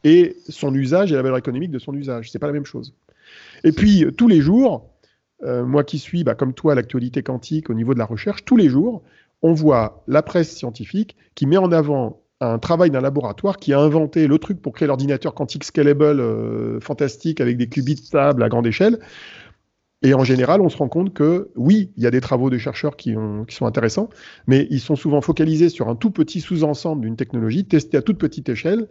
et 0.03 0.37
son 0.49 0.75
usage 0.75 1.13
et 1.13 1.15
la 1.15 1.23
valeur 1.23 1.39
économique 1.39 1.71
de 1.71 1.79
son 1.79 1.95
usage. 1.95 2.31
C'est 2.31 2.39
pas 2.39 2.49
la 2.49 2.53
même 2.53 2.67
chose. 2.67 2.95
Et 3.63 3.73
puis, 3.73 4.07
tous 4.17 4.29
les 4.29 4.41
jours, 4.41 4.91
euh, 5.45 5.65
moi 5.65 5.85
qui 5.85 5.99
suis, 5.99 6.25
bah, 6.25 6.35
comme 6.35 6.53
toi, 6.53 6.75
l'actualité 6.75 7.23
quantique 7.23 7.71
au 7.71 7.75
niveau 7.75 7.95
de 7.95 7.99
la 7.99 8.05
recherche, 8.05 8.45
tous 8.45 8.57
les 8.57 8.69
jours, 8.69 9.03
on 9.43 9.53
voit 9.53 10.03
la 10.07 10.23
presse 10.23 10.55
scientifique 10.55 11.17
qui 11.35 11.47
met 11.47 11.57
en 11.57 11.71
avant 11.73 12.24
un 12.53 12.59
travail 12.59 12.91
d'un 12.91 13.01
laboratoire 13.01 13.57
qui 13.59 13.73
a 13.73 13.81
inventé 13.81 14.27
le 14.27 14.39
truc 14.39 14.61
pour 14.61 14.73
créer 14.73 14.89
l'ordinateur 14.89 15.35
quantique 15.35 15.65
scalable 15.65 16.21
euh, 16.21 16.81
fantastique 16.81 17.41
avec 17.41 17.57
des 17.57 17.69
qubits 17.69 17.97
stables 17.97 18.43
à 18.43 18.49
grande 18.49 18.67
échelle. 18.67 18.99
Et 20.03 20.13
en 20.13 20.23
général, 20.23 20.61
on 20.61 20.69
se 20.69 20.77
rend 20.77 20.89
compte 20.89 21.15
que 21.15 21.51
oui, 21.57 21.91
il 21.97 22.03
y 22.03 22.07
a 22.07 22.11
des 22.11 22.21
travaux 22.21 22.51
de 22.51 22.59
chercheurs 22.59 22.97
qui, 22.97 23.15
sont 23.49 23.67
intéressants, 23.67 24.11
mais 24.47 24.67
ils 24.71 24.81
sont 24.81 24.97
souvent 24.97 25.23
focalisés 25.23 25.71
sur 25.71 25.89
un 25.89 25.97
tout 25.97 26.11
petit 26.11 26.43
sous-ensemble 26.43 27.03
d'une 27.03 27.17
technologie 27.17 27.65
testée 27.65 27.97
à 27.97 28.03
toute 28.03 28.19
petite 28.19 28.51
échelle 28.51 28.89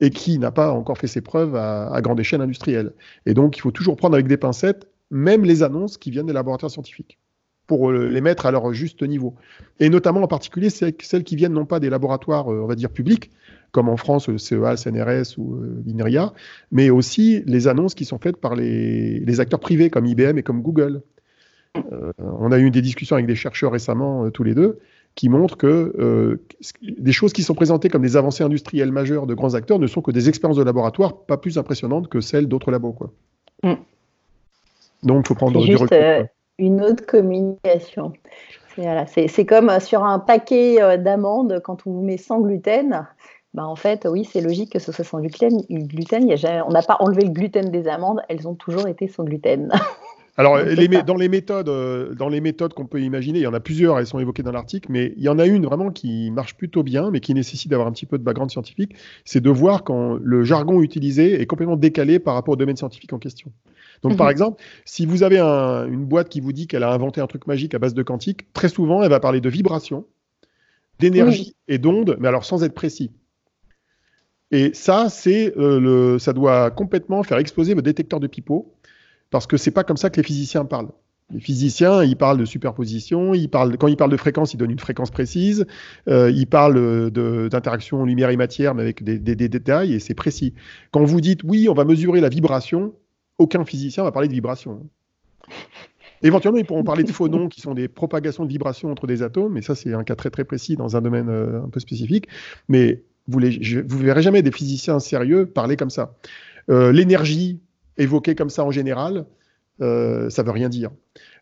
et 0.00 0.08
qui 0.08 0.38
n'a 0.38 0.50
pas 0.50 0.72
encore 0.72 0.96
fait 0.96 1.06
ses 1.06 1.20
preuves 1.20 1.54
à, 1.54 2.00
grande 2.00 2.18
échelle 2.18 2.40
industrielle. 2.40 2.94
Et 3.26 3.34
donc, 3.34 3.58
il 3.58 3.60
faut 3.60 3.72
toujours 3.72 3.96
prendre 3.96 4.14
avec 4.14 4.26
des 4.26 4.38
pincettes, 4.38 4.88
même 5.10 5.44
les 5.44 5.62
annonces 5.62 5.98
qui 5.98 6.10
viennent 6.10 6.26
des 6.26 6.32
laboratoires 6.32 6.70
scientifiques 6.70 7.18
pour 7.66 7.90
euh, 7.90 8.08
les 8.08 8.20
mettre 8.20 8.46
à 8.46 8.50
leur 8.50 8.72
juste 8.72 9.02
niveau. 9.02 9.34
Et 9.80 9.88
notamment 9.88 10.22
en 10.22 10.28
particulier 10.28 10.70
celles 10.70 11.24
qui 11.24 11.36
viennent 11.36 11.52
non 11.52 11.66
pas 11.66 11.80
des 11.80 11.90
laboratoires, 11.90 12.52
euh, 12.52 12.62
on 12.62 12.66
va 12.66 12.74
dire, 12.74 12.90
publics, 12.90 13.30
comme 13.72 13.88
en 13.88 13.96
France 13.96 14.28
le 14.28 14.38
CEA, 14.38 14.76
CNRS 14.76 15.38
ou 15.38 15.54
euh, 15.54 15.82
l'INRIA, 15.86 16.32
mais 16.70 16.90
aussi 16.90 17.42
les 17.46 17.66
annonces 17.68 17.94
qui 17.94 18.04
sont 18.04 18.18
faites 18.18 18.36
par 18.36 18.54
les, 18.54 19.40
acteurs 19.40 19.60
privés 19.60 19.90
comme 19.90 20.06
IBM 20.06 20.38
et 20.38 20.42
comme 20.42 20.62
Google. 20.62 21.02
on 22.18 22.52
a 22.52 22.58
eu 22.58 22.70
des 22.70 22.82
discussions 22.82 23.16
avec 23.16 23.26
des 23.26 23.34
chercheurs 23.34 23.72
récemment, 23.72 24.30
tous 24.30 24.44
les 24.44 24.54
deux, 24.54 24.78
qui 25.16 25.28
montrent 25.28 25.56
que 25.56 26.38
des 26.82 27.12
choses 27.12 27.32
qui 27.32 27.42
sont 27.42 27.54
présentées 27.54 27.88
comme 27.88 28.02
des 28.02 28.16
avancées 28.16 28.44
industrielles 28.44 28.92
majeures 28.92 29.26
de 29.26 29.34
grands 29.34 29.54
acteurs 29.54 29.80
ne 29.80 29.88
sont 29.88 30.00
que 30.00 30.12
des 30.12 30.28
expériences 30.28 30.58
de 30.58 30.62
laboratoire 30.62 31.24
pas 31.26 31.36
plus 31.36 31.58
impressionnantes 31.58 32.08
que 32.08 32.20
celles 32.20 32.46
d'autres 32.46 32.70
labos. 32.70 32.92
Quoi. 32.92 33.10
Mm. 33.64 33.74
Donc, 35.02 35.24
il 35.24 35.28
faut 35.28 35.34
prendre 35.34 35.60
du 35.64 35.74
recul 35.74 36.28
une 36.58 36.82
autre 36.82 37.04
communication. 37.06 38.12
C'est 39.06 39.46
comme 39.46 39.78
sur 39.80 40.04
un 40.04 40.18
paquet 40.18 40.98
d'amandes, 40.98 41.60
quand 41.62 41.86
on 41.86 41.92
vous 41.92 42.02
met 42.02 42.16
sans 42.16 42.40
gluten, 42.40 43.06
bah 43.54 43.66
en 43.66 43.76
fait, 43.76 44.06
oui, 44.10 44.24
c'est 44.24 44.40
logique 44.40 44.72
que 44.72 44.80
ce 44.80 44.90
soit 44.90 45.04
sans 45.04 45.20
gluten. 45.20 45.62
gluten 45.70 46.28
on 46.66 46.70
n'a 46.70 46.82
pas 46.82 46.96
enlevé 46.98 47.22
le 47.22 47.30
gluten 47.30 47.70
des 47.70 47.86
amandes, 47.86 48.20
elles 48.28 48.48
ont 48.48 48.54
toujours 48.54 48.88
été 48.88 49.06
sans 49.06 49.24
gluten. 49.24 49.70
Alors, 50.36 50.58
dans, 51.06 51.14
les 51.14 51.28
méthodes, 51.28 51.68
euh, 51.68 52.12
dans 52.12 52.28
les 52.28 52.40
méthodes 52.40 52.74
qu'on 52.74 52.86
peut 52.86 53.00
imaginer, 53.00 53.38
il 53.38 53.42
y 53.42 53.46
en 53.46 53.54
a 53.54 53.60
plusieurs, 53.60 54.00
elles 54.00 54.06
sont 54.08 54.18
évoquées 54.18 54.42
dans 54.42 54.50
l'article, 54.50 54.88
mais 54.90 55.14
il 55.16 55.22
y 55.22 55.28
en 55.28 55.38
a 55.38 55.46
une 55.46 55.64
vraiment 55.64 55.92
qui 55.92 56.32
marche 56.32 56.56
plutôt 56.56 56.82
bien, 56.82 57.12
mais 57.12 57.20
qui 57.20 57.34
nécessite 57.34 57.70
d'avoir 57.70 57.86
un 57.86 57.92
petit 57.92 58.06
peu 58.06 58.18
de 58.18 58.24
background 58.24 58.50
scientifique, 58.50 58.96
c'est 59.24 59.40
de 59.40 59.50
voir 59.50 59.84
quand 59.84 60.18
le 60.20 60.42
jargon 60.42 60.82
utilisé 60.82 61.40
est 61.40 61.46
complètement 61.46 61.76
décalé 61.76 62.18
par 62.18 62.34
rapport 62.34 62.54
au 62.54 62.56
domaine 62.56 62.76
scientifique 62.76 63.12
en 63.12 63.20
question. 63.20 63.52
Donc, 64.02 64.16
par 64.16 64.26
mhm. 64.26 64.32
exemple, 64.32 64.62
si 64.84 65.06
vous 65.06 65.22
avez 65.22 65.40
une 65.40 66.04
boîte 66.04 66.28
qui 66.28 66.40
vous 66.40 66.52
dit 66.52 66.66
qu'elle 66.66 66.82
a 66.82 66.92
inventé 66.92 67.20
un 67.20 67.26
truc 67.26 67.46
magique 67.46 67.74
à 67.74 67.78
base 67.78 67.94
de 67.94 68.02
quantique, 68.02 68.52
très 68.52 68.68
souvent, 68.68 69.02
elle 69.02 69.10
va 69.10 69.20
parler 69.20 69.40
de 69.40 69.48
vibration, 69.48 70.06
d'énergie 70.98 71.56
et 71.68 71.78
d'onde, 71.78 72.16
mais 72.20 72.28
alors 72.28 72.44
sans 72.44 72.64
être 72.64 72.74
précis. 72.74 73.10
Et 74.50 74.72
ça, 74.74 75.08
c'est 75.08 75.56
euh, 75.56 75.80
le, 75.80 76.18
ça 76.18 76.32
doit 76.32 76.70
complètement 76.70 77.22
faire 77.22 77.38
exploser 77.38 77.74
votre 77.74 77.84
détecteur 77.84 78.20
de 78.20 78.26
pipeau 78.26 78.74
parce 79.30 79.46
que 79.46 79.56
c'est 79.56 79.72
pas 79.72 79.82
comme 79.82 79.96
ça 79.96 80.10
que 80.10 80.16
les 80.16 80.22
physiciens 80.22 80.64
parlent. 80.64 80.90
Les 81.32 81.40
physiciens, 81.40 82.04
ils 82.04 82.16
parlent 82.16 82.38
de 82.38 82.44
superposition, 82.44 83.34
ils 83.34 83.48
parlent, 83.48 83.76
quand 83.78 83.88
ils 83.88 83.96
parlent 83.96 84.12
de 84.12 84.16
fréquence, 84.16 84.52
ils 84.52 84.58
donnent 84.58 84.70
une 84.70 84.78
fréquence 84.78 85.10
précise, 85.10 85.66
euh, 86.06 86.30
ils 86.30 86.46
parlent 86.46 87.10
d'interaction 87.10 88.04
lumière 88.04 88.30
et 88.30 88.36
matière, 88.36 88.74
mais 88.74 88.82
avec 88.82 89.02
des, 89.02 89.18
détails, 89.18 89.94
et 89.94 89.98
c'est 90.00 90.14
précis. 90.14 90.54
Quand 90.92 91.02
vous 91.02 91.20
dites, 91.20 91.40
oui, 91.42 91.66
on 91.68 91.74
va 91.74 91.84
mesurer 91.84 92.20
la 92.20 92.28
vibration, 92.28 92.92
aucun 93.38 93.64
physicien 93.64 94.02
va 94.04 94.12
parler 94.12 94.28
de 94.28 94.32
vibration. 94.32 94.80
Éventuellement, 96.22 96.58
ils 96.58 96.64
pourront 96.64 96.84
parler 96.84 97.04
de 97.04 97.12
phonons, 97.12 97.48
qui 97.48 97.60
sont 97.60 97.74
des 97.74 97.86
propagations 97.86 98.44
de 98.44 98.48
vibrations 98.48 98.90
entre 98.90 99.06
des 99.06 99.22
atomes, 99.22 99.52
mais 99.52 99.62
ça, 99.62 99.74
c'est 99.74 99.92
un 99.92 100.04
cas 100.04 100.14
très 100.14 100.30
très 100.30 100.44
précis 100.44 100.74
dans 100.74 100.96
un 100.96 101.02
domaine 101.02 101.28
euh, 101.28 101.62
un 101.62 101.68
peu 101.68 101.80
spécifique. 101.80 102.28
Mais 102.68 103.02
vous 103.28 103.40
ne 103.40 104.02
verrez 104.02 104.22
jamais 104.22 104.42
des 104.42 104.50
physiciens 104.50 105.00
sérieux 105.00 105.46
parler 105.46 105.76
comme 105.76 105.90
ça. 105.90 106.14
Euh, 106.70 106.92
l'énergie, 106.92 107.60
évoqué 107.98 108.34
comme 108.34 108.48
ça 108.48 108.64
en 108.64 108.70
général, 108.70 109.26
euh, 109.82 110.30
ça 110.30 110.42
veut 110.42 110.50
rien 110.50 110.70
dire. 110.70 110.90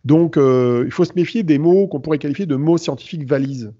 Donc, 0.04 0.34
il 0.36 0.90
faut 0.90 1.04
se 1.04 1.12
méfier 1.14 1.44
des 1.44 1.58
mots 1.58 1.86
qu'on 1.86 2.00
pourrait 2.00 2.18
qualifier 2.18 2.46
de 2.46 2.56
mots 2.56 2.78
scientifiques 2.78 3.24
valises. 3.24 3.72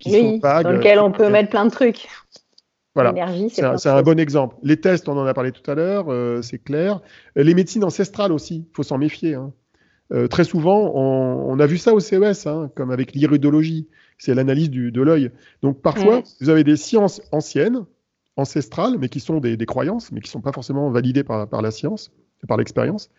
Qui 0.00 0.10
oui, 0.10 0.40
dans 0.40 0.70
lesquels 0.70 0.98
on 0.98 1.12
peut 1.12 1.28
mettre 1.28 1.50
plein 1.50 1.64
de 1.64 1.70
trucs. 1.70 2.08
Voilà, 2.98 3.14
c'est 3.48 3.88
un, 3.88 4.02
bon 4.02 4.18
exemple. 4.18 4.56
Les 4.62 4.76
tests, 4.76 5.08
on 5.08 5.16
en 5.16 5.26
a 5.26 5.34
parlé 5.34 5.52
tout 5.52 5.68
à 5.70 5.74
l'heure, 5.74 6.06
euh, 6.08 6.42
c'est 6.42 6.58
clair. 6.58 7.00
Les 7.36 7.54
médecines 7.54 7.84
ancestrales 7.84 8.32
aussi, 8.32 8.66
il 8.68 8.74
faut 8.74 8.82
s'en 8.82 8.98
méfier. 8.98 9.34
Hein. 9.34 9.52
très 10.30 10.44
souvent, 10.44 10.92
on, 10.94 11.58
a 11.60 11.66
vu 11.66 11.78
ça 11.78 11.94
au 11.94 12.00
CES, 12.00 12.46
hein, 12.46 12.70
comme 12.74 12.90
avec 12.90 13.12
l'iridologie, 13.12 13.88
c'est 14.16 14.34
l'analyse 14.34 14.70
de 14.70 15.02
l'œil. 15.02 15.30
Donc 15.62 15.80
parfois, 15.80 16.22
vous 16.40 16.48
avez 16.48 16.64
des 16.64 16.76
sciences 16.76 17.22
anciennes 17.30 17.84
ancestrales, 18.36 18.96
mais 18.98 19.08
qui 19.08 19.20
sont 19.20 19.38
des, 19.40 19.56
croyances, 19.66 20.12
mais 20.12 20.20
qui 20.20 20.28
ne 20.28 20.32
sont 20.32 20.40
pas 20.40 20.52
forcément 20.52 20.90
validées 20.90 21.24
par, 21.24 21.48
par 21.48 21.62
la 21.62 21.70
science, 21.70 22.10
par 22.46 22.56
l'expérience, 22.56 23.10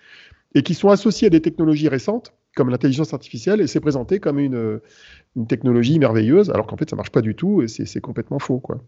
et 0.56 0.63
qui 0.63 0.74
sont 0.74 0.89
associées 0.89 1.28
à 1.28 1.30
des 1.30 1.42
technologies 1.42 1.89
récentes, 1.89 2.34
comme 2.56 2.70
l'intelligence 2.70 3.14
artificielle, 3.14 3.62
et 3.62 3.68
c'est 3.68 3.80
présenté 3.80 4.20
comme 4.20 4.40
une, 4.40 4.80
une, 5.36 5.48
technologie 5.48 6.00
merveilleuse, 6.00 6.50
alors 6.50 6.68
qu'en 6.68 6.78
fait, 6.78 6.90
ça 6.90 6.96
marche 6.96 7.12
pas 7.12 7.22
du 7.22 7.36
tout, 7.36 7.62
et 7.62 7.68
c'est 7.68 8.02
complètement 8.02 8.40
faux. 8.40 8.60
Quoi. 8.60 8.84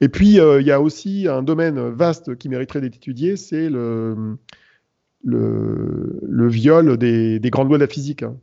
Et 0.00 0.08
puis, 0.08 0.40
euh, 0.40 0.60
il 0.60 0.66
y 0.66 0.70
a 0.70 0.80
aussi 0.80 1.26
un 1.28 1.42
domaine 1.42 1.80
vaste 1.90 2.36
qui 2.36 2.48
mériterait 2.48 2.80
d'être 2.80 2.96
étudié, 2.96 3.36
c'est 3.36 3.68
le, 3.68 4.36
le, 5.24 6.20
le, 6.22 6.48
viol 6.48 6.96
des, 6.96 7.38
des, 7.38 7.50
grandes 7.50 7.68
lois 7.68 7.78
de 7.78 7.82
la 7.82 7.88
physique. 7.88 8.22
Hein. 8.22 8.36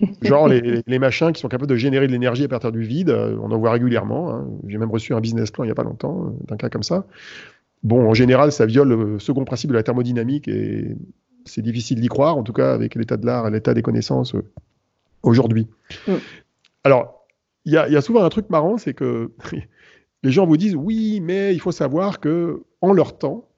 Genre 0.22 0.48
les, 0.48 0.82
les, 0.86 0.98
machins 0.98 1.32
qui 1.32 1.40
sont 1.40 1.48
capables 1.48 1.70
de 1.70 1.76
générer 1.76 2.06
de 2.06 2.12
l'énergie 2.12 2.44
à 2.44 2.48
partir 2.48 2.72
du 2.72 2.82
vide, 2.82 3.10
euh, 3.10 3.36
on 3.40 3.50
en 3.50 3.58
voit 3.58 3.72
régulièrement. 3.72 4.30
Hein. 4.30 4.46
J'ai 4.66 4.78
même 4.78 4.90
reçu 4.90 5.14
un 5.14 5.20
business 5.20 5.50
plan 5.50 5.64
il 5.64 5.68
n'y 5.68 5.72
a 5.72 5.74
pas 5.74 5.84
longtemps 5.84 6.26
euh, 6.26 6.44
d'un 6.48 6.56
cas 6.56 6.68
comme 6.68 6.82
ça. 6.82 7.06
Bon, 7.82 8.08
en 8.08 8.14
général, 8.14 8.52
ça 8.52 8.66
viole 8.66 8.88
le 8.88 9.18
second 9.18 9.44
principe 9.44 9.70
de 9.70 9.74
la 9.74 9.82
thermodynamique 9.82 10.48
et 10.48 10.96
c'est 11.46 11.62
difficile 11.62 12.00
d'y 12.00 12.08
croire, 12.08 12.36
en 12.36 12.42
tout 12.42 12.52
cas 12.52 12.72
avec 12.74 12.94
l'état 12.94 13.16
de 13.16 13.26
l'art 13.26 13.46
et 13.48 13.50
l'état 13.50 13.74
des 13.74 13.82
connaissances 13.82 14.34
euh, 14.34 14.44
aujourd'hui. 15.22 15.66
Mm. 16.06 16.14
Alors, 16.84 17.26
il 17.64 17.72
y, 17.72 17.74
y, 17.74 17.96
a 17.96 18.00
souvent 18.00 18.24
un 18.24 18.28
truc 18.28 18.50
marrant, 18.50 18.78
c'est 18.78 18.94
que 18.94 19.32
les 20.22 20.30
gens 20.30 20.46
vous 20.46 20.56
disent 20.56 20.76
oui, 20.76 21.20
mais 21.20 21.54
il 21.54 21.60
faut 21.60 21.72
savoir 21.72 22.20
que 22.20 22.62
en 22.80 22.92
leur 22.92 23.18
temps, 23.18 23.48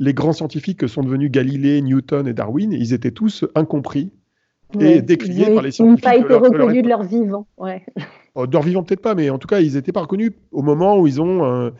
les 0.00 0.14
grands 0.14 0.32
scientifiques 0.32 0.78
que 0.78 0.86
sont 0.86 1.02
devenus 1.02 1.30
Galilée, 1.30 1.82
Newton 1.82 2.26
et 2.26 2.32
Darwin, 2.32 2.72
ils 2.72 2.92
étaient 2.92 3.10
tous 3.10 3.44
incompris 3.54 4.10
et 4.78 5.02
décriés 5.02 5.54
par 5.54 5.62
les 5.62 5.70
scientifiques. 5.70 6.04
Ils 6.04 6.20
n'ont 6.20 6.26
pas 6.26 6.34
été 6.34 6.34
reconnus 6.34 6.82
de 6.82 6.88
leur 6.88 7.02
vivant. 7.02 7.46
Ouais. 7.56 7.84
Oh, 8.34 8.46
de 8.46 8.52
leur 8.52 8.62
vivant, 8.62 8.82
peut-être 8.84 9.02
pas, 9.02 9.14
mais 9.14 9.30
en 9.30 9.38
tout 9.38 9.48
cas, 9.48 9.60
ils 9.60 9.74
n'étaient 9.74 9.92
pas 9.92 10.02
reconnus 10.02 10.32
au 10.52 10.62
moment 10.62 10.98
où 10.98 11.06
ils 11.06 11.20
ont 11.20 11.44
euh, 11.44 11.70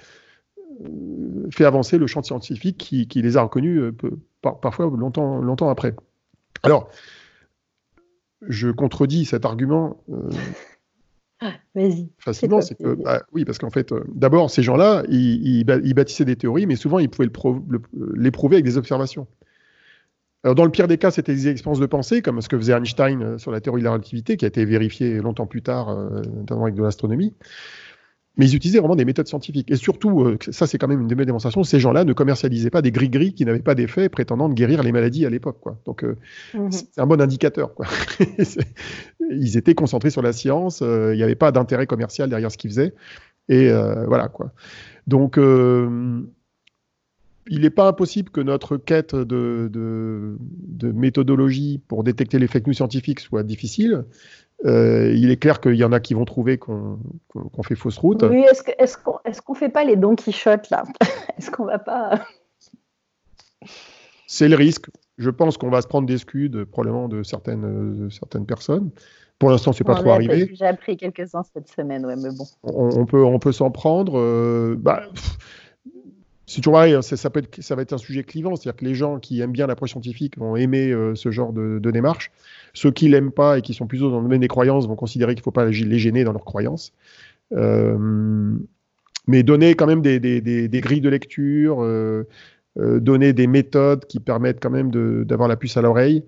fait 1.53 1.65
avancer 1.65 1.99
le 1.99 2.07
champ 2.07 2.23
scientifique 2.23 2.79
qui, 2.79 3.07
qui 3.07 3.23
les 3.23 3.37
a 3.37 3.43
reconnus 3.43 3.93
euh, 4.47 4.51
parfois 4.51 4.91
longtemps, 4.97 5.41
longtemps 5.41 5.69
après. 5.69 5.95
Alors, 6.63 6.91
je 8.47 8.69
contredis 8.71 9.25
cet 9.25 9.45
argument. 9.45 10.03
Euh, 10.11 10.31
ah, 11.41 11.53
Vas-y. 11.75 12.11
Facilement, 12.19 12.61
c'est 12.61 12.77
que, 12.77 12.95
bah, 12.95 13.23
oui, 13.33 13.45
parce 13.45 13.59
qu'en 13.59 13.71
fait, 13.71 13.93
d'abord, 14.15 14.51
ces 14.51 14.63
gens-là, 14.63 15.03
ils, 15.09 15.61
ils, 15.61 15.95
bâtissaient 15.95 16.25
des 16.25 16.37
théories, 16.37 16.67
mais 16.67 16.77
souvent, 16.77 16.99
ils 16.99 17.09
pouvaient 17.09 17.31
les 18.15 18.31
prouver 18.31 18.57
avec 18.57 18.65
des 18.65 18.79
observations. 18.79 19.27
Alors, 20.45 20.55
dans 20.55 20.65
le 20.65 20.71
pire 20.71 20.87
des 20.87 20.99
cas, 20.99 21.11
c'était 21.11 21.35
des 21.35 21.49
expériences 21.49 21.81
de 21.81 21.87
pensée, 21.87 22.23
comme 22.23 22.41
ce 22.41 22.49
que 22.49 22.57
faisait 22.57 22.73
Einstein 22.73 23.23
euh, 23.23 23.39
sur 23.39 23.51
la 23.51 23.61
théorie 23.61 23.81
de 23.81 23.85
la 23.85 23.93
relativité, 23.93 24.37
qui 24.37 24.45
a 24.45 24.49
été 24.49 24.65
vérifiée 24.65 25.19
longtemps 25.19 25.47
plus 25.47 25.63
tard, 25.63 25.89
euh, 25.89 26.23
notamment 26.37 26.63
avec 26.65 26.77
de 26.77 26.83
l'astronomie. 26.83 27.35
Mais 28.39 28.47
ils 28.47 28.55
utilisaient 28.55 28.79
vraiment 28.79 28.97
des 28.97 29.05
méthodes 29.05 29.27
scientifiques. 29.27 29.71
Et 29.71 29.77
surtout, 29.77 30.23
euh, 30.23 30.39
ça 30.51 30.67
c'est 30.67 30.79
quand 30.79 30.89
même 30.89 31.01
une 31.01 31.09
de 31.09 31.15
mes 31.15 31.27
démonstrations, 31.27 31.65
ces 31.65 31.81
gens-là 31.81 32.05
ne 32.05 32.13
commercialisaient 32.13 32.71
pas 32.71 32.83
des 32.83 32.93
gris-gris 32.93 33.35
qui 33.35 33.45
n'avaient 33.45 33.59
pas 33.59 33.75
d'effet 33.75 34.09
prétendant 34.09 34.49
de 34.49 34.55
guérir 34.55 34.83
les 34.83 34.93
maladies 34.93 35.27
à 35.27 35.31
l'époque. 35.31 35.59
Donc 35.85 36.05
mhm. 36.55 36.71
c'est 36.71 36.99
un 36.99 37.07
bon 37.07 37.21
indicateur. 37.21 37.75
Quoi. 37.75 37.87
ils 39.31 39.57
étaient 39.57 39.75
concentrés 39.75 40.11
sur 40.11 40.23
la 40.23 40.33
science, 40.33 40.81
il 40.81 41.17
n'y 41.17 41.23
avait 41.23 41.35
pas 41.35 41.53
d'intérêt 41.53 41.87
commercial 41.87 42.31
derrière 42.31 42.51
ce 42.51 42.57
qu'ils 42.57 42.71
faisaient. 42.71 42.95
Et 43.49 43.71
voilà. 44.07 44.29
quoi. 44.29 44.53
Donc 45.07 45.39
il 47.51 47.63
n'est 47.63 47.71
pas 47.71 47.89
impossible 47.89 48.31
que 48.31 48.41
notre 48.41 48.77
quête 48.77 49.15
de, 49.15 49.71
de, 49.73 50.93
méthodologie 50.93 51.81
pour 51.89 52.05
détecter 52.05 52.39
les 52.39 52.47
fake 52.47 52.67
news 52.67 52.75
scientifiques 52.75 53.21
soit 53.21 53.43
difficile. 53.43 54.05
Euh, 54.65 55.13
il 55.15 55.31
est 55.31 55.37
clair 55.37 55.61
qu'il 55.61 55.75
y 55.75 55.85
en 55.85 55.93
a 55.93 56.01
qui 56.01 56.15
vont 56.15 56.25
trouver 56.25 56.59
qu'on 56.59 56.99
fait 57.63 57.77
fausse 57.77 57.97
route. 57.99 58.23
Oui, 58.25 58.45
est-ce 58.79 58.97
qu'on 58.99 59.19
est 59.25 59.49
ne 59.49 59.55
fait 59.55 59.69
pas 59.69 59.85
les 59.85 59.97
Don 59.97 60.17
Quichotte 60.17 60.69
là? 60.71 60.85
Est-ce 61.39 61.51
qu'on 61.51 61.65
va 61.65 61.79
pas? 61.79 62.27
C'est 64.27 64.49
le 64.49 64.57
risque. 64.57 64.91
Je 65.17 65.31
pense 65.31 65.57
qu'on 65.57 65.71
va 65.71 65.81
se 65.81 65.87
prendre 65.87 66.09
des 66.09 66.19
scuds 66.19 66.65
probablement 66.71 67.09
de 67.09 67.23
certaines, 67.23 68.11
certaines 68.11 68.47
personnes. 68.47 68.91
Pour 69.39 69.51
l'instant, 69.51 69.73
c'est 69.73 69.85
pas 69.85 69.95
trop 69.95 70.11
arrivé. 70.11 70.51
J'ai 70.53 70.67
appris 70.67 70.97
quelques-uns 70.97 71.45
cette 71.45 71.69
semaine, 71.69 72.05
ouais, 72.05 72.17
mais 72.17 72.31
bon. 72.37 72.45
On, 72.65 73.07
peut, 73.07 73.23
on 73.23 73.39
peut 73.39 73.53
s'en 73.53 73.71
prendre. 73.71 74.19
Euh, 74.19 74.75
bah, 74.77 75.03
c'est 76.49 76.63
toujours 76.63 76.73
pareil, 76.73 76.95
hein, 76.95 77.03
ça, 77.03 77.29
va 77.29 77.83
être 77.83 77.93
un 77.93 77.99
sujet 77.99 78.25
clivant, 78.25 78.57
c'est-à-dire 78.57 78.77
que 78.77 78.85
les 78.87 78.95
gens 78.95 79.19
qui 79.19 79.43
aiment 79.43 79.53
bien 79.53 79.67
l'approche 79.67 79.91
scientifique 79.91 80.39
vont 80.39 80.57
aimer 80.57 80.91
euh, 80.91 81.15
ce 81.15 81.31
genre 81.31 81.53
de, 81.53 81.79
démarche. 81.91 82.33
Ceux 82.73 82.91
qui 82.91 83.11
l'aiment 83.11 83.33
pas 83.33 83.59
et 83.59 83.63
qui 83.63 83.75
sont 83.75 83.87
plutôt 83.87 84.11
dans 84.11 84.17
le 84.17 84.23
domaine 84.23 84.41
des 84.41 84.49
croyances 84.49 84.89
vont 84.89 84.97
considérer 84.97 85.35
qu'il 85.35 85.43
ne 85.43 85.45
faut 85.45 85.51
pas 85.51 85.67
les 85.67 85.99
gêner 85.99 86.25
dans 86.25 86.33
leurs 86.33 86.47
croyances. 86.47 86.95
Euh, 87.53 88.57
mais 89.27 89.43
donner 89.43 89.75
quand 89.75 89.87
même 89.87 90.01
des, 90.01 90.19
grilles 90.81 91.03
de 91.03 91.11
lecture, 91.11 91.83
euh, 91.83 92.25
donner 92.77 93.35
des 93.35 93.47
méthodes 93.47 94.07
qui 94.07 94.19
permettent 94.19 94.63
quand 94.63 94.71
même 94.71 94.91
d'avoir 95.27 95.51
la 95.51 95.57
puce 95.57 95.77
à 95.77 95.83
l'oreille. 95.83 96.25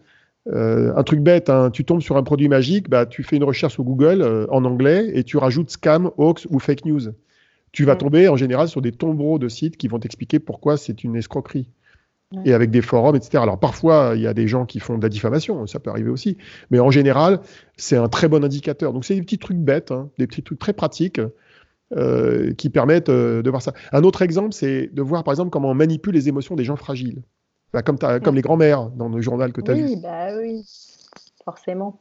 un 0.52 1.02
truc 1.02 1.20
bête, 1.20 1.48
hein, 1.48 1.70
tu 1.70 1.86
tombes 1.86 2.02
sur 2.02 2.18
un 2.18 2.22
produit 2.22 2.48
magique, 2.48 2.90
bah, 2.90 3.06
tu 3.06 3.22
fais 3.22 3.36
une 3.36 3.44
recherche 3.44 3.72
sur 3.72 3.84
Google 3.84 4.46
en 4.50 4.66
anglais 4.66 5.10
et 5.14 5.24
tu 5.24 5.38
rajoutes 5.38 5.70
scam, 5.70 6.10
hoax 6.18 6.46
ou 6.50 6.58
fake 6.58 6.84
news 6.84 7.08
tu 7.72 7.84
vas 7.84 7.96
tomber 7.96 8.28
en 8.28 8.36
général 8.36 8.68
sur 8.68 8.82
des 8.82 8.92
tombereaux 8.92 9.38
de 9.38 9.48
sites 9.48 9.76
qui 9.76 9.88
vont 9.88 9.98
t'expliquer 9.98 10.38
pourquoi 10.38 10.76
c'est 10.76 11.04
une 11.04 11.16
escroquerie. 11.16 11.68
Et 12.44 12.52
avec 12.52 12.70
des 12.70 12.80
forums, 12.80 13.16
etc. 13.16 13.38
Alors 13.42 13.58
parfois, 13.58 14.12
il 14.14 14.22
y 14.22 14.28
a 14.28 14.34
des 14.34 14.46
gens 14.46 14.64
qui 14.64 14.78
font 14.78 14.96
de 14.96 15.02
la 15.02 15.08
diffamation, 15.08 15.66
ça 15.66 15.80
peut 15.80 15.90
arriver 15.90 16.10
aussi. 16.10 16.36
Mais 16.70 16.78
en 16.78 16.92
général, 16.92 17.40
c'est 17.76 17.96
un 17.96 18.08
très 18.08 18.28
bon 18.28 18.44
indicateur. 18.44 18.92
Donc 18.92 19.04
c'est 19.04 19.16
des 19.16 19.22
petits 19.22 19.38
trucs 19.38 19.56
bêtes, 19.56 19.90
hein, 19.90 20.10
des 20.16 20.28
petits 20.28 20.44
trucs 20.44 20.60
très 20.60 20.72
pratiques 20.72 21.20
euh, 21.96 22.54
qui 22.54 22.70
permettent 22.70 23.08
euh, 23.08 23.42
de 23.42 23.50
voir 23.50 23.62
ça. 23.62 23.72
Un 23.90 24.04
autre 24.04 24.22
exemple, 24.22 24.52
c'est 24.52 24.86
de 24.94 25.02
voir 25.02 25.24
par 25.24 25.32
exemple 25.32 25.50
comment 25.50 25.70
on 25.70 25.74
manipule 25.74 26.14
les 26.14 26.28
émotions 26.28 26.54
des 26.54 26.62
gens 26.62 26.76
fragiles. 26.76 27.20
Bah, 27.72 27.82
comme, 27.82 27.98
comme 27.98 28.36
les 28.36 28.42
grands-mères 28.42 28.90
dans 28.90 29.08
le 29.08 29.20
journal 29.20 29.52
que 29.52 29.60
tu 29.60 29.70
as 29.72 29.74
vu. 29.74 29.84
Oui, 29.84 29.96
bah 30.00 30.28
oui, 30.36 30.64
forcément. 31.44 32.00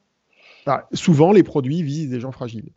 Bah, 0.66 0.88
souvent, 0.94 1.32
les 1.32 1.44
produits 1.44 1.82
visent 1.82 2.10
des 2.10 2.20
gens 2.20 2.32
fragiles. 2.32 2.72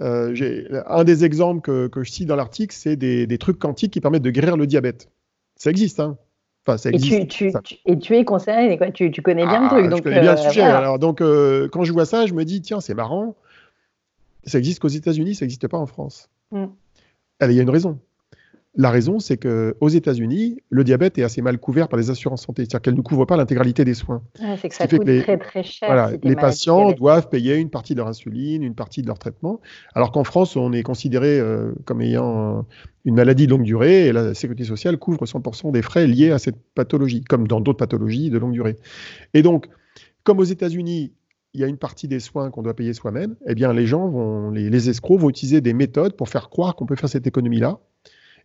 Euh, 0.00 0.82
un 0.86 1.04
des 1.04 1.24
exemples 1.24 1.60
que, 1.60 2.02
je 2.02 2.10
cite 2.10 2.28
dans 2.28 2.36
l'article, 2.36 2.74
c'est 2.74 2.96
des, 2.96 3.38
trucs 3.38 3.58
quantiques 3.58 3.92
qui 3.92 4.00
permettent 4.00 4.22
de 4.22 4.30
guérir 4.30 4.56
le 4.56 4.66
diabète. 4.66 5.08
Ça 5.56 5.70
existe, 5.70 6.00
hein 6.00 6.16
ça 6.76 6.90
existe, 6.90 7.14
et, 7.14 7.26
tu, 7.26 7.50
et 7.86 7.98
tu 7.98 8.14
es 8.14 8.26
concerné, 8.26 8.76
quoi. 8.76 8.90
Tu, 8.90 9.10
connais 9.22 9.46
bien 9.46 9.60
le 9.60 9.66
ah, 9.66 9.68
truc. 9.70 9.88
Donc, 9.88 9.98
je 9.98 10.02
connais 10.02 10.20
bien 10.20 10.32
le 10.32 10.36
sujet. 10.36 10.60
Alors, 10.60 10.98
donc, 10.98 11.20
quand 11.20 11.84
je 11.84 11.92
vois 11.94 12.04
ça, 12.04 12.26
je 12.26 12.34
me 12.34 12.44
dis, 12.44 12.60
tiens, 12.60 12.82
c'est 12.82 12.92
marrant. 12.92 13.36
Ça 14.44 14.58
existe 14.58 14.80
qu'aux 14.80 14.88
États-Unis, 14.88 15.34
ça 15.34 15.46
n'existe 15.46 15.66
pas 15.66 15.78
en 15.78 15.86
France. 15.86 16.28
Mm. 16.50 16.66
il 17.42 17.52
y 17.52 17.58
a 17.58 17.62
une 17.62 17.70
raison. 17.70 17.98
La 18.80 18.92
raison, 18.92 19.18
c'est 19.18 19.36
qu'aux 19.36 19.88
États-Unis, 19.88 20.60
le 20.70 20.84
diabète 20.84 21.18
est 21.18 21.24
assez 21.24 21.42
mal 21.42 21.58
couvert 21.58 21.88
par 21.88 21.98
les 21.98 22.10
assurances 22.10 22.46
santé, 22.46 22.62
c'est-à-dire 22.62 22.80
qu'elle 22.80 22.94
ne 22.94 23.00
couvre 23.00 23.24
pas 23.24 23.36
l'intégralité 23.36 23.84
des 23.84 23.92
soins. 23.92 24.22
c'est 24.56 24.68
que 24.68 24.74
ça 24.74 24.86
coûte 24.86 25.02
très 25.04 25.36
très 25.36 25.64
cher. 25.64 26.12
les 26.22 26.36
patients 26.36 26.92
doivent 26.92 27.28
payer 27.28 27.56
une 27.56 27.70
partie 27.70 27.94
de 27.94 27.98
leur 27.98 28.06
insuline, 28.06 28.62
une 28.62 28.76
partie 28.76 29.02
de 29.02 29.08
leur 29.08 29.18
traitement, 29.18 29.60
alors 29.96 30.12
qu'en 30.12 30.22
France, 30.22 30.54
on 30.54 30.72
est 30.72 30.84
considéré 30.84 31.40
euh, 31.40 31.72
comme 31.86 32.00
ayant 32.02 32.66
une 33.04 33.16
maladie 33.16 33.46
de 33.46 33.50
longue 33.50 33.64
durée 33.64 34.06
et 34.06 34.12
la 34.12 34.32
sécurité 34.34 34.62
sociale 34.62 34.96
couvre 34.96 35.26
100% 35.26 35.72
des 35.72 35.82
frais 35.82 36.06
liés 36.06 36.30
à 36.30 36.38
cette 36.38 36.62
pathologie, 36.76 37.24
comme 37.24 37.48
dans 37.48 37.60
d'autres 37.60 37.78
pathologies 37.78 38.30
de 38.30 38.38
longue 38.38 38.52
durée. 38.52 38.76
Et 39.34 39.42
donc, 39.42 39.66
comme 40.22 40.38
aux 40.38 40.44
États-Unis, 40.44 41.12
il 41.52 41.60
y 41.60 41.64
a 41.64 41.66
une 41.66 41.78
partie 41.78 42.06
des 42.06 42.20
soins 42.20 42.52
qu'on 42.52 42.62
doit 42.62 42.76
payer 42.76 42.92
soi-même, 42.92 43.34
eh 43.48 43.56
bien 43.56 43.72
les 43.72 43.86
gens 43.86 44.08
vont, 44.08 44.52
les, 44.52 44.70
les 44.70 44.88
escrocs 44.88 45.18
vont 45.18 45.30
utiliser 45.30 45.60
des 45.60 45.72
méthodes 45.72 46.14
pour 46.14 46.28
faire 46.28 46.48
croire 46.48 46.76
qu'on 46.76 46.86
peut 46.86 46.94
faire 46.94 47.08
cette 47.08 47.26
économie-là 47.26 47.80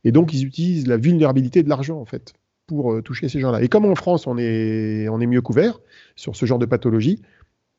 et 0.04 0.12
donc, 0.12 0.34
ils 0.34 0.46
utilisent 0.46 0.88
la 0.88 0.98
vulnérabilité 0.98 1.64
de 1.64 1.70
l'argent, 1.70 2.00
en 2.00 2.06
fait, 2.06 2.34
pour 2.68 2.94
euh, 2.94 3.02
toucher 3.02 3.30
ces 3.30 3.40
gens-là. 3.40 3.62
Et 3.62 3.70
comme 3.70 3.86
en 3.86 3.96
France, 3.96 4.28
on 4.28 4.38
est, 4.38 5.08
on 5.10 5.20
est 5.22 5.28
mieux 5.28 5.42
couvert 5.42 5.80
sur 6.16 6.36
ce 6.36 6.46
genre 6.46 6.60
de 6.60 6.66
pathologie, 6.66 7.22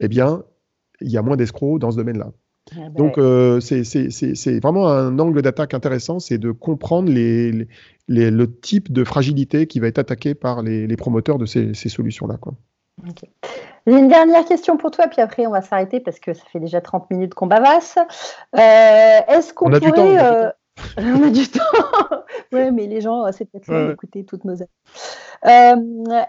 eh 0.01 0.09
bien, 0.09 0.43
il 1.01 1.11
y 1.11 1.17
a 1.17 1.23
moins 1.23 1.37
d'escrocs 1.37 1.79
dans 1.79 1.91
ce 1.91 1.97
domaine-là. 1.97 2.33
Ah 2.73 2.77
ben 2.77 2.93
donc, 2.95 3.19
euh, 3.19 3.61
c'est 3.61 4.61
vraiment 4.61 4.89
un 4.89 5.19
angle 5.19 5.43
d'attaque 5.43 5.75
intéressant, 5.75 6.19
c'est 6.19 6.39
de 6.39 6.51
comprendre 6.51 7.13
les, 7.13 7.69
le 8.09 8.47
type 8.47 8.91
de 8.91 9.05
fragilité 9.05 9.67
qui 9.67 9.81
va 9.81 9.89
être 9.89 9.99
attaqué 9.99 10.35
par 10.35 10.63
les, 10.63 10.97
promoteurs 10.97 11.37
de 11.37 11.45
ces, 11.45 11.75
solutions-là. 11.75 12.39
J'ai 13.87 13.99
une 13.99 14.09
dernière 14.09 14.47
question 14.47 14.79
pour 14.79 14.91
toi, 14.93 15.09
puis 15.09 15.21
après 15.21 15.47
on 15.47 15.51
va 15.51 15.61
s'arrêter 15.61 16.01
parce 16.01 16.19
que 16.19 16.33
ça 16.33 16.43
fait 16.51 16.61
déjà 16.61 16.81
30 16.81 17.11
minutes 17.11 17.35
qu'on 17.35 17.47
bavasse. 17.47 17.99
Euh, 17.99 18.59
est-ce 19.29 19.53
qu'on 19.53 19.69
pourrait... 19.71 20.55
On 20.99 21.23
a 21.23 21.31
du 21.31 21.47
temps. 21.47 21.61
oui, 22.53 22.71
mais 22.73 22.87
les 22.87 23.01
gens, 23.01 23.31
c'est 23.33 23.45
peut-être 23.45 23.69
ouais. 23.69 23.89
d'écouter 23.89 24.25
toutes 24.25 24.45
nos. 24.45 24.55
Euh, 24.55 25.77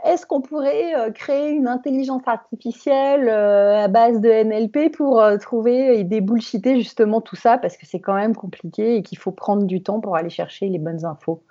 Est-ce 0.03 0.25
qu'on 0.25 0.41
pourrait 0.41 0.93
euh, 0.95 1.11
créer 1.11 1.51
une 1.51 1.67
intelligence 1.67 2.23
artificielle 2.25 3.29
euh, 3.29 3.85
à 3.85 3.87
base 3.87 4.19
de 4.19 4.29
NLP 4.29 4.91
pour 4.95 5.21
euh, 5.21 5.37
trouver 5.37 5.97
et 5.99 6.03
débullshiter 6.03 6.77
justement 6.77 7.21
tout 7.21 7.37
ça? 7.37 7.57
Parce 7.57 7.77
que 7.77 7.85
c'est 7.85 8.01
quand 8.01 8.15
même 8.15 8.35
compliqué 8.35 8.97
et 8.97 9.03
qu'il 9.03 9.17
faut 9.17 9.31
prendre 9.31 9.63
du 9.63 9.81
temps 9.81 10.01
pour 10.01 10.17
aller 10.17 10.29
chercher 10.29 10.67
les 10.67 10.79
bonnes 10.79 11.05
infos. 11.05 11.43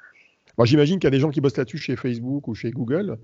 J'imagine 0.63 0.99
qu'il 0.99 1.05
y 1.05 1.09
a 1.09 1.11
des 1.11 1.21
gens 1.21 1.31
qui 1.31 1.41
bossent 1.41 1.57
là-dessus 1.57 1.79
chez 1.79 1.97
Facebook 1.97 2.47
ou 2.49 2.55
chez 2.55 2.71
Google. 2.71 3.19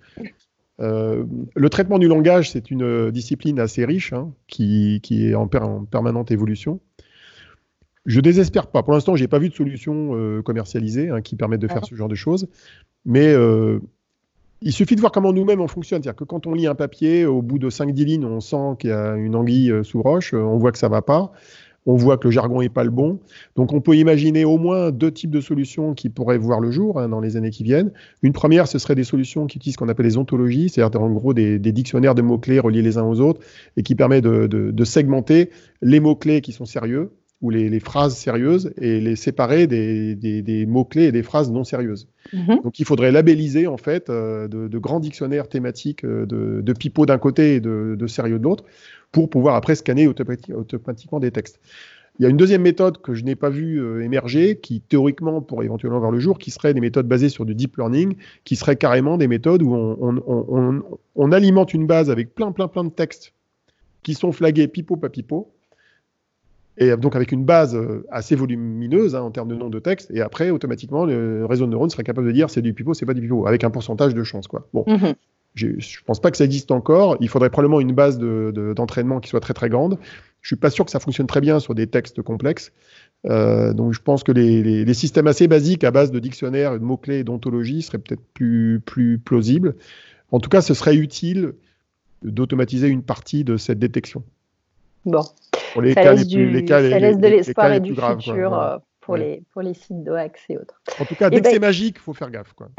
le 0.78 1.68
traitement 1.68 1.98
du 1.98 2.08
langage, 2.08 2.50
c'est 2.50 2.70
une 2.70 3.10
discipline 3.10 3.60
assez 3.60 3.84
riche 3.84 4.12
hein, 4.14 4.32
qui, 4.48 5.00
qui, 5.02 5.28
est 5.28 5.34
en, 5.34 5.42
en 5.42 5.84
permanente 5.84 6.30
évolution. 6.30 6.80
Je 8.06 8.20
désespère 8.20 8.68
pas. 8.68 8.82
Pour 8.82 8.94
l'instant, 8.94 9.14
j'ai 9.14 9.28
pas 9.28 9.38
vu 9.38 9.50
de 9.50 9.54
solution 9.54 10.12
euh, 10.14 10.42
commercialisée 10.42 11.10
hein, 11.10 11.20
qui 11.20 11.36
permette 11.36 11.60
de 11.60 11.68
faire 11.68 11.84
ce 11.84 11.94
genre 11.94 12.08
de 12.08 12.14
choses. 12.14 12.48
Mais 13.04 13.26
euh, 13.26 13.78
il 14.62 14.72
suffit 14.72 14.96
de 14.96 15.00
voir 15.00 15.12
comment 15.12 15.32
nous-mêmes 15.32 15.60
on 15.60 15.68
fonctionne. 15.68 16.02
C'est-à-dire 16.02 16.16
que 16.16 16.24
quand 16.24 16.46
on 16.46 16.54
lit 16.54 16.66
un 16.66 16.74
papier, 16.74 17.26
au 17.26 17.42
bout 17.42 17.58
de 17.58 17.68
5-10 17.68 18.04
lignes, 18.04 18.24
on 18.24 18.40
sent 18.40 18.76
qu'il 18.78 18.90
y 18.90 18.92
a 18.92 19.16
une 19.16 19.36
anguille 19.36 19.70
euh, 19.70 19.82
sous 19.82 20.00
roche, 20.00 20.32
on 20.32 20.56
voit 20.56 20.72
que 20.72 20.78
ça 20.78 20.88
va 20.88 21.02
pas. 21.02 21.32
On 21.86 21.94
voit 21.94 22.18
que 22.18 22.28
le 22.28 22.30
jargon 22.30 22.60
n'est 22.60 22.68
pas 22.68 22.84
le 22.84 22.90
bon. 22.90 23.20
Donc, 23.56 23.72
on 23.72 23.80
peut 23.80 23.96
imaginer 23.96 24.44
au 24.44 24.58
moins 24.58 24.90
deux 24.90 25.10
types 25.10 25.30
de 25.30 25.40
solutions 25.40 25.94
qui 25.94 26.10
pourraient 26.10 26.36
voir 26.36 26.60
le 26.60 26.70
jour 26.70 27.00
hein, 27.00 27.08
dans 27.08 27.20
les 27.20 27.36
années 27.36 27.50
qui 27.50 27.64
viennent. 27.64 27.90
Une 28.22 28.34
première, 28.34 28.68
ce 28.68 28.78
serait 28.78 28.94
des 28.94 29.04
solutions 29.04 29.46
qui 29.46 29.56
utilisent 29.56 29.74
ce 29.74 29.78
qu'on 29.78 29.88
appelle 29.88 30.04
les 30.04 30.18
ontologies, 30.18 30.68
c'est-à-dire 30.68 31.00
en 31.00 31.10
gros 31.10 31.32
des, 31.32 31.58
dictionnaires 31.58 32.14
de 32.14 32.20
mots-clés 32.20 32.60
reliés 32.60 32.82
les 32.82 32.98
uns 32.98 33.04
aux 33.04 33.20
autres 33.20 33.40
et 33.78 33.82
qui 33.82 33.94
permet 33.94 34.20
de 34.20 34.84
segmenter 34.84 35.50
les 35.80 36.00
mots-clés 36.00 36.42
qui 36.42 36.52
sont 36.52 36.66
sérieux 36.66 37.12
ou 37.42 37.48
les, 37.48 37.80
phrases 37.80 38.16
sérieuses 38.16 38.72
et 38.78 39.00
les 39.00 39.16
séparer 39.16 39.66
des, 39.66 40.66
mots-clés 40.68 41.04
et 41.04 41.12
des 41.12 41.22
phrases 41.22 41.50
non 41.50 41.64
sérieuses. 41.64 42.08
Mhm. 42.32 42.60
Donc 42.62 42.78
il 42.78 42.84
faudrait 42.84 43.12
labelliser 43.12 43.66
en 43.66 43.78
fait 43.78 44.10
euh, 44.10 44.46
de, 44.46 44.78
grands 44.78 45.00
dictionnaires 45.00 45.48
thématiques 45.48 46.04
euh, 46.04 46.26
de, 46.26 46.60
de 46.60 46.72
pipeaux 46.72 47.06
d'un 47.06 47.18
côté 47.18 47.56
et 47.56 47.60
de, 47.60 48.06
sérieux 48.06 48.38
de 48.38 48.44
l'autre 48.44 48.64
pour 49.10 49.30
pouvoir 49.30 49.54
après 49.54 49.74
scanner 49.74 50.06
automatiquement 50.06 51.18
des 51.18 51.30
textes. 51.30 51.60
Il 52.18 52.24
y 52.24 52.26
a 52.26 52.28
une 52.28 52.36
deuxième 52.36 52.60
méthode 52.60 53.00
que 53.00 53.14
je 53.14 53.24
n'ai 53.24 53.34
pas 53.34 53.48
vue 53.48 53.80
euh, 53.80 54.04
émerger, 54.04 54.58
qui 54.58 54.82
théoriquement 54.82 55.40
pourrait 55.40 55.64
éventuellement 55.64 56.00
voir 56.00 56.10
le 56.10 56.18
jour, 56.18 56.38
qui 56.38 56.50
serait 56.50 56.74
des 56.74 56.80
méthodes 56.80 57.08
basées 57.08 57.30
sur 57.30 57.46
du 57.46 57.54
deep 57.54 57.78
learning, 57.78 58.16
qui 58.44 58.56
seraient 58.56 58.76
carrément 58.76 59.16
des 59.16 59.28
méthodes 59.28 59.62
où 59.62 59.74
on, 59.74 60.82
on 61.16 61.32
alimente 61.32 61.72
une 61.72 61.86
base 61.86 62.10
avec 62.10 62.34
plein, 62.34 62.52
plein, 62.52 62.68
plein 62.68 62.84
de 62.84 62.90
textes 62.90 63.32
qui 64.02 64.12
sont 64.12 64.32
flagués 64.32 64.68
pipeau, 64.68 64.96
pas 64.96 65.08
pipeau, 65.08 65.52
et 66.80 66.96
donc 66.96 67.14
avec 67.14 67.30
une 67.30 67.44
base 67.44 67.76
euh, 67.76 68.06
assez 68.10 68.34
volumineuse 68.34 69.14
hein, 69.14 69.20
en 69.20 69.30
termes 69.30 69.48
de 69.48 69.54
nom 69.54 69.68
de 69.68 69.78
texte, 69.78 70.10
et 70.12 70.22
après, 70.22 70.48
automatiquement, 70.48 71.04
le 71.04 71.44
réseau 71.44 71.66
de 71.66 71.70
neurones 71.70 71.90
serait 71.90 72.04
capable 72.04 72.26
de 72.26 72.32
dire 72.32 72.48
c'est 72.48 72.62
du 72.62 72.72
pipeau, 72.72 72.94
c'est 72.94 73.06
pas 73.06 73.14
du 73.14 73.20
pipeau, 73.20 73.46
avec 73.46 73.64
un 73.64 73.70
pourcentage 73.70 74.14
de 74.14 74.24
chance. 74.24 74.48
Quoi. 74.48 74.66
Bon, 74.72 74.84
mhm. 74.86 75.14
je 75.54 75.66
ne 75.68 76.04
pense 76.06 76.20
pas 76.20 76.30
que 76.30 76.38
ça 76.38 76.44
existe 76.44 76.70
encore. 76.70 77.18
Il 77.20 77.28
faudrait 77.28 77.50
probablement 77.50 77.80
une 77.80 77.92
base 77.92 78.18
d'entraînement 78.18 79.16
de, 79.16 79.20
qui 79.20 79.28
soit 79.28 79.40
très 79.40 79.52
très 79.52 79.68
grande. 79.68 79.98
Je 80.40 80.48
suis 80.48 80.56
pas 80.56 80.70
sûr 80.70 80.86
que 80.86 80.90
ça 80.90 81.00
fonctionne 81.00 81.26
très 81.26 81.42
bien 81.42 81.60
sur 81.60 81.74
des 81.74 81.86
textes 81.86 82.22
complexes. 82.22 82.72
Euh, 83.26 83.74
donc 83.74 83.92
je 83.92 84.00
pense 84.00 84.24
que 84.24 84.32
les, 84.32 84.62
les, 84.62 84.94
systèmes 84.94 85.26
assez 85.26 85.46
basiques 85.46 85.84
à 85.84 85.90
base 85.90 86.10
de 86.10 86.18
dictionnaires, 86.18 86.72
de 86.72 86.78
mots-clés 86.82 87.18
et 87.18 87.24
d'ontologie 87.24 87.82
seraient 87.82 87.98
peut-être 87.98 88.24
plus, 88.32 88.80
plus 88.80 89.18
plausibles. 89.18 89.74
En 90.32 90.40
tout 90.40 90.48
cas, 90.48 90.62
ce 90.62 90.72
serait 90.72 90.96
utile 90.96 91.52
d'automatiser 92.22 92.88
une 92.88 93.02
partie 93.02 93.44
de 93.44 93.58
cette 93.58 93.78
détection. 93.78 94.22
Bon, 95.04 95.22
pour 95.72 95.82
les 95.82 95.94
ça 95.94 96.02
cas 96.02 96.12
laisse, 96.12 96.26
les 96.26 96.36
plus, 96.36 96.50
les 96.50 96.64
cas, 96.64 96.80
ça 96.88 96.98
laisse 96.98 97.18
de 97.18 97.28
l'espoir 97.28 97.72
et 97.72 97.80
du 97.80 97.94
futur 97.94 98.58
euh, 98.58 98.78
pour, 99.00 99.16
les, 99.16 99.42
pour 99.52 99.62
les 99.62 99.74
sites 99.74 100.02
d'OAX 100.02 100.40
et 100.48 100.58
autres. 100.58 100.80
En 101.00 101.04
tout 101.04 101.14
cas, 101.14 101.30
dès 101.30 101.38
que 101.38 101.44
ben... 101.44 101.52
c'est 101.52 101.58
magique, 101.58 101.96
il 101.96 102.02
faut 102.02 102.14
faire 102.14 102.30
gaffe. 102.30 102.52
Quoi. 102.52 102.68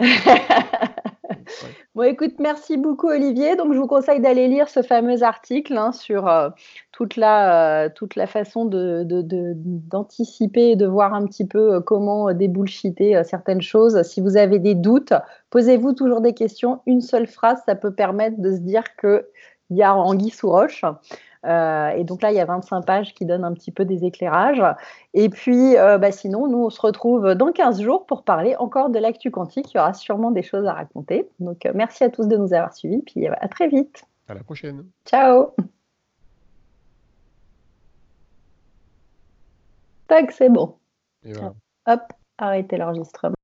Bon, 1.95 2.03
écoute, 2.03 2.35
merci 2.39 2.77
beaucoup 2.77 3.09
Olivier. 3.09 3.55
Donc, 3.55 3.73
je 3.73 3.77
vous 3.77 3.87
conseille 3.87 4.19
d'aller 4.21 4.47
lire 4.47 4.69
ce 4.69 4.81
fameux 4.81 5.23
article 5.23 5.77
hein, 5.77 5.91
sur 5.91 6.27
euh, 6.27 6.49
toute, 6.91 7.17
la, 7.17 7.85
euh, 7.85 7.89
toute 7.93 8.15
la 8.15 8.27
façon 8.27 8.65
d'anticiper 8.65 10.61
de, 10.61 10.67
de, 10.69 10.73
et 10.73 10.75
de 10.77 10.85
voir 10.85 11.13
un 11.13 11.25
petit 11.25 11.45
peu 11.45 11.75
euh, 11.75 11.81
comment 11.81 12.33
débullshiter 12.33 13.21
certaines 13.23 13.61
choses. 13.61 14.01
Si 14.03 14.21
vous 14.21 14.37
avez 14.37 14.59
des 14.59 14.75
doutes, 14.75 15.13
posez-vous 15.49 15.93
toujours 15.93 16.21
des 16.21 16.33
questions. 16.33 16.81
Une 16.85 17.01
seule 17.01 17.27
phrase, 17.27 17.61
ça 17.65 17.75
peut 17.75 17.93
permettre 17.93 18.39
de 18.39 18.51
se 18.53 18.59
dire 18.59 18.83
qu'il 18.99 19.23
y 19.71 19.83
a 19.83 19.93
anguille 19.95 20.29
sous 20.29 20.49
roche. 20.49 20.83
Euh, 21.45 21.89
et 21.89 22.03
donc 22.03 22.21
là, 22.21 22.31
il 22.31 22.35
y 22.35 22.39
a 22.39 22.45
25 22.45 22.85
pages 22.85 23.13
qui 23.13 23.25
donnent 23.25 23.43
un 23.43 23.53
petit 23.53 23.71
peu 23.71 23.85
des 23.85 24.05
éclairages. 24.05 24.63
Et 25.13 25.29
puis, 25.29 25.77
euh, 25.77 25.97
bah, 25.97 26.11
sinon, 26.11 26.47
nous, 26.47 26.65
on 26.65 26.69
se 26.69 26.81
retrouve 26.81 27.33
dans 27.35 27.51
15 27.51 27.81
jours 27.81 28.05
pour 28.05 28.23
parler 28.23 28.55
encore 28.57 28.89
de 28.89 28.99
l'actu 28.99 29.31
quantique. 29.31 29.73
Il 29.73 29.77
y 29.77 29.79
aura 29.79 29.93
sûrement 29.93 30.31
des 30.31 30.43
choses 30.43 30.65
à 30.65 30.73
raconter. 30.73 31.29
Donc, 31.39 31.65
euh, 31.65 31.71
merci 31.73 32.03
à 32.03 32.09
tous 32.09 32.27
de 32.27 32.37
nous 32.37 32.53
avoir 32.53 32.73
suivis. 32.73 33.01
Puis, 33.01 33.27
à 33.27 33.47
très 33.47 33.67
vite. 33.67 34.05
À 34.27 34.33
la 34.33 34.43
prochaine. 34.43 34.85
Ciao. 35.05 35.53
Tac, 40.07 40.31
c'est 40.31 40.49
bon. 40.49 40.75
Hop, 41.87 42.01
arrêtez 42.37 42.77
l'enregistrement. 42.77 43.35